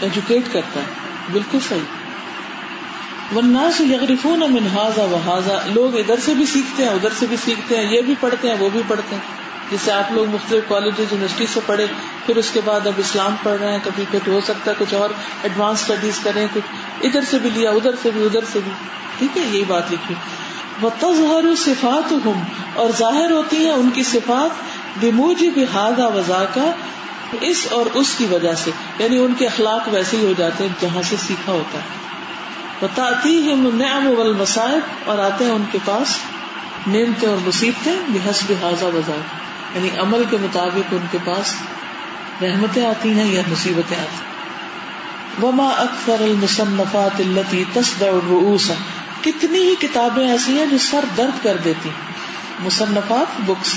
ایجوکیٹ 0.00 0.42
کرتا 0.52 0.80
ہے۔ 0.80 0.86
بالکل 1.32 1.58
صحیح۔ 1.68 1.99
ورنہ 3.36 3.82
یغرفون 3.82 4.40
من 4.40 4.66
ہاضا 4.74 5.02
و 5.02 5.18
ہاضا 5.26 5.58
لوگ 5.66 5.98
ادھر 5.98 6.14
سے 6.24 6.34
بھی 6.34 6.46
سیکھتے 6.46 6.82
ہیں، 6.82 6.90
ادھر 6.90 7.08
سے 7.18 7.26
بھی 7.28 7.36
سیکھتے 7.44 7.76
ہیں، 7.76 7.92
یہ 7.92 8.02
بھی 8.02 8.14
پڑھتے 8.20 8.48
ہیں، 8.48 8.56
وہ 8.58 8.68
بھی 8.72 8.82
پڑھتے 8.88 9.16
ہیں۔ 9.16 9.22
جسے 9.70 9.92
آپ 9.92 10.12
لوگ 10.12 10.26
مختلف 10.28 10.68
کالج 10.68 10.94
یونیورسٹی 10.98 11.46
سے 11.54 11.60
پڑھے، 11.66 11.86
پھر 12.26 12.36
اس 12.36 12.50
کے 12.52 12.60
بعد 12.64 12.86
اب 12.86 12.92
اسلام 12.96 13.34
پڑھ 13.42 13.60
رہے 13.60 13.72
ہیں، 13.72 13.78
کبھی 13.84 14.04
پھر 14.10 14.28
ہو 14.28 14.40
سکتا 14.40 14.70
ہے، 14.70 14.76
کچھ 14.78 14.94
اور 14.94 15.10
ایڈوانس 15.42 15.80
اسٹڈیز 15.80 16.18
کریں، 16.22 16.46
کچھ 16.54 16.62
ادھر 17.06 17.20
سے 17.30 17.38
بھی 17.38 17.50
لیا، 17.50 17.70
ادھر 17.70 17.90
سے 18.02 18.10
بھی، 18.14 18.24
ادھر 18.24 18.40
سے 18.52 18.58
بھی۔ 18.64 18.72
ٹھیک 19.18 19.38
ہے، 19.38 19.42
یہی 19.42 19.64
بات 19.64 19.92
لکھی۔ 19.92 20.14
تظہر 20.98 21.54
صفات 21.56 22.12
ہوں 22.12 22.42
اور 22.74 22.90
ظاہر 22.98 23.30
ہوتی 23.30 23.56
ہیں 23.56 23.72
ان 23.72 23.90
کی 23.94 24.02
صفات 24.02 24.50
بموج 25.04 25.44
بھی 25.44 25.64
وزا 25.98 26.44
کا 26.54 26.72
اس 27.40 27.66
اور 27.70 27.86
اس 27.94 28.14
کی 28.18 28.26
وجہ 28.30 28.54
سے۔ 28.54 28.70
یعنی 28.98 29.18
ان 29.18 29.34
کے 29.38 29.46
اخلاق 29.46 29.88
ویسے 29.92 30.16
ہی 30.16 30.26
ہو 30.26 30.32
جاتے 30.38 30.64
ہیں، 30.64 30.72
جہاں 30.80 31.02
سے 31.02 31.16
سیکھا 31.26 31.52
ہوتا 31.52 31.78
ہے۔ 31.78 32.09
نعم 32.82 34.06
والمصائب 34.06 35.08
اور 35.10 35.18
آتے 35.18 35.44
ہیں 35.44 35.52
ان 35.52 35.64
کے 35.72 35.78
پاس 35.84 36.16
نعمتیں 36.86 37.28
اور 37.28 37.36
مصیبتیں 37.46 37.92
بحسب 38.08 38.52
حاضہ 38.62 38.84
وزا 38.84 39.16
یعنی 39.74 39.88
عمل 39.98 40.24
کے 40.30 40.36
مطابق 40.40 40.92
ان 40.92 41.06
کے 41.10 41.18
پاس 41.24 41.54
رحمتیں 42.42 42.84
آتی 42.86 43.12
ہیں 43.12 43.24
یا 43.24 43.42
مصیبتیں 43.48 43.96
آتی 43.96 44.24
وما 45.42 45.68
اکثر 45.68 46.20
المصنفات 46.20 47.20
التي 47.20 47.64
تصدع 47.72 48.06
الرؤوس. 48.06 48.70
کتنی 49.22 49.58
ہی 49.58 49.74
کتابیں 49.80 50.30
ایسی 50.30 50.58
ہیں 50.58 50.66
جو 50.66 50.78
سر 50.78 51.04
درد 51.16 51.44
کر 51.44 51.56
دیتی 51.64 51.90
مصنفات 52.60 53.40
بکس 53.46 53.74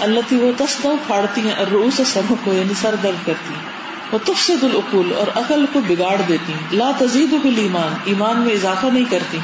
اللہ 0.00 0.32
وہ 0.32 0.52
تصدع 0.58 0.88
پھاڑتی 1.06 1.40
ہیں، 1.40 1.54
الرؤوس 1.54 2.00
سروں 2.06 2.36
کو 2.44 2.52
یعنی 2.52 2.74
سر 2.74 2.94
درد 3.02 3.26
کرتی 3.26 3.54
ہیں. 3.54 3.79
وہ 4.12 4.18
تفصد 4.24 4.64
العقول، 4.64 5.12
اور 5.12 5.26
عقل 5.36 5.64
کو 5.72 5.80
بگاڑ 5.88 6.16
دیتی 6.28 6.52
لا 6.72 6.90
تزید 6.98 7.34
ایمان 7.58 7.94
ایمان 8.04 8.40
میں 8.40 8.52
اضافہ 8.52 8.86
نہیں 8.86 9.04
کرتی۔ 9.10 9.38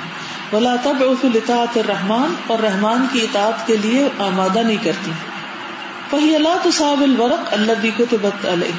ولا 0.53 0.77
تب 0.83 0.97
اطاعت 1.35 1.79
الرحمان 1.79 2.35
اور 2.47 2.59
رحمان 2.59 3.07
کی 3.13 3.21
اطاعت 3.21 3.67
کے 3.67 3.77
لیے 3.77 4.09
آمادہ 4.19 4.59
نہیں 4.59 4.85
کرتی۔ 4.85 5.11
وہی 6.13 6.35
اللہ 6.35 6.57
تصاب 6.65 7.03
الورق، 7.03 7.53
اللہ 7.53 7.73
بھی 7.81 7.91
کو 7.97 8.05
علیہ۔ 8.49 8.73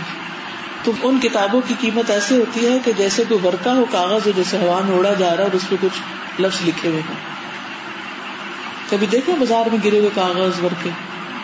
تو 0.84 0.91
ان 1.04 1.19
کتابوں 1.19 1.62
کی 1.67 1.73
قیمت 1.80 2.12
ایسے 2.12 2.36
ہوتی 2.36 2.67
ہے 2.67 2.80
کہ 2.86 2.91
جیسے 2.97 3.23
کوئی 3.30 3.47
ورقہ 3.47 3.69
ہو، 3.69 3.86
کاغذ 3.91 4.21
ہو، 4.26 4.32
جیسے 4.36 4.58
ہوا 4.58 4.82
میں 4.88 4.97
اڑا 4.97 5.13
جا 5.13 5.30
رہا 5.30 5.38
ہے 5.38 5.43
اور 5.43 5.52
اس 5.52 5.69
پہ 5.69 5.76
کچھ 5.82 6.02
لفظ 6.41 6.67
لکھے 6.67 6.89
ہوئے 6.89 7.02
ہیں۔ 7.02 7.15
کبھی 8.89 9.08
دیکھو 9.08 9.36
بازار 9.39 9.69
میں 9.69 9.80
گرے 9.86 10.00
ہوئے 10.00 10.10
کاغذ 10.15 10.63
ورقے؟ 10.63 10.89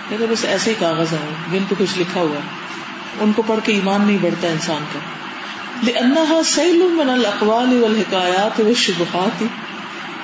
لیکن 0.10 0.26
بس 0.30 0.46
ایسے 0.46 0.70
ہی 0.70 0.76
کاغذ 0.80 1.14
ہیں 1.14 1.36
جن 1.52 1.64
پہ 1.70 1.76
کچھ 1.78 2.00
لکھا 2.00 2.22
ہوا 2.22 2.36
ہے۔ 2.36 2.63
ان 3.20 3.32
کو 3.36 3.42
پڑھ 3.48 3.60
کے 3.64 3.74
ایمان 3.74 4.02
نہیں 4.06 4.18
بڑھتا 4.22 4.48
انسان 4.48 4.84
کا۔ 4.94 5.00
انہا 6.00 6.44
سیل 6.44 6.88
من 6.92 7.10
الاقوال 7.10 7.84
والحکایات 7.84 8.60
والشبہات 8.60 9.44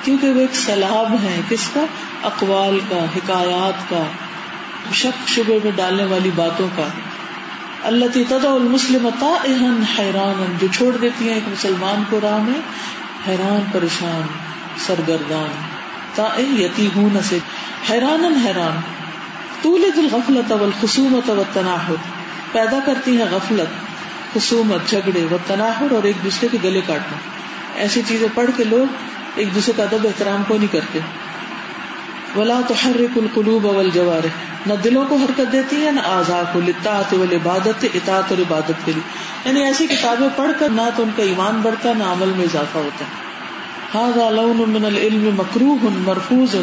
کیونکہ 0.04 0.30
وہ 0.30 0.40
ایک 0.40 0.54
سلاب 0.54 1.12
ہے 1.22 1.40
کس 1.48 1.68
کا؟ 1.74 1.84
اقوال 2.22 2.80
کا، 2.88 3.04
حکایات 3.16 3.90
کا، 3.90 4.02
شک 4.92 5.28
شبے 5.28 5.58
میں 5.64 5.72
ڈالنے 5.76 6.04
والی 6.04 6.30
باتوں 6.36 6.68
کا۔ 6.76 6.86
اللہ 7.84 8.04
تدا 8.14 8.52
المسلم 8.52 9.08
حیران 9.98 10.56
جو 10.60 10.66
چھوڑ 10.72 10.96
دیتی 10.96 11.26
ہیں 11.26 11.34
ایک 11.34 11.48
مسلمان 11.48 12.02
کو 12.10 12.20
راہ 12.22 12.38
میں، 12.38 12.60
حیران، 13.28 13.64
پریشان، 13.72 14.22
سرگردان۔ 14.86 15.48
تا 16.14 16.28
یتی 16.38 16.88
ہوں 16.96 17.08
سے 17.28 17.38
حیران 17.90 18.24
حیران۔ 18.44 18.80
طول 19.62 19.82
دل 19.96 20.08
غفلت 20.12 20.52
والخصومت 20.52 21.30
والتناحر۔ 21.30 22.19
پیدا 22.52 22.78
کرتی 22.86 23.16
ہیں 23.16 23.26
غفلت، 23.30 23.68
خصومت، 24.34 24.88
جھگڑے 24.88 25.26
و 25.30 25.36
تناہر 25.46 25.92
اور 25.92 26.02
ایک 26.02 26.16
دوسرے 26.24 26.48
کے 26.52 26.58
گلے 26.64 26.80
کاٹنا۔ 26.86 27.16
ایسی 27.80 28.02
چیزیں 28.08 28.28
پڑھ 28.34 28.50
کے 28.56 28.64
لوگ 28.64 28.92
ایک 29.34 29.54
دوسرے 29.54 29.72
کا 29.76 29.82
ادب 29.82 30.06
احترام 30.06 30.42
کو 30.48 30.56
نہیں 30.56 30.72
کرتے۔ 30.72 30.98
ولا 32.36 32.60
تو 32.68 32.74
ہر 32.84 32.92
القلوب 33.16 33.66
اول 33.66 33.90
جوار 33.94 34.26
نہ 34.66 34.74
دلوں 34.84 35.04
کو 35.08 35.16
حرکت 35.16 35.52
دیتی 35.52 35.86
ہے، 35.86 35.90
نہ 35.90 36.00
آزاد 36.00 36.44
کو 36.52 36.60
لطاعت 36.60 37.14
و 37.14 37.24
عبادت 37.32 37.84
اطاعت 37.94 38.24
اور 38.28 38.38
عبادت 38.38 38.72
کے 38.84 38.92
لیے۔ 38.92 39.08
یعنی 39.44 39.64
ایسی 39.64 39.86
کتابیں 39.86 40.28
پڑھ 40.36 40.50
کر 40.58 40.68
نہ 40.68 40.82
تو 40.96 41.02
ان 41.02 41.10
کا 41.16 41.22
ایمان 41.22 41.60
بڑھتا، 41.62 41.92
نہ 41.98 42.04
عمل 42.04 42.32
میں 42.36 42.44
اضافہ 42.44 42.78
ہوتا۔ 42.78 43.04
ہے 43.04 43.29
ہاں 43.94 44.66
من 44.68 44.84
العلم 44.84 45.30
مکروح 45.36 45.86
مرفوظ 46.04 46.54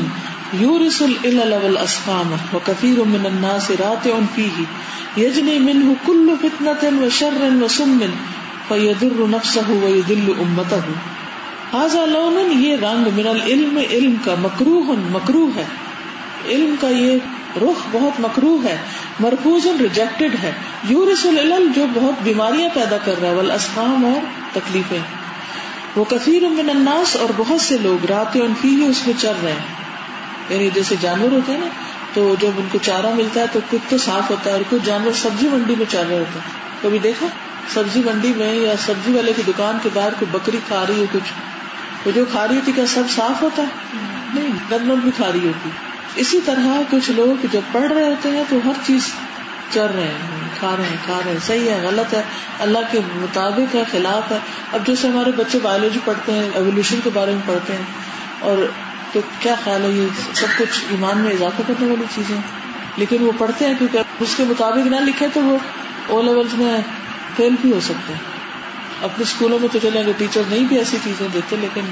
یورس 0.54 1.02
الاسقام 1.24 2.36
و 2.54 2.60
کثیر 2.66 3.00
من 3.00 3.26
الناس 3.26 3.72
راتع 3.72 4.20
فيه. 4.36 4.64
يجني 5.18 5.60
منه 5.60 5.94
كل 6.06 6.34
فتنة 6.42 7.06
وشر 7.06 7.38
وسم 7.62 8.06
فیدر 8.68 9.28
نفسه 9.30 9.70
ویدل 9.70 10.32
امته 10.40 10.94
هذا 11.74 12.06
لون، 12.06 12.52
یہ 12.52 12.76
رنگ 12.76 13.10
من 13.16 13.28
العلم، 13.28 13.80
علم 13.90 14.16
کا 14.26 14.36
مکروہ 14.40 14.94
مکروہ 14.98 15.50
ہے. 15.56 15.66
علم 16.46 16.76
کا 16.82 16.90
یہ 16.90 17.18
رخ 17.56 17.88
بہت 17.92 18.20
مکروہ 18.20 18.64
ہے 18.64 18.78
مرکوز 19.20 19.68
ریجیکٹڈ 19.80 20.36
ہے. 20.44 20.52
یورس 20.90 21.26
العلم 21.26 21.72
جو 21.76 21.86
بہت 21.94 22.24
بیماریاں 22.24 22.70
پیدا 22.74 22.98
کر 23.06 23.14
رہا 23.22 23.30
ہے 23.30 23.34
والاسقام 23.34 24.06
اور 24.06 24.26
تکلیفیں. 24.54 25.27
وہ 25.98 26.06
کثیر 26.10 26.42
من 26.42 26.70
الناس 26.70 27.16
اور 27.16 27.30
بہت 27.38 27.62
سے 27.62 27.78
لوگ 27.78 28.06
رات 28.06 28.36
انفی 28.36 28.70
ہی 28.70 28.86
اس 28.86 29.06
میں 29.06 29.14
چل 29.20 29.34
رہے 29.44 29.52
ہیں۔ 29.52 29.76
یعنی 30.50 30.70
جیسے 30.74 30.96
جانور 31.02 31.32
ہوتے 31.32 31.52
ہیں 31.52 31.60
نا، 31.60 31.68
تو 32.14 32.36
جب 32.40 32.50
ان 32.58 32.68
کو 32.72 32.78
چارہ 32.82 33.14
ملتا 33.14 33.42
ہے 33.42 33.46
تو 33.52 33.60
کچھ 33.70 33.82
تو 33.90 33.98
صاف 33.98 34.30
ہوتا 34.30 34.50
ہے 34.50 34.56
اور 34.56 34.64
کچھ 34.70 34.82
جانور 34.86 35.12
سبزی 35.12 35.48
منڈی 35.48 35.76
میں 35.78 35.86
چل 35.90 36.04
رہے 36.10 36.18
ہوتے 36.18 36.40
ہیں۔ 36.40 36.52
کبھی 36.82 37.00
دیکھا؟ 37.00 37.28
سبزی 37.74 38.02
منڈی 38.06 38.34
میں 38.34 38.54
یا 38.54 38.74
سبزی 38.86 39.12
والے 39.12 39.34
کی 39.36 39.42
دکان 39.48 39.78
کے 39.84 39.90
باہر 39.94 40.10
کوئی 40.20 40.32
بکری 40.32 40.58
کھا 40.68 40.86
رہی 40.90 41.02
ہے 41.02 41.06
کچھ۔ 41.12 41.34
وہ 42.06 42.12
جو 42.12 42.26
کھا 42.32 42.48
رہی 42.48 42.56
ہوتی 42.56 42.72
کیا 42.72 42.88
سب 42.88 43.04
صاف 43.16 43.42
ہوتا 43.42 43.62
ہے؟ 43.62 43.68
نہیں 44.34 44.50
گند 44.72 44.92
بھی 45.04 45.12
کھا 45.16 45.32
رہی 45.32 45.48
ہوتی۔ 45.48 45.70
اسی 46.16 46.40
طرح 46.46 46.82
کچھ 46.90 47.12
لوگ 47.12 47.46
جب 47.52 47.62
پڑھ 47.72 47.92
رہے 47.92 48.04
ہوتے 48.04 48.30
ہیں 48.30 48.44
تو 48.50 48.58
ہر 48.66 48.72
چیز 48.86 49.02
چل 49.74 49.86
رہے 49.96 50.04
ہیں، 50.04 50.50
کھا 50.60 50.76
رہے 50.78 50.84
ہیں، 50.84 50.98
کھا 51.06 51.20
رہے 51.26 51.32
ہیں۔ 51.32 51.40
صحیح 51.48 51.70
ہے، 51.70 51.80
غلط 51.84 52.14
ہے۔ 52.14 52.22
اللہ 52.60 52.80
کے 52.92 53.00
مطابق 53.16 53.76
ہے، 53.76 53.84
خلاف 53.92 54.32
ہے۔ 54.32 54.38
اب 54.74 54.88
جیسے 54.88 55.08
ہمارے 55.08 55.32
بچے 55.38 55.60
بایولوجی 55.62 56.00
پڑھتے 56.06 56.32
ہیں 56.32 56.50
ایولیوشن 56.54 57.00
کے 57.04 57.10
بارے 57.14 57.32
میں 57.32 57.42
پڑھتے 57.46 57.74
ہیں، 57.74 57.84
اور 58.40 58.66
تو 59.12 59.20
کیا 59.40 59.56
خیال 59.64 59.84
ہے، 59.84 59.90
یہ 59.90 60.08
سب 60.34 60.58
کچھ 60.58 60.86
ایمان 60.90 61.18
میں 61.18 61.32
اضافہ 61.32 61.62
کرنے 61.68 61.88
والی 61.88 62.06
چیزیں۔ 62.16 62.38
لیکن 62.98 63.24
وہ 63.24 63.32
پڑھتے 63.38 63.66
ہیں، 63.66 63.74
کیونکہ 63.78 64.00
اس 64.20 64.36
کے 64.38 64.44
مطابق 64.44 64.88
نہ 64.88 64.96
لکھے 64.96 65.28
تو 65.34 65.42
وہ 65.42 65.58
او 66.08 66.22
لیول 66.22 66.48
میں 66.54 66.78
فیل 67.36 67.56
بھی 67.62 67.72
ہو 67.72 67.80
سکتے 67.80 68.14
ہیں۔ 68.14 68.26
اپنے 69.04 69.24
اسکولوں 69.24 69.60
میں 69.60 69.68
تو 69.72 69.80
چلے 69.82 70.00
اگر 70.00 70.12
ٹیچر 70.18 70.42
نہیں 70.50 70.64
بھی 70.64 70.78
ایسی 70.78 70.98
چیزیں 71.04 71.28
دیتے، 71.34 71.56
لیکن 71.56 71.86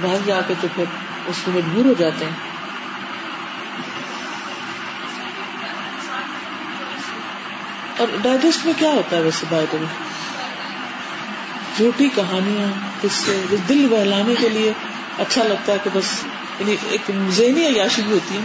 باہر 0.00 0.26
جا 0.26 0.40
کے 0.46 0.54
تو 0.60 0.68
پھر 0.74 0.84
اس 1.26 1.36
کو 1.44 1.50
مجبور 1.50 1.84
ہو 1.84 1.94
جاتے 1.98 2.24
ہیں۔ 2.24 2.51
اور 8.02 8.08
ڈائجسٹ 8.22 8.66
میں 8.66 8.74
کیا 8.76 8.90
ہوتا 8.90 9.16
ہے 9.16 9.22
ویسے 9.22 9.46
بائبل 9.50 9.78
میں 9.78 10.04
جھوٹی 11.76 12.08
کہانیاں 12.14 12.88
اس 13.02 13.12
سے 13.12 13.56
دل 13.68 13.88
بہلانے 13.90 14.34
کے 14.34 14.48
لیے 14.48 14.72
اچھا 15.18 15.42
لگتا 15.42 15.72
ہے 15.72 15.78
کہ 15.84 15.90
بس 15.92 16.24
یعنی 16.60 16.76
ایک 16.90 17.10
ذہنی 17.28 17.66
عیاشی 17.66 18.02
بھی 18.02 18.12
ہوتی 18.12 18.34
ہے 18.34 18.40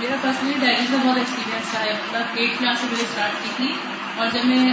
میرا 0.00 0.14
پرسنلی 0.22 0.54
ڈائجسٹ 0.60 0.90
کا 0.90 0.96
بہت 1.04 1.16
ایکسپیرینس 1.16 1.74
رہا 1.74 1.82
ہے۔ 1.82 1.92
مطلب 1.92 2.22
ایٹ 2.34 2.58
کلاس 2.58 2.78
سے 2.80 2.86
میں 2.86 2.96
نے 2.96 3.02
اسٹارٹ 3.02 3.30
کی 3.42 3.48
تھی 3.56 3.72
اور 4.16 4.26
جب 4.32 4.40
میں 4.44 4.72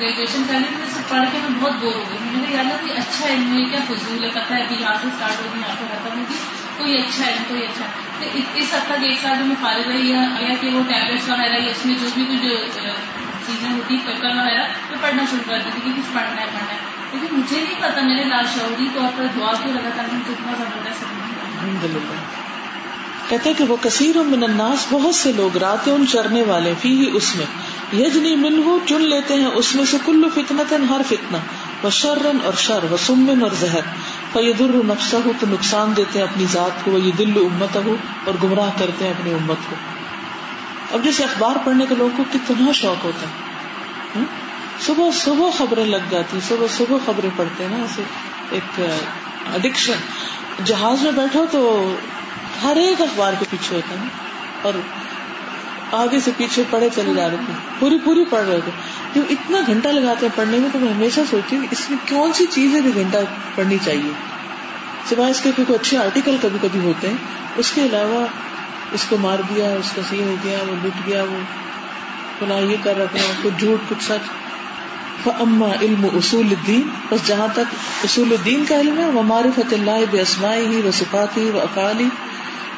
گریجویشن 0.00 0.42
کر 0.48 0.54
لی 0.54 0.82
تو 0.94 1.00
پڑھ 1.08 1.24
کے 1.32 1.38
میں 1.42 1.60
بہت 1.60 1.72
بور 1.80 1.94
ہو 1.94 2.02
گئی۔ 2.10 2.18
میں 2.20 2.48
نے 2.48 2.56
یاد 2.56 2.86
کہ 2.86 2.92
اچھا 2.92 3.26
علم 3.28 3.58
ہے 3.58 3.70
کیا 3.70 3.80
فضول 3.88 4.24
ہے، 4.24 4.28
پتہ 4.28 4.54
ہے، 4.54 4.62
ابھی 4.62 4.76
یہاں 4.80 4.94
سے 5.02 5.08
اسٹارٹ 5.08 5.46
ہوگی، 5.46 5.58
یہاں 5.58 5.76
سے 5.78 5.84
ختم 5.88 6.18
ہوگی۔ 6.18 6.34
کوئی 6.76 6.98
اچھا 6.98 7.24
علم، 7.30 7.42
کوئی 7.48 7.62
اچھا۔ 7.62 7.84
تو 8.18 8.38
اس 8.54 8.74
حد 8.74 8.86
تک 8.86 9.02
ایک 9.02 9.18
سال 9.22 9.36
جو 9.38 9.44
میں 9.44 9.56
فارغ 9.60 9.90
رہی 9.90 10.12
ہے 10.12 10.54
کہ 10.60 10.68
وہ 10.68 10.82
ٹیبلٹس 10.88 11.28
وغیرہ 11.28 11.52
یا 11.52 11.70
اس 11.70 11.86
میں 11.86 11.94
جو 12.00 12.06
بھی 12.14 12.24
کچھ 12.24 12.46
چیزیں 13.48 13.70
ہوتی 13.70 13.96
پیپر 14.06 14.24
وغیرہ 14.24 14.66
میں 14.90 14.98
پڑھنا 15.00 15.24
شروع 15.30 15.42
کر 15.46 15.58
دیتی 15.64 15.80
کہ 15.84 15.90
کچھ 15.96 16.14
پڑھنا 16.14 16.40
ہے 16.40 16.46
پڑھنا 16.46 16.72
ہے۔ 16.72 16.98
لیکن 17.12 17.36
مجھے 17.36 17.60
نہیں 17.60 17.80
پتا 17.80 18.00
میرے 18.00 18.24
لاشعوری 18.24 18.86
طور 18.94 19.08
پر 19.16 19.26
دعا 19.36 19.52
کیوں 19.62 19.74
لگاتار 19.74 20.04
مجھے 20.12 20.32
اتنا 20.32 20.52
زبردست 20.58 21.02
الحمد 21.02 21.84
للہ 21.84 22.14
کہتے 23.28 23.52
کہ 23.52 23.64
وہ 23.64 23.76
کثیر 23.80 24.16
من 24.16 24.42
الناس، 24.42 24.86
بہت 24.90 25.14
سے 25.14 25.32
لوگ 25.32 25.56
رات 25.56 25.88
ان 25.88 26.06
چرنے 26.06 26.42
والے 26.42 26.72
فی 26.82 26.88
ہی 26.88 27.16
اس 27.16 27.36
میں۔ 27.36 27.46
یجنی 27.92 28.36
من 28.36 28.62
ہو 28.62 28.78
چن 28.88 29.02
لیتے 29.02 29.34
ہیں 29.34 29.46
اس 29.46 29.74
میں 29.74 29.84
سے 29.84 29.96
کلو 30.04 30.28
فتنت 30.34 30.72
ہر 30.90 31.00
فتنا 31.08 31.38
وہ 31.82 31.90
شرن 31.90 32.38
اور 32.44 32.52
شر 32.56 32.92
و 32.92 32.96
سمن 32.96 33.42
اور 33.42 33.50
زہر۔ 33.60 33.80
فیدر 34.32 34.70
نفسہ 34.74 35.16
ہو 35.24 35.32
تو 35.40 35.46
نقصان 35.50 35.92
دیتے 35.96 36.18
ہیں 36.18 36.26
اپنی 36.26 36.44
ذات 36.52 36.84
کو 36.84 36.90
وہ 36.90 37.00
یہ 37.00 37.12
دل 37.18 37.32
امت 37.36 37.76
ہو 37.76 37.96
اور 38.24 38.34
گمراہ 38.42 38.70
کرتے 38.78 39.04
ہیں 39.04 39.12
اپنی 39.12 39.32
امت 39.32 39.70
کو۔ 39.70 39.76
اب 40.92 41.04
جیسے 41.04 41.24
اخبار 41.24 41.56
پڑھنے 41.64 41.86
کے 41.88 41.94
لوگوں 41.94 42.10
کو 42.16 42.24
کتنا 42.32 42.72
شوق 42.72 43.04
ہوتا 43.04 43.26
ہے 43.26 43.32
ہاں؟ 44.16 44.24
صبح 44.80 45.10
صبح 45.12 45.50
خبریں 45.58 45.84
لگ 45.84 46.10
جاتی 46.10 46.38
صبح 46.48 46.66
صبح 46.76 46.96
خبریں 47.04 47.30
پڑھتے 47.36 47.64
ہیں 47.64 47.70
نا، 47.70 47.76
ایسے 47.76 48.02
ایک 48.50 48.80
اڈکشن 49.54 49.96
جہاز 50.64 51.02
میں 51.02 51.12
بیٹھو 51.12 51.44
تو 51.50 51.94
ہر 52.62 52.76
ایک 52.76 53.00
اخبار 53.00 53.32
کے 53.38 53.44
پیچھے 53.50 53.76
ہوتا 53.76 53.94
ہے 53.94 54.06
اور 54.62 54.72
آگے 55.92 56.20
سے 56.20 56.30
پیچھے 56.36 56.62
پڑھے 56.70 56.88
چلے 56.94 57.14
جا 57.14 57.28
رہے 57.28 57.36
تھے 57.46 57.52
پوری 57.78 57.98
پوری 58.04 58.24
پڑھ 58.30 58.46
رہے 58.46 58.60
تھے 58.64 58.70
جو 59.14 59.22
اتنا 59.30 59.58
گھنٹہ 59.66 59.88
لگاتے 59.88 60.26
ہیں 60.26 60.36
پڑھنے 60.36 60.58
میں 60.58 60.68
تو 60.72 60.78
میں 60.78 60.92
ہمیشہ 60.92 61.20
سوچتی 61.30 61.56
ہوں 61.56 61.66
اس 61.70 61.90
میں 61.90 61.98
کون 62.08 62.32
سی 62.32 62.46
چیز 62.50 62.74
ہے 62.74 62.80
گھنٹہ 62.94 63.16
پڑھنی 63.54 63.78
چاہیے۔ 63.84 64.12
سوائے 65.08 65.30
اس 65.30 65.40
کے 65.40 65.50
کوئی 65.56 65.74
اچھے 65.74 65.98
آرٹیکل 65.98 66.36
کبھی 66.42 66.58
کبھی 66.62 66.80
ہوتے 66.80 67.08
ہیں، 67.08 67.16
اس 67.56 67.70
کے 67.70 67.84
علاوہ 67.84 68.26
اس 68.92 69.04
کو 69.08 69.16
مار 69.16 69.38
دیا، 69.48 69.66
اس 69.66 69.92
کا 69.96 70.02
سین 70.10 70.28
ہو 70.28 70.34
گیا 70.44 70.58
وہ 70.68 70.86
لٹ 70.86 71.06
گیا، 71.06 71.22
وہ 71.22 71.38
فلاں 72.38 72.60
یہ 72.60 72.76
کر 72.82 72.98
رکھا 72.98 73.32
کچھ 73.42 73.54
جھوٹ، 73.58 73.90
کچھ 73.90 74.04
سچ۔ 74.04 74.30
اما 75.38 75.68
علم 75.80 76.06
اصول 76.14 76.46
الدین 76.46 76.88
بس 77.10 77.26
جہاں 77.26 77.48
تک 77.52 77.74
اصول 78.04 78.32
الدین 78.32 78.64
کا 78.68 78.80
علم 78.80 78.98
ہے 78.98 79.04
وہ 79.04 79.22
معرفت 79.22 79.72
اللہ 79.72 80.04
بے 80.10 80.20
اسماعی 80.20 80.66
ہی 80.66 80.80
و 80.88 80.90
صفاتی 80.90 81.50
و 81.50 81.60
افعالی 81.60 82.08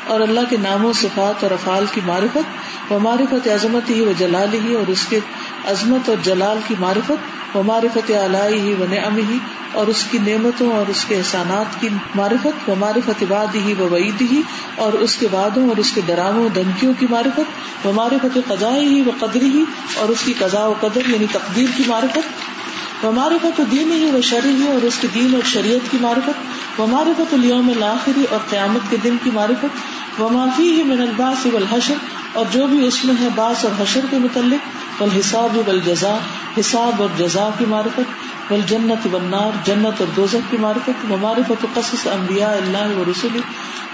اور 0.06 0.20
اللہ 0.20 0.40
کے 0.50 0.56
ناموں، 0.56 0.92
صفات 0.92 1.42
اور 1.42 1.50
افعال 1.50 1.84
کی 1.94 2.00
معرفت 2.06 2.92
و 2.92 2.98
معرفت 2.98 3.48
عظمت 3.48 3.90
ہی 3.90 4.00
و 4.00 4.12
جلال 4.18 4.54
ہی 4.54 4.74
اور 4.74 4.90
اس 4.90 5.06
کے 5.08 5.20
عظمت 5.68 6.08
اور 6.08 6.16
جلال 6.22 6.58
کی 6.68 6.74
معرفت 6.78 7.56
و 7.56 7.62
معرفت 7.62 8.10
علائی 8.10 8.60
ہی 8.60 8.74
و 8.74 8.84
نعم 8.90 9.16
ہی 9.16 9.38
اور 9.72 9.86
اس 9.86 10.04
کی 10.10 10.18
نعمتوں 10.18 10.72
اور 10.72 10.88
اس 10.88 11.04
کے 11.04 11.16
احسانات 11.16 11.80
کی 11.80 11.88
معرفت 12.14 12.68
و 12.70 12.74
معرفت 12.78 13.24
باد 13.28 13.54
ہی 13.54 13.74
و 13.78 13.88
وعید 13.90 14.20
ہی 14.20 14.42
اور 14.76 14.92
اس 14.92 15.16
کے 15.16 15.26
وعدوں 15.32 15.68
اور 15.68 15.76
اس 15.76 15.92
کے 15.92 16.00
ڈراموں 16.06 16.48
دھمکیوں 16.54 16.92
کی 16.98 17.06
معرفت 17.10 17.86
و 17.86 17.92
معرفت 17.92 18.38
قضائی 18.48 18.86
ہی 18.86 19.02
و 19.06 19.10
قدری 19.20 19.50
ہی 19.50 19.64
اور 19.96 20.08
اس 20.08 20.22
کی 20.24 20.34
قضاء 20.38 20.66
و 20.68 20.74
قدر 20.80 21.08
یعنی 21.08 21.26
تقدیر 21.32 21.76
کی 21.76 21.84
معرفت 21.86 23.04
و 23.04 23.12
معرفت 23.12 23.60
دین 23.70 23.92
ہی 23.92 24.10
و 24.10 24.20
شرح 24.20 24.46
ہی 24.46 24.66
اور 24.66 24.82
اس 24.82 24.98
کے 25.00 25.08
دین 25.14 25.34
اور 25.34 25.46
شریعت 25.46 25.90
کی 25.90 25.98
معرفت 26.00 26.80
و 26.80 26.86
معرفت 26.86 27.34
اليوم 27.34 27.68
الآخری 27.68 28.24
اور 28.30 28.38
قیامت 28.50 28.90
کے 28.90 28.96
دن 29.04 29.16
کی 29.24 29.30
معرفت 29.34 29.99
و 30.20 30.28
معافی 30.28 30.68
ہی 30.68 30.82
من 30.84 31.00
الباس 31.00 31.46
والحشر، 31.46 31.94
اور 32.32 32.44
جو 32.50 32.66
بھی 32.66 32.86
اس 32.86 33.04
میں 33.04 33.14
ہے 33.20 33.28
باس 33.34 33.64
اور 33.64 33.80
حشر 33.80 34.06
کے 34.10 34.18
متعلق 34.18 35.00
والحساب 35.00 35.56
والجزا 35.66 36.16
حساب 36.58 37.02
اور 37.02 37.16
جزا 37.16 37.48
کی 37.58 37.64
معرفت 37.68 38.28
بل 38.48 38.60
جنت 38.68 39.06
بنار 39.10 39.58
جنت 39.64 40.00
اور 40.00 40.08
دوزک 40.16 40.50
کی 40.50 40.56
معرفت 40.60 41.64
و 41.64 41.66
قصص 41.74 42.06
انبیاء 42.12 42.52
اللہ 42.54 42.98
و 42.98 43.04
رسول 43.10 43.40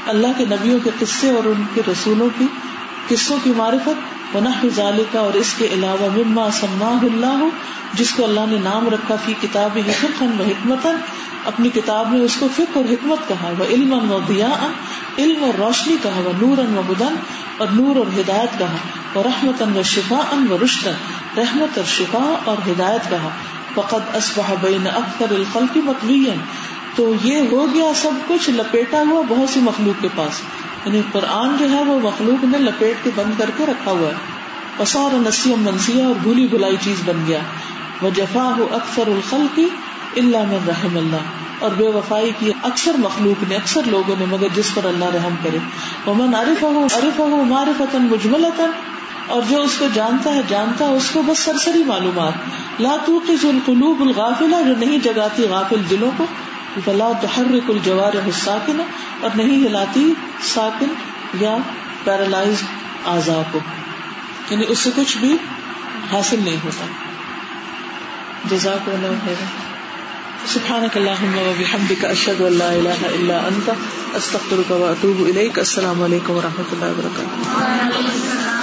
اللہ 0.06 0.36
کے 0.36 0.44
نبیوں 0.50 0.78
کے 0.84 0.90
قصے 0.98 1.30
اور 1.30 1.46
ان 1.46 1.62
کے 1.74 1.82
رسولوں 1.88 2.28
کی 2.38 2.46
قصوں 3.08 3.38
کی 3.44 3.52
معرفت 3.56 4.34
و 4.34 4.68
ذالکا 4.76 5.20
اور 5.20 5.34
اس 5.34 5.52
کے 5.58 5.66
علاوہ 5.72 6.08
مما 6.16 6.48
سماہ 6.52 7.04
اللہ، 7.04 7.44
جس 7.94 8.12
کو 8.12 8.24
اللہ 8.24 8.46
نے 8.50 8.56
نام 8.62 8.88
رکھا 8.92 9.16
فی 9.24 9.34
کتاب 9.40 9.78
حکم 9.92 10.40
و 10.40 10.44
حکمت 10.44 10.86
اپنی 11.46 11.68
کتاب 11.70 12.10
میں 12.12 12.20
اس 12.20 12.36
کو 12.36 12.46
فکر 12.54 12.76
اور 12.76 12.90
حکمت 12.90 13.28
کہا 13.28 13.50
وہ 13.58 13.64
علم 13.70 13.92
و 14.12 14.18
دیا 14.28 14.48
علم 15.18 15.44
اور 15.44 15.54
روشنی 15.58 15.96
کہا 16.02 16.20
وہ 16.24 16.46
نور 16.46 16.58
ان 16.58 16.78
و 16.78 16.82
بدن 16.88 17.14
اور 17.58 17.68
نور 17.72 17.96
اور 17.96 18.20
ہدایت 18.20 18.58
کہا 18.58 18.76
وہ 19.14 19.22
رحمت 19.22 19.62
ان 19.62 19.76
و 19.76 19.82
شفا 19.82 20.22
ان 20.32 20.46
و 20.50 20.56
رشتن 20.64 20.92
رحمت 21.36 21.78
اور 21.78 21.86
شفا 21.86 22.34
اور 22.44 22.56
ہدایت 22.70 23.10
کہا 23.10 23.28
فقط 23.74 24.16
اسبح 24.16 24.54
بین 24.60 24.86
اکثر 24.86 25.30
الخلق 25.30 25.76
مطویا 25.76 26.34
تو 26.94 27.12
یہ 27.22 27.40
ہو 27.52 27.66
گیا 27.74 27.92
سب 27.94 28.10
کچھ، 28.28 28.50
لپیٹا 28.50 29.02
ہوا 29.08 29.22
بہت 29.28 29.48
سی 29.50 29.60
مخلوق 29.60 30.02
کے 30.02 30.08
پاس۔ 30.16 30.40
یعنی 30.86 31.02
قرآن 31.12 31.56
جو 31.56 31.70
ہے، 31.70 31.82
وہ 31.82 32.00
مخلوق 32.00 32.44
نے 32.44 32.58
لپیٹ 32.58 33.04
کے 33.04 33.10
بند 33.14 33.38
کر 33.38 33.50
کے 33.56 33.66
رکھا 33.66 33.90
ہوا 33.90 34.08
ہے۔ 34.08 34.14
وسار 34.82 35.14
نسی 35.14 35.54
منسیا 35.58 36.06
اور 36.06 36.14
بھولی 36.22 36.46
بھلائی 36.46 36.76
چیز 36.80 36.96
بن 37.04 37.24
گیا۔ 37.26 37.38
وہ 38.02 38.10
جفا 38.10 38.52
ہو 38.58 38.68
اکثر 38.72 39.06
الخلق 39.06 39.60
اللہ 40.16 40.38
من 40.38 40.58
رحم 40.66 40.96
اللہ۔ 40.96 41.45
اور 41.59 41.70
بے 41.70 41.84
وفائی 41.84 42.32
کی 42.38 42.52
اکثر 42.62 42.92
مخلوق 42.98 43.44
نے 43.48 43.57
اکثر 43.57 43.80
لوگوں 43.86 44.16
نے، 44.18 44.24
مگر 44.24 44.46
جس 44.54 44.74
پر 44.74 44.84
اللہ 44.84 45.04
رحم 45.04 45.34
کرے۔ 45.42 45.59
وہ 46.07 46.14
من 46.14 46.34
عارف 46.34 46.62
ہو 46.62 46.86
عارف 46.94 47.18
ہو 47.18 47.44
معرفت 47.44 47.94
مجملتا 47.94 48.66
اور 49.26 49.42
جو 49.48 49.62
اس 49.62 49.76
کو 49.78 49.86
جانتا 49.94 50.34
ہے 50.34 50.40
جانتا 50.48 50.84
ہے 50.84 50.90
اس 50.90 51.11
کو 51.11 51.22
بس 51.22 51.38
سرسری 51.38 51.84
معلومات۔ 51.84 52.32
لا 52.80 52.96
توقظ 53.04 53.44
القلوب 53.44 54.00
الغافلہ 54.00 54.57
جو 54.66 54.74
نہیں 54.78 54.98
جگاتی 54.98 55.42
غافل 55.42 55.82
دلوں 55.90 56.11
کو۔ 56.16 56.24
فلا 56.84 57.12
تحرک 57.20 57.70
الجوار 57.70 58.12
الساکن 58.12 58.80
اور 59.20 59.30
نہیں 59.34 59.66
ہلاتی 59.66 60.12
ساکن 60.40 60.88
یا 61.40 61.57
پیرالائز 62.04 62.62
اعضاء 63.07 63.42
کو۔ 63.52 63.59
یعنی 64.50 64.64
اس 64.68 64.78
سے 64.78 64.90
کچھ 64.96 65.18
بھی 65.18 65.36
حاصل 66.12 66.40
نہیں 66.44 66.57
ہوتا۔ 66.64 66.86
جزاک 68.50 68.88
اللہ 68.88 69.07
خیر 69.24 69.65
سبحانك 70.47 70.97
اللهم 70.97 71.38
وبحمدك 71.38 72.05
اشهد 72.05 72.42
ان 72.42 72.53
لا 72.53 72.68
اله 72.72 73.09
الا 73.14 73.49
انت 73.49 73.72
استغفرك 74.16 74.70
واتوب 74.70 75.24
اليك 75.26 75.59
السلام 75.59 76.03
علیکم 76.03 76.32
و 76.32 76.40
رحمۃ 76.40 76.70
اللہ 76.72 76.92
وبرکاتہ 76.92 78.55